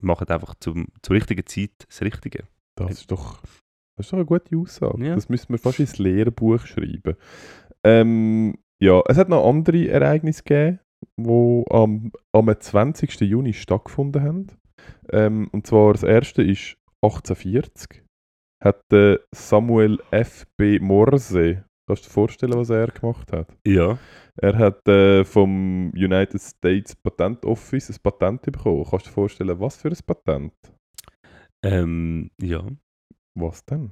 machen 0.02 0.28
einfach 0.28 0.56
zum, 0.60 0.88
zur 1.02 1.16
richtigen 1.16 1.46
Zeit 1.46 1.72
das 1.88 2.02
Richtige. 2.02 2.44
das 2.76 2.92
ist 2.92 3.12
doch, 3.12 3.42
das 3.98 4.08
ist 4.08 4.12
doch 4.12 4.18
eine 4.18 4.26
gute 4.26 4.58
Aussage. 4.58 5.06
Ja. 5.06 5.16
Das 5.16 5.30
müssen 5.30 5.50
wir 5.50 5.60
fast 5.60 5.80
ins 5.80 5.98
Lehrbuch 5.98 6.66
schreiben. 6.66 7.16
Ähm, 7.84 8.58
ja, 8.82 9.02
es 9.08 9.18
hat 9.18 9.30
noch 9.30 9.48
andere 9.48 9.88
Ereignisse 9.88 10.44
gegeben, 10.44 10.80
die 11.18 11.64
am, 11.70 12.12
am 12.34 12.60
20. 12.60 13.22
Juni 13.22 13.54
stattgefunden 13.54 14.22
haben. 14.22 14.48
Ähm, 15.12 15.50
und 15.52 15.68
zwar 15.68 15.94
das 15.94 16.04
erste 16.04 16.44
ist 16.44 16.78
1840. 17.04 18.04
Hat 18.64 18.82
der 18.92 19.20
Samuel 19.34 20.00
F. 20.12 20.46
B. 20.58 20.80
Morse, 20.80 21.66
kannst 21.88 22.06
du 22.06 22.08
dir 22.08 22.14
vorstellen, 22.14 22.54
was 22.54 22.70
er 22.70 22.88
gemacht 22.88 23.32
hat? 23.32 23.48
Ja. 23.66 23.98
Er 24.38 24.58
hat 24.58 24.88
äh, 24.88 25.24
vom 25.24 25.92
United 25.92 26.42
States 26.42 26.96
Patent 26.96 27.46
Office 27.46 27.90
ein 27.90 27.98
Patent 28.02 28.42
bekommen. 28.42 28.86
Kannst 28.90 29.06
du 29.06 29.10
dir 29.10 29.14
vorstellen, 29.14 29.60
was 29.60 29.78
für 29.78 29.90
ein 29.90 29.98
Patent? 30.06 30.54
Ähm, 31.64 32.32
ja. 32.42 32.66
Was 33.38 33.66
denn? 33.66 33.92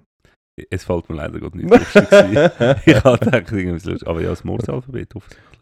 Es 0.69 0.85
fällt 0.85 1.09
mir 1.09 1.15
leider 1.15 1.39
gerade 1.39 1.57
nicht 1.57 1.69
lustig. 1.69 2.03
Ich 2.85 3.03
habe 3.03 3.17
gedacht, 3.19 3.51
irgendwas 3.51 3.85
lustig. 3.85 4.07
Aber 4.07 4.21
ja, 4.21 4.29
das 4.29 4.43
Morse-Alphabet 4.43 5.15
offensichtlich. 5.15 5.53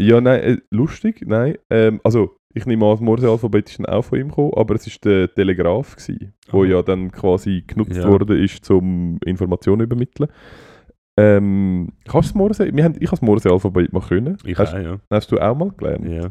Ja, 0.00 0.20
nein, 0.20 0.40
äh, 0.40 0.58
lustig, 0.70 1.22
nein. 1.26 1.58
Ähm, 1.70 2.00
also, 2.02 2.36
ich 2.52 2.66
nehme 2.66 2.84
an, 2.86 2.92
das 2.92 3.00
Morse-Alphabet 3.00 3.68
ist 3.70 3.78
dann 3.78 3.86
auch 3.86 4.02
von 4.02 4.18
ihm 4.18 4.28
gekommen, 4.28 4.52
aber 4.56 4.74
es 4.74 4.86
war 4.86 4.94
der 5.04 5.32
Telegraph, 5.34 5.96
gewesen, 5.96 6.34
wo 6.50 6.62
Ah. 6.64 6.66
ja 6.66 6.82
dann 6.82 7.10
quasi 7.12 7.62
genutzt 7.66 7.96
Ja. 7.96 8.08
worden 8.08 8.36
ist, 8.42 8.68
um 8.70 9.18
Informationen 9.24 9.80
zu 9.80 9.84
übermitteln. 9.84 10.28
Ähm, 11.18 11.92
kannst 12.08 12.30
du 12.30 12.32
das 12.32 12.34
Morse? 12.34 12.74
Wir 12.74 12.84
haben, 12.84 12.94
ich 12.94 13.06
habe 13.08 13.10
das 13.18 13.22
Morse-Alphabet 13.22 13.92
mal 13.92 14.00
können. 14.00 14.38
Ich 14.44 14.56
hast, 14.58 14.74
auch, 14.74 14.78
ja. 14.78 14.98
hast 15.10 15.30
du 15.32 15.38
auch 15.38 15.56
mal 15.56 15.70
gelernt? 15.70 16.08
ja. 16.08 16.30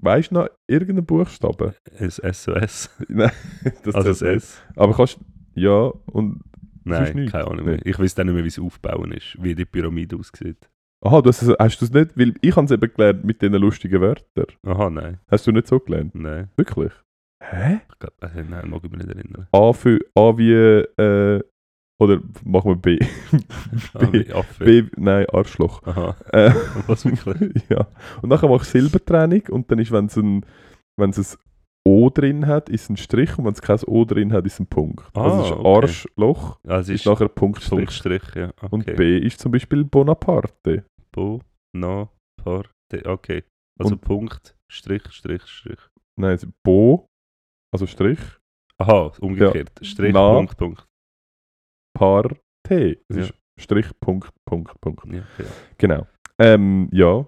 Weißt 0.00 0.30
du 0.30 0.36
noch 0.36 0.48
irgendeinen 0.68 1.04
Buchstaben? 1.06 1.72
Ein 1.98 2.10
SOS. 2.10 2.88
Nein, 3.08 3.32
das 3.82 3.94
Also 3.96 4.08
das. 4.10 4.22
S. 4.22 4.62
Aber 4.76 4.94
kannst 4.94 5.18
ja 5.56 5.90
und 6.12 6.40
Nein, 6.84 7.26
keine 7.26 7.48
Ahnung 7.48 7.64
mehr. 7.64 7.74
Nicht. 7.74 7.86
Ich 7.88 7.98
weiß 7.98 8.14
dann 8.14 8.28
nicht 8.28 8.34
mehr, 8.36 8.44
wie 8.44 8.48
es 8.48 8.60
aufbauen 8.60 9.10
ist, 9.10 9.36
wie 9.42 9.56
die 9.56 9.64
Pyramide 9.64 10.16
aussieht. 10.16 10.70
Aha, 11.04 11.20
du 11.22 11.28
hast, 11.28 11.42
es- 11.42 11.56
hast 11.58 11.80
du 11.80 11.84
es 11.84 11.92
nicht, 11.92 12.16
weil 12.18 12.34
ich 12.40 12.54
habe 12.56 12.64
es 12.66 12.70
eben 12.70 12.92
gelernt 12.94 13.24
mit 13.24 13.40
diesen 13.42 13.54
lustigen 13.54 14.00
Wörtern. 14.00 14.46
Aha, 14.66 14.90
nein. 14.90 15.18
Hast 15.30 15.46
du 15.46 15.52
nicht 15.52 15.66
so 15.68 15.78
gelernt? 15.80 16.14
Nein. 16.14 16.50
Wirklich? 16.56 16.92
Hä? 17.42 17.80
Ich 17.90 17.98
glaub, 17.98 18.12
äh, 18.22 18.42
nein, 18.48 18.68
mag 18.70 18.82
ich 18.84 18.90
mich 18.90 19.04
nicht 19.06 19.08
erinnern. 19.16 19.46
A 19.52 19.72
für 19.72 19.98
A 20.14 20.36
wie 20.36 20.52
äh, 20.52 21.40
oder 22.00 22.20
machen 22.44 22.70
wir 22.70 22.76
B. 22.76 22.98
Wie 24.12 24.32
Affe. 24.32 24.64
B 24.64 24.84
nein 24.96 25.26
Arschloch. 25.32 25.82
Aha, 25.84 26.14
Äh, 26.32 26.52
was 26.86 27.04
wirklich? 27.04 27.62
ja. 27.68 27.88
Und 28.22 28.28
nachher 28.28 28.48
machst 28.48 28.72
du 28.74 28.78
Silbertrennung 28.80 29.42
und 29.50 29.70
dann 29.70 29.78
ist, 29.80 29.90
wenn 29.90 30.06
es 30.06 30.16
ein, 30.16 30.44
wenn 30.96 31.10
es 31.10 31.18
ein 31.36 31.38
O 31.90 32.10
drin 32.10 32.46
hat, 32.46 32.68
ist 32.68 32.90
ein 32.90 32.96
Strich 32.98 33.38
und 33.38 33.44
wenn 33.46 33.52
es 33.54 33.62
kein 33.62 33.78
O 33.86 34.04
drin 34.04 34.32
hat, 34.32 34.44
ist 34.46 34.60
ein 34.60 34.66
Punkt. 34.66 35.08
Ah, 35.16 35.22
also 35.22 35.42
ist 35.44 35.52
okay. 35.52 35.68
Arschloch, 35.68 36.58
Also 36.66 36.92
ist 36.92 37.00
ist 37.00 37.06
nachher 37.06 37.28
Punktstrich. 37.28 37.78
Punktstrich, 37.78 38.34
ja. 38.34 38.48
Okay. 38.60 38.68
Und 38.70 38.84
B 38.96 39.18
ist 39.18 39.40
zum 39.40 39.52
Beispiel 39.52 39.84
Bonaparte. 39.84 40.84
Bo, 41.12 41.40
no, 41.74 42.10
Parte. 42.42 42.70
Okay. 43.06 43.42
Also 43.80 43.94
Und- 43.94 44.00
Punkt, 44.02 44.54
Strich, 44.70 45.02
Strich, 45.10 45.42
Strich. 45.46 45.78
Nein, 46.20 46.34
ist 46.34 46.48
Bo, 46.64 47.06
also 47.72 47.86
Strich, 47.86 48.18
Aha, 48.80 49.12
umgekehrt. 49.20 49.72
Strich, 49.82 50.12
Na. 50.12 50.34
Punkt, 50.34 50.56
Punkt. 50.56 50.86
Parte. 51.96 52.98
Es 53.08 53.16
Ja. 53.16 53.22
ist 53.22 53.34
Strich, 53.58 53.86
Punkt, 54.00 54.30
Punkt, 54.48 54.80
Punkt. 54.80 55.04
Ja, 55.12 55.22
okay. 55.34 55.48
Genau. 55.78 56.06
Ähm, 56.40 56.88
ja, 56.92 57.26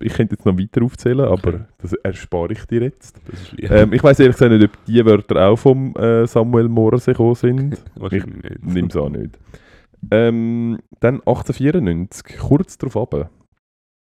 ich 0.00 0.12
könnte 0.14 0.34
jetzt 0.34 0.44
noch 0.44 0.58
weiter 0.58 0.82
aufzählen, 0.82 1.20
aber 1.20 1.48
Okay. 1.54 1.60
das 1.78 1.92
erspare 1.94 2.52
ich 2.52 2.64
dir 2.66 2.82
jetzt. 2.82 3.20
Das. 3.28 3.54
Ähm, 3.70 3.92
ich 3.92 4.02
weiß 4.02 4.18
ehrlich 4.20 4.36
gesagt 4.36 4.52
nicht, 4.52 4.64
ob 4.64 4.84
die 4.84 5.04
Wörter 5.04 5.48
auch 5.48 5.56
vom 5.56 5.94
äh, 5.96 6.26
Samuel 6.26 6.68
Morse 6.68 7.12
gekommen 7.12 7.34
sind. 7.34 7.82
Nicht. 8.10 8.26
Nimm 8.62 8.86
es 8.86 8.96
auch 8.96 9.08
nicht. 9.08 9.38
Ähm, 10.10 10.78
dann 11.00 11.16
1894, 11.20 12.36
kurz 12.38 12.78
darauf 12.78 12.96
ab, 12.96 13.30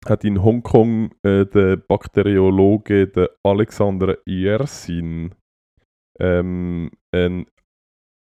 hat 0.07 0.23
in 0.23 0.43
Hongkong 0.43 1.11
äh, 1.23 1.45
der 1.45 1.77
Bakteriologe 1.77 3.07
der 3.07 3.29
Alexander 3.43 4.17
Yersin 4.25 5.33
ähm, 6.19 6.91
ein, 7.11 7.45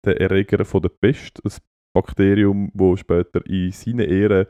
der 0.04 0.20
Erreger 0.20 0.64
von 0.64 0.82
der 0.82 0.90
Pest, 0.90 1.40
ein 1.44 1.52
Bakterium, 1.94 2.70
wo 2.74 2.96
später 2.96 3.44
in 3.46 3.72
seiner 3.72 4.04
Ehre 4.06 4.46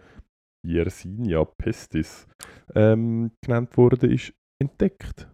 Yersinia 0.64 1.44
pestis 1.44 2.26
ähm, 2.74 3.32
genannt 3.44 3.76
wurde, 3.76 4.06
ist 4.06 4.32
entdeckt. 4.60 5.28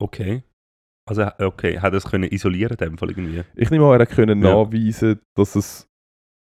Okay. 0.00 0.42
Also, 1.08 1.26
okay, 1.40 1.80
hat 1.80 1.92
er 1.92 1.96
es 1.98 2.04
können 2.04 2.30
isolieren 2.30 2.72
in 2.72 2.76
dem 2.90 2.98
Fall 2.98 3.10
irgendwie? 3.10 3.42
Ich 3.56 3.70
nehme 3.70 3.86
an, 3.86 3.98
er 4.00 4.06
konnte 4.06 4.32
Ja. 4.32 4.34
nachweisen, 4.36 5.20
dass 5.36 5.56
es 5.56 5.88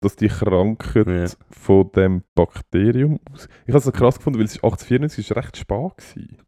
dass 0.03 0.15
die 0.15 0.27
Krankheit 0.27 1.07
Ja. 1.07 1.27
von 1.49 1.91
dem 1.91 2.23
Bakterium 2.35 3.19
aus. 3.31 3.49
Ich 3.65 3.69
habe 3.69 3.79
es 3.79 3.83
so 3.85 3.91
krass 3.91 4.17
gefunden, 4.17 4.37
weil 4.37 4.45
es 4.45 4.51
ist 4.55 4.63
1894 4.63 5.29
ist 5.31 5.35
recht 5.35 5.57
spät 5.57 5.97
gewesen. 5.97 6.43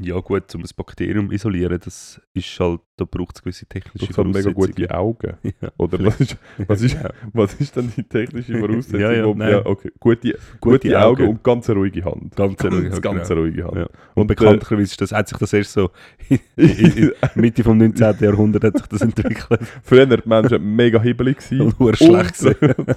Ja 0.00 0.20
gut, 0.20 0.54
um 0.54 0.60
das 0.62 0.74
Bakterium 0.74 1.32
isolieren, 1.32 1.80
das 1.82 2.20
ist 2.34 2.60
halt, 2.60 2.80
da 2.98 3.06
braucht 3.06 3.36
es 3.36 3.42
gewisse 3.42 3.64
technische 3.66 4.06
Du 4.12 4.16
hast 4.16 4.18
mega 4.18 4.50
Voraussetzungen. 4.52 4.54
gute 4.76 4.94
Augen. 4.94 5.32
Ja, 5.62 5.70
Oder 5.78 6.04
was 6.04 6.20
ist, 6.20 6.36
was 6.66 6.82
ist, 6.82 6.94
ja. 6.94 7.10
was 7.32 7.54
ist 7.54 7.74
denn 7.74 7.90
die 7.96 8.02
technische 8.04 8.58
Voraussetzung? 8.58 9.00
Ja, 9.00 9.12
ja, 9.12 9.24
wo- 9.24 9.34
nein. 9.34 9.62
okay. 9.64 9.90
Gute, 9.98 10.38
gute, 10.60 11.00
Augen, 11.00 11.28
und 11.28 11.42
ganz 11.42 11.70
eine 11.70 11.78
ruhige 11.80 12.04
Hand. 12.04 12.36
Ganz 12.36 12.60
eine 12.60 12.76
ruhige 12.76 13.00
Ganz, 13.00 13.28
genau. 13.28 13.40
ruhige 13.40 13.64
Hand. 13.64 13.76
Ja. 13.76 13.82
Und, 13.86 13.90
Und, 14.14 14.26
bekanntlicherweise 14.26 14.82
ist 14.90 15.00
das, 15.00 15.12
hat 15.12 15.26
sich 15.28 15.38
das 15.38 15.52
erst 15.54 15.72
so 15.72 15.90
in, 16.28 16.38
in, 16.56 16.68
in 16.94 17.12
Mitte 17.34 17.64
vom 17.64 17.78
19. 17.78 18.16
Jahrhundert 18.20 18.64
hat 18.64 18.76
sich 18.78 18.86
das 18.88 19.00
entwickelt. 19.00 19.60
Früher 19.82 20.08
waren 20.08 20.20
die 20.22 20.28
Menschen 20.28 20.76
mega 20.76 21.00
hibbelig 21.00 21.38
Und 21.50 21.96
schlecht 21.96 22.42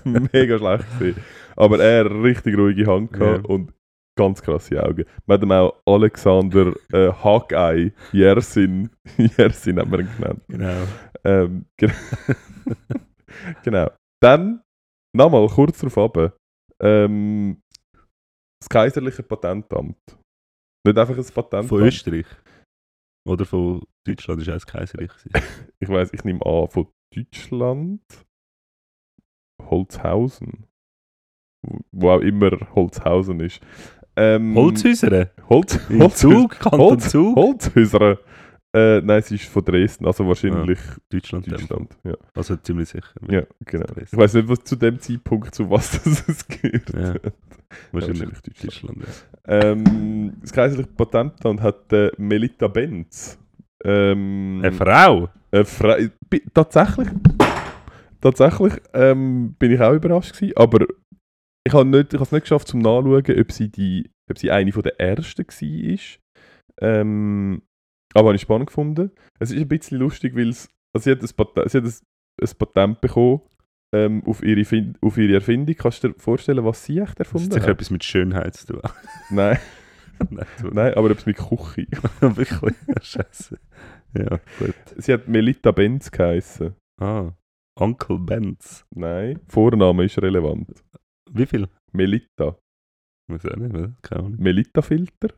mega 0.04 0.58
schlecht 0.60 1.00
gewesen. 1.00 1.22
Aber 1.56 1.80
er 1.84 2.04
hat 2.06 2.12
richtig 2.12 2.58
ruhige 2.58 2.86
Hand 2.86 3.14
gehabt 3.14 3.44
Ja. 3.48 3.50
und 3.50 3.72
ganz 4.18 4.42
krasse 4.42 4.84
Augen. 4.84 5.06
Wir 5.26 5.40
haben 5.40 5.52
auch 5.52 5.82
Alexander 5.86 6.74
äh, 6.92 7.12
Hawkeye 7.12 7.92
Yersin, 8.12 8.90
Yersin 9.18 9.80
haben 9.80 9.92
wir 9.92 10.00
ihn 10.00 10.10
genannt. 10.18 10.44
Genau. 10.48 10.88
Ähm, 11.24 11.66
ge 11.78 11.90
genau. 13.64 13.90
Dann, 14.22 14.62
nochmal 15.16 15.48
kurz 15.48 15.80
darauf 15.80 15.98
ab, 15.98 16.38
ähm, 16.82 17.62
das 18.62 18.70
kaiserliche 18.70 19.24
Patentamt. 19.24 19.98
Nicht 20.86 20.98
einfach 20.98 21.18
ein 21.18 21.26
Patentamt. 21.26 21.70
Von 21.70 21.82
Österreich. 21.82 22.28
Oder 23.28 23.46
von 23.46 23.84
Deutschland 24.06 24.42
ist 24.42 24.50
auch 24.50 24.54
das 24.54 24.66
Kaiserreich. 24.66 25.12
Ich 25.80 25.90
weiß, 25.90 26.14
ich 26.14 26.24
nehme 26.24 26.44
an, 26.46 26.68
von 26.70 26.88
Deutschland. 27.16 28.02
Holzhausen. 29.62 30.66
Wo 31.92 32.10
auch 32.10 32.22
immer 32.22 32.52
Holzhausen 32.74 33.40
ist. 33.42 33.62
Ähm, 34.16 34.56
Holzhäuser? 34.56 35.30
Holz, 35.50 35.80
Im 35.90 36.02
Holz? 36.02 37.14
Holzhäuser. 37.14 38.18
Äh, 38.74 39.02
nein, 39.02 39.20
es 39.20 39.30
ist 39.32 39.46
von 39.46 39.66
Dresden, 39.66 40.06
also 40.06 40.26
wahrscheinlich 40.28 40.80
Deutschland. 41.10 41.46
ja. 41.48 41.58
Deutschland. 41.58 41.98
Ja, 42.06 42.14
Also 42.34 42.56
ziemlich 42.58 42.88
sicher. 42.90 43.08
ja 43.30 43.44
genau. 43.66 43.86
Ich 44.02 44.16
weiß 44.18 44.34
nicht, 44.36 44.48
was 44.48 44.64
zu 44.64 44.78
dem 44.78 44.98
Zeitpunkt 45.00 45.54
zu 45.54 45.70
was 45.70 45.92
das 46.04 46.28
es 46.28 46.48
gehört. 46.48 46.90
Ja. 46.94 47.16
Wahrscheinlich 47.92 48.22
wahrscheinlich 48.22 48.42
Deutschland. 48.42 48.98
Deutschland. 49.02 49.04
ja. 49.48 49.62
Ähm, 49.72 50.34
das 50.42 50.54
kaiserliche 50.54 50.90
Patentamt 50.90 51.62
hat 51.62 51.92
äh, 51.92 52.12
Melita 52.18 52.68
Benz. 52.70 53.38
Ähm, 53.84 54.62
Eine 54.64 54.72
Frau? 54.72 55.28
Äh, 55.52 55.66
Fra 55.66 55.98
bi- 56.30 56.44
tatsächlich, 56.54 57.10
tatsächlich 58.22 58.74
ähm, 58.94 59.56
bin 59.60 59.72
ich 59.72 59.82
auch 59.82 59.94
überrascht 59.94 60.34
gewesen, 60.34 60.54
aber 60.56 60.86
ich 61.64 61.74
habe 61.74 61.86
nicht, 61.86 62.14
ich 62.14 62.20
habe 62.20 62.24
es 62.24 62.32
nicht 62.32 62.44
geschafft 62.44 62.68
zum 62.68 62.80
nachschauen, 62.80 63.40
ob 63.40 63.52
sie 63.52 63.70
die, 63.70 64.10
ob 64.30 64.38
sie 64.38 64.52
eine 64.52 64.72
von 64.72 64.84
der 64.84 65.00
ersten 65.00 65.46
war. 65.46 66.00
Ähm, 66.82 67.62
aber 68.14 68.30
habe 68.30 68.36
ich 68.36 68.42
spannend 68.42 68.68
gefunden. 68.68 69.12
Es 69.40 69.52
ist 69.52 69.60
ein 69.62 69.68
bisschen 69.68 70.00
lustig, 70.00 70.36
weil 70.36 70.50
es, 70.50 70.70
also 70.94 71.06
sie 71.06 71.12
hat, 71.12 71.22
ein, 71.22 71.30
Pat 71.36 71.70
sie 71.70 71.78
hat 71.78 71.86
ein, 71.86 71.94
ein 72.42 72.58
Patent 72.58 73.02
bekommen 73.02 73.42
ähm, 73.94 74.24
auf, 74.26 74.44
ihre 74.44 74.66
fin 74.66 74.98
auf 75.02 75.18
ihre 75.18 75.36
Erfindung. 75.36 75.76
Kannst 75.76 76.04
du 76.04 76.10
dir 76.10 76.20
vorstellen, 76.20 76.66
was 76.66 76.84
sie 76.84 77.00
echt 77.00 77.20
erfunden 77.20 77.46
hat 77.48 77.54
sicher 77.54 77.68
hat? 77.68 77.76
etwas 77.76 77.90
mit 77.90 78.04
Schönheit 78.04 78.56
zu 78.56 78.68
tun. 78.68 78.82
Nein, 79.30 79.60
Nein, 80.30 80.46
nein, 80.72 80.94
aber 80.94 81.10
etwas 81.10 81.26
mit 81.26 81.38
Küche. 81.38 81.88
wirklich. 82.20 82.76
Scheiße. 83.02 83.58
Ja, 84.18 84.40
gut. 84.60 84.76
sie 84.98 85.14
hat 85.14 85.28
Melita 85.28 85.72
Benz 85.72 86.12
geheißen. 86.12 86.76
Ah, 87.00 87.32
Uncle 87.80 88.20
Benz. 88.20 88.86
Nein, 88.94 89.40
Vorname 89.48 90.06
ist 90.06 90.22
relevant. 90.22 90.84
Wie 91.34 91.46
viel? 91.46 91.68
Melita. 91.94 92.58
Weiß 93.30 93.46
auch 93.46 93.56
nicht, 93.56 93.74
oder? 93.74 93.94
Keine 94.02 94.24
Ahnung. 94.24 94.36
Melita-Filter? 94.40 95.30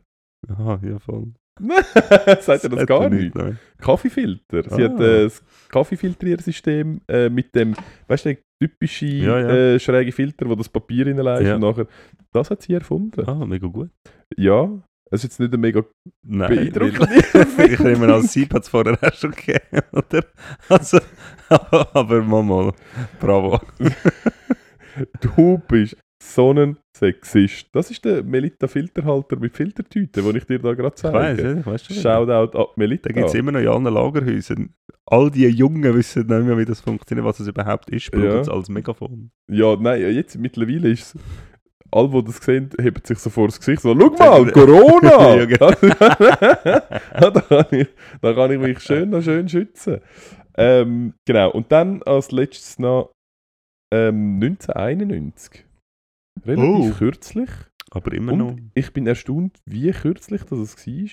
Aha, 0.50 0.80
ja, 0.84 1.00
voll. 1.00 1.34
Sagt 2.42 2.64
ihr 2.64 2.70
das 2.72 2.88
gar 2.88 3.10
nicht? 3.10 3.36
Nein. 3.36 3.60
Kaffeefilter. 3.78 4.64
Sie 4.64 4.84
Ah. 4.84 4.90
hat 4.90 5.00
äh, 5.00 5.24
das 5.26 5.44
Kaffeefiltriersystem 5.70 7.02
äh, 7.08 7.30
mit 7.30 7.54
dem, 7.54 7.76
weißt 8.08 8.26
du, 8.26 8.38
typische 8.62 9.06
Ja, 9.06 9.40
ja. 9.40 9.50
Äh, 9.50 9.80
schräge 9.80 10.12
Filter, 10.12 10.50
wo 10.50 10.56
das 10.56 10.68
Papier 10.70 11.06
reinlegst 11.06 11.44
Ja. 11.44 11.56
und 11.56 11.62
nachher. 11.62 11.86
Das 12.32 12.50
hat 12.50 12.64
sie 12.64 12.74
erfunden. 12.74 13.24
Ah, 13.28 13.46
mega 13.46 13.68
gut. 13.68 13.92
Ja, 14.36 14.64
es 15.12 15.20
ist 15.20 15.24
jetzt 15.26 15.40
nicht 15.42 15.54
ein 15.54 15.60
mega 15.60 15.84
Nein, 16.26 16.50
beeindruckender 16.56 17.08
weil- 17.58 17.72
Ich 17.74 17.80
nehme 18.02 18.12
an, 18.12 18.24
Sieb 18.24 18.52
hat 18.54 18.64
es 18.64 18.70
vorher 18.70 18.98
auch 19.00 19.14
schon 19.14 19.32
gegeben, 19.32 19.82
oder? 19.92 20.26
Also, 20.70 20.98
aber 21.50 22.24
mal, 22.24 22.42
mal. 22.42 22.74
Bravo. 23.20 23.62
Du 25.22 25.62
bist 25.68 25.98
so 26.22 26.52
ein 26.54 26.78
Sexist. 26.96 27.68
Das 27.74 27.92
ist 27.92 28.06
der 28.06 28.24
Melita 28.24 28.68
Filterhalter 28.68 29.36
mit 29.38 29.56
Filtertüten, 29.56 30.24
den 30.24 30.36
ich 30.38 30.46
dir 30.46 30.60
da 30.60 30.74
gerade 30.74 30.96
zeige. 30.96 31.60
ich 31.60 31.66
weiss 31.66 31.86
schon. 31.86 31.96
Shoutout 31.98 32.58
an 32.58 32.66
Melita. 32.76 33.10
Da 33.10 33.14
gibt 33.14 33.28
es 33.28 33.34
immer 33.34 33.52
noch 33.52 33.60
in 33.60 33.68
allen 33.68 33.84
Lagerhäusern. 33.94 34.74
All 35.06 35.30
die 35.30 35.48
Jungen 35.48 35.84
wissen 35.96 36.28
nicht 36.28 36.46
mehr, 36.46 36.58
wie 36.58 36.66
das 36.66 36.80
funktioniert, 36.80 37.26
was 37.26 37.40
es 37.42 37.48
überhaupt 37.48 37.90
ist, 37.90 38.10
brauchen 38.12 38.24
Ja. 38.26 38.40
es 38.40 38.48
als 38.50 38.70
Megafon. 38.70 39.32
Ja, 39.52 39.76
nein, 39.76 40.02
jetzt 40.14 40.38
mittlerweile 40.38 40.90
ist 40.90 41.16
es. 41.16 41.22
Alle, 41.92 42.10
die 42.10 42.24
das 42.24 42.38
sehen, 42.38 42.70
heben 42.82 43.02
sich 43.04 43.20
so 43.20 43.30
vor 43.30 43.48
das 43.48 43.60
Gesicht 43.60 43.82
so, 43.84 43.94
schau 43.94 44.10
mal, 44.42 44.52
Corona! 44.52 45.36
Ja, 45.36 45.46
genau. 45.46 45.72
Ja, 47.22 47.30
da, 47.32 47.42
kann 47.42 47.66
ich, 47.72 47.88
da 48.22 48.34
kann 48.34 48.52
ich 48.52 48.60
mich 48.60 48.80
schön, 48.80 49.22
schön 49.22 49.48
schützen. 49.50 50.00
Ähm, 50.58 51.14
genau, 51.26 51.52
und 51.52 51.72
dann 51.72 52.02
als 52.04 52.32
letztes 52.32 52.80
noch 52.80 53.13
ähm, 53.94 54.40
1991. 54.42 55.66
Relativ 56.46 56.94
Oh. 56.96 56.98
kürzlich. 56.98 57.50
Aber 57.92 58.12
immer 58.14 58.36
noch. 58.36 58.52
Und 58.54 58.72
ich 58.74 58.92
bin 58.92 59.06
erstaunt, 59.06 59.60
wie 59.66 59.92
kürzlich 59.92 60.44
das 60.44 60.60
es 60.60 60.88
war. 60.88 61.10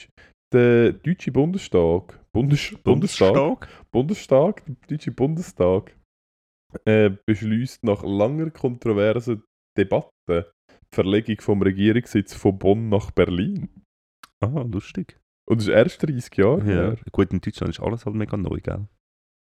Der 0.53 0.93
Deutsche 0.95 1.31
Bundestag, 1.31 2.19
Bundes 2.33 2.75
Bundestag, 2.83 3.69
Bundestag, 3.93 4.65
der 4.67 4.77
Deutsche 4.89 5.13
Bundestag, 5.13 5.95
äh, 6.87 7.11
beschließt 7.27 7.85
nach 7.85 8.03
langer 8.03 8.51
kontroversen 8.51 9.43
Debatte 9.77 10.11
die 10.71 10.95
Verlegung 10.95 11.41
vom 11.41 11.63
Regierungssitz 11.63 12.35
von 12.35 12.59
Bonn 12.59 12.89
nach 12.89 13.11
Berlin. 13.13 13.69
Ah, 14.41 14.63
lustig. 14.63 15.19
Und 15.49 15.59
das 15.61 15.67
ist 15.69 15.73
erst 15.75 16.03
30 16.03 16.37
Jahre 16.37 16.61
Ja. 16.61 16.67
her, 16.67 16.97
Gut, 17.13 17.33
in 17.33 17.41
Deutschland 17.41 17.75
ist 17.75 17.81
alles 17.81 18.07
halt 18.07 18.17
mega 18.17 18.37
neu, 18.37 18.59
gell? 18.63 18.87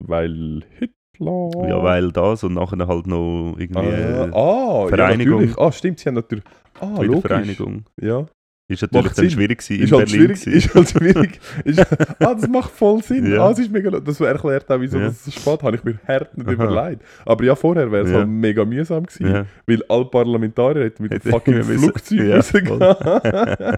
weil 0.03 0.63
Hitler... 0.71 0.93
Ja, 1.19 1.83
weil 1.83 2.11
das 2.11 2.43
und 2.43 2.53
nachher 2.53 2.87
halt 2.87 3.07
noch 3.07 3.55
irgendwie 3.57 3.79
Ah, 3.79 4.29
ah 4.33 4.87
Vereinigung. 4.87 5.41
Ja, 5.41 5.47
natürlich. 5.47 5.57
ah, 5.57 5.71
stimmt, 5.71 5.99
sie 5.99 6.09
haben 6.09 6.15
natürlich... 6.15 6.43
Ah, 6.79 6.85
logisch. 6.85 7.07
Wiedervereinigung. 7.09 7.83
Ja. 7.99 8.25
Ist 8.69 8.81
natürlich 8.81 9.13
dann 9.13 9.29
schwierig 9.29 9.59
gewesen 9.59 9.81
Ist 9.83 9.91
in 9.91 9.97
halt 9.97 10.11
Berlin. 10.11 10.35
schwierig. 10.35 10.55
Ist 10.65 10.75
halt 10.75 10.89
schwierig. 10.89 11.39
Ist, 11.63 11.79
ah, 11.79 12.33
das 12.33 12.47
macht 12.49 12.71
voll 12.71 13.01
Sinn. 13.01 13.31
Ja. 13.31 13.45
Ah, 13.45 13.49
das 13.51 13.59
ist 13.59 13.71
mega... 13.71 13.89
Das 13.91 14.19
erklärt 14.19 14.69
auch, 14.69 14.81
wieso 14.81 14.97
Ja. 14.99 15.05
das 15.07 15.23
so 15.23 15.31
spät 15.31 15.63
habe 15.63 15.77
ich 15.77 15.83
mir 15.85 15.97
hart 16.05 16.37
nicht 16.37 16.47
Aha. 16.47 16.53
überlegt. 16.53 17.01
Aber 17.25 17.43
ja, 17.45 17.55
vorher 17.55 17.89
wäre 17.91 18.03
es 18.05 18.11
Ja. 18.11 18.17
halt 18.17 18.27
mega 18.27 18.65
mühsam 18.65 19.05
gewesen. 19.05 19.27
ja. 19.33 19.45
Weil 19.65 19.83
alle 19.87 20.05
Parlamentarier 20.05 20.83
hätten 20.83 21.03
mit 21.03 21.13
dem 21.13 21.21
fucking 21.31 21.63
Flugzeug 21.63 22.19
ja, 22.19 22.35
müssen 22.37 22.65
voll. 22.65 22.79
gehen. 22.79 23.77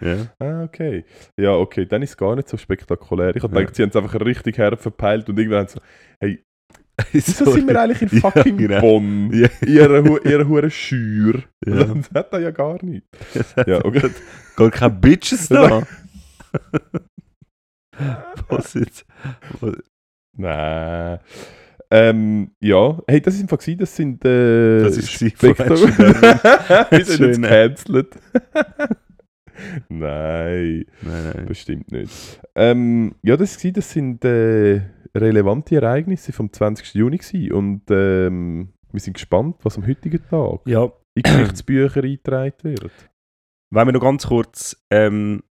ja. 0.00 0.16
ah, 0.40 0.62
okay. 0.64 1.04
Ja, 1.38 1.52
okay, 1.54 1.86
dann 1.86 2.02
ist 2.02 2.10
es 2.10 2.16
gar 2.16 2.34
nicht 2.34 2.48
so 2.48 2.56
spektakulär. 2.56 3.36
Ich 3.36 3.42
habe 3.42 3.54
gedacht, 3.54 3.76
sie 3.76 3.82
haben 3.82 3.90
es 3.90 3.96
einfach 3.96 4.14
richtig 4.20 4.58
hart 4.58 4.80
verpeilt 4.80 5.28
und 5.28 5.38
irgendwann 5.38 5.60
haben 5.60 5.68
sie 5.68 5.78
so, 5.78 6.26
wieso 7.12 7.50
sind 7.50 7.66
wir 7.68 7.80
eigentlich 7.80 8.02
in 8.02 8.08
Ja, 8.20 8.30
fucking 8.30 8.56
genau. 8.56 8.80
Bonn? 8.80 9.30
Ja. 9.32 9.48
Ihre, 9.66 10.20
ihre 10.24 10.46
hure 10.48 10.70
Schür. 10.70 11.42
Ja. 11.66 11.84
Das 11.84 12.10
hat 12.14 12.32
er 12.32 12.40
ja 12.40 12.50
gar 12.50 12.82
nicht. 12.84 13.04
Ja, 13.66 13.84
okay. 13.84 14.10
Gar 14.56 14.70
keine 14.70 14.94
Bitches 14.94 15.48
da. 15.48 15.82
Was 18.48 18.74
jetzt? 18.74 19.06
Was- 19.60 19.76
Nein. 20.36 21.18
Ähm, 21.90 22.50
ja, 22.60 22.98
hey, 23.06 23.20
das 23.20 23.34
ist 23.34 23.46
gewesen, 23.46 23.78
das 23.78 23.94
sind 23.96 24.24
äh, 24.24 24.82
Das 24.82 24.96
ist 24.96 25.10
von 25.12 25.28
Wir 25.58 27.04
sind 27.04 27.20
jetzt 27.20 27.42
gecancelt. 27.42 28.16
Nein, 29.88 30.84
Nein, 31.02 31.32
nein. 31.34 31.46
bestimmt 31.46 31.92
nicht. 31.92 32.40
Ähm, 32.54 33.14
ja, 33.22 33.36
das, 33.36 33.62
war, 33.62 33.70
das 33.72 33.90
sind 33.90 34.24
äh, 34.24 34.80
relevante 35.14 35.76
Ereignisse 35.76 36.32
vom 36.32 36.52
20. 36.52 36.94
Juni 36.94 37.18
gewesen. 37.18 37.52
und 37.52 37.82
ähm, 37.90 38.72
wir 38.92 39.00
sind 39.00 39.14
gespannt, 39.14 39.56
was 39.62 39.76
am 39.76 39.86
heutigen 39.86 40.22
Tag 40.28 40.60
Ja, 40.66 40.90
in 41.14 41.22
Geschichtsbücher 41.22 42.02
eingetragen 42.02 42.54
wird. 42.62 42.90
wenn 43.70 43.88
wir 43.88 43.92
noch 43.92 44.00
ganz 44.00 44.26
kurz, 44.26 44.76
ähm, 44.90 45.42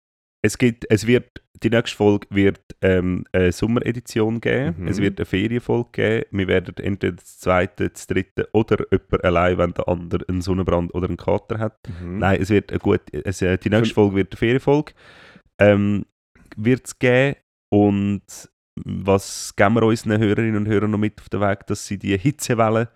es 0.43 0.57
gibt, 0.59 0.87
es 0.91 1.07
wird, 1.07 1.43
die 1.63 1.69
nächste 1.69 1.97
Folge 1.99 2.27
wird 2.31 2.61
ähm, 2.81 3.25
eine 3.33 3.53
Sommeredition 3.53 4.41
geben, 4.41 4.77
Mhm. 4.83 4.89
es 4.89 4.99
wird 4.99 5.19
eine 5.21 5.27
Ferienfolge 5.27 5.91
geben, 5.93 6.39
wir 6.39 6.49
werden 6.49 6.75
entweder 6.79 7.17
das 7.17 7.39
zweite, 7.39 7.91
das 7.91 8.07
dritte 8.07 8.49
oder 8.53 8.85
jemand 8.91 9.23
allein, 9.25 9.59
wenn 9.59 9.75
der 9.75 9.87
andere 9.89 10.27
einen 10.29 10.41
Sonnenbrand 10.41 10.95
oder 10.95 11.09
einen 11.09 11.19
Kater 11.19 11.59
hat. 11.59 11.79
Nein, 12.03 12.41
es 12.41 12.49
wird 12.49 12.71
eine 12.71 12.79
gut, 12.79 13.03
es, 13.13 13.43
äh, 13.43 13.59
die 13.59 13.69
nächste 13.69 13.95
Folge 13.95 14.17
wird 14.17 14.33
eine 14.33 14.39
Ferienfolge. 14.39 14.93
Ähm, 15.61 16.07
wird 16.57 16.87
es 16.87 16.99
geben 16.99 17.37
und 17.71 18.23
was 18.85 19.55
geben 19.57 19.75
wir 19.75 19.83
unseren 19.83 20.19
Hörerinnen 20.19 20.57
und 20.57 20.69
Hörern 20.69 20.91
noch 20.91 20.99
mit 20.99 21.21
auf 21.21 21.29
den 21.29 21.41
Weg, 21.41 21.67
dass 21.67 21.87
sie 21.87 21.99
die 21.99 22.17
Hitzewelle 22.17 22.89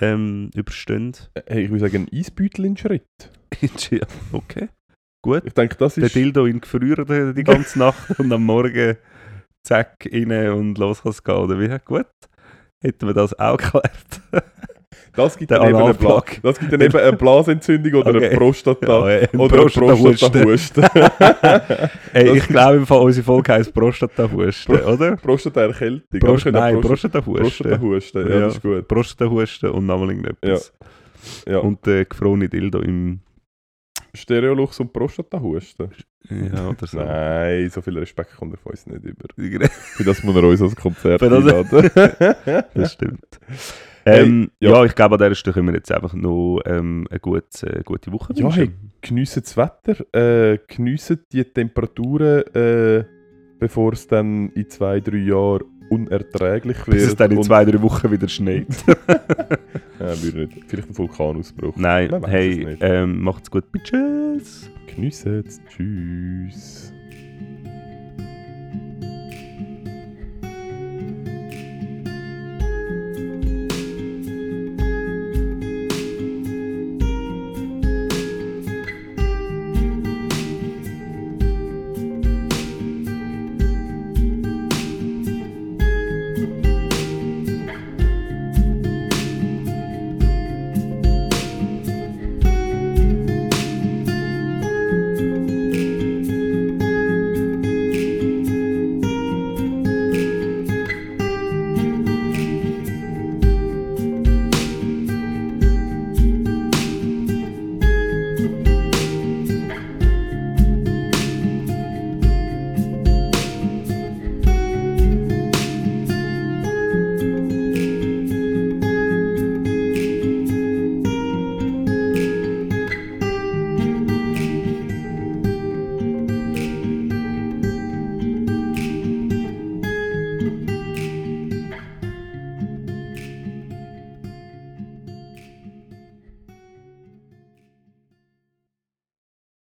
ähm, 0.00 0.50
überstehen? 0.54 1.12
Hey, 1.46 1.64
ich 1.64 1.70
würde 1.70 1.88
sagen, 1.88 2.06
ein 2.06 2.18
Eisbeutel 2.18 2.64
in 2.64 2.76
Schritt. 2.76 3.06
ja, 3.90 4.06
okay. 4.32 4.68
Gut. 5.24 5.44
Ich 5.46 5.54
denke, 5.54 5.76
das 5.76 5.94
Der 5.94 6.04
ist... 6.04 6.14
Dildo 6.14 6.46
in 6.46 6.60
gefrieren 6.60 7.06
die, 7.06 7.34
die 7.34 7.44
ganze 7.44 7.78
Nacht 7.78 8.18
und 8.18 8.32
am 8.32 8.44
Morgen 8.44 8.96
zack 9.64 10.08
rein 10.12 10.50
und 10.50 10.78
los 10.78 11.02
kann 11.02 11.10
es 11.10 11.22
gehen. 11.22 11.36
Oder 11.36 11.60
wie? 11.60 11.78
Gut. 11.84 12.06
Hätten 12.82 13.06
wir 13.06 13.14
das 13.14 13.38
auch 13.38 13.56
geklärt. 13.56 14.20
Das 15.14 15.36
gibt, 15.36 15.50
dann 15.50 15.68
eben 15.68 15.76
eine 15.76 15.92
Bla 15.94 16.22
das 16.42 16.58
gibt 16.58 16.72
dann 16.72 16.80
eben 16.80 16.96
eine 16.96 17.16
Blasentzündung 17.16 17.94
oder 18.00 18.14
Okay. 18.14 18.26
eine 18.28 18.36
Prostata. 18.36 19.10
Ja, 19.10 19.28
ein 19.32 19.38
oder 19.38 19.56
Prostatahusten. 19.56 20.84
Ey, 22.14 22.26
Das 22.28 22.36
ich 22.36 22.48
glaube, 22.48 22.76
im 22.78 22.86
Fall 22.86 23.00
unsere 23.00 23.24
Folge 23.24 23.52
heisst 23.52 23.74
Prostatahusten, 23.74 24.80
oder? 24.80 25.16
Prostataerkältung. 25.16 26.20
Prost, 26.20 26.46
nein, 26.46 26.76
Prost- 26.76 26.86
Prostatahusten. 26.88 27.42
Prostatahusten, 27.42 28.28
ja, 28.30 28.40
das 28.40 28.54
ist 28.54 28.62
gut. 28.62 28.88
Prostatahusten 28.88 29.70
und 29.70 29.84
nochmal 29.86 30.08
irgendetwas. 30.10 30.72
Ja. 31.46 31.58
Und 31.58 31.84
der 31.86 32.04
gefrorene 32.06 32.48
Dildo 32.48 32.80
im... 32.80 33.20
Stereolux 34.14 34.78
und 34.80 34.92
Prostatahusten. 34.92 35.90
Ja, 36.28 36.68
oder 36.68 36.86
so. 36.86 36.98
Nein, 36.98 37.70
so 37.70 37.80
viel 37.80 37.98
Respekt 37.98 38.36
kommt 38.36 38.54
er 38.54 38.58
von 38.58 38.72
uns 38.72 38.86
nicht 38.86 39.04
über. 39.04 39.26
Für 39.70 40.04
das 40.04 40.22
muss 40.22 40.36
er 40.36 40.44
uns 40.44 40.60
als 40.62 40.76
Konzert 40.76 41.22
einladen. 41.22 41.90
Das 42.74 42.92
stimmt. 42.92 43.40
Hey, 44.04 44.22
ähm, 44.22 44.50
ja. 44.60 44.70
ja. 44.70 44.84
ich 44.84 44.94
glaube, 44.94 45.14
an 45.14 45.20
dieser 45.20 45.34
Stelle 45.34 45.54
können 45.54 45.68
wir 45.68 45.74
jetzt 45.74 45.92
einfach 45.92 46.14
noch 46.14 46.60
ähm, 46.64 47.06
eine, 47.10 47.20
gute, 47.20 47.72
eine 47.72 47.84
gute 47.84 48.12
Woche 48.12 48.32
Ja, 48.34 48.44
wünschen. 48.44 48.92
geniessen 49.00 49.42
das 49.42 49.56
Wetter, 49.56 50.04
äh, 50.14 50.58
geniessen 50.66 51.20
die 51.32 51.44
Temperaturen, 51.44 52.42
äh, 52.54 53.04
bevor 53.58 53.92
es 53.92 54.06
dann 54.06 54.50
in 54.50 54.68
zwei, 54.68 55.00
drei 55.00 55.18
Jahren 55.18 55.64
unerträglich 55.90 56.78
wird. 56.78 56.90
Bis 56.90 57.06
es 57.08 57.16
dann 57.16 57.30
in 57.30 57.42
zwei, 57.42 57.64
drei 57.64 57.80
Wochen 57.82 58.10
wieder 58.10 58.28
schneit. 58.28 58.66
Ja, 60.00 60.20
würde 60.20 60.38
nicht. 60.46 60.64
Vielleicht 60.66 60.88
ein 60.88 60.98
Vulkanausbruch. 60.98 61.76
Nein, 61.76 62.10
hey, 62.26 62.76
ähm, 62.80 63.22
macht's 63.22 63.48
gut, 63.48 63.70
Bitches! 63.70 64.68
Geniessen 64.88 65.44
es. 65.46 65.60
Tschüss. 65.68 66.91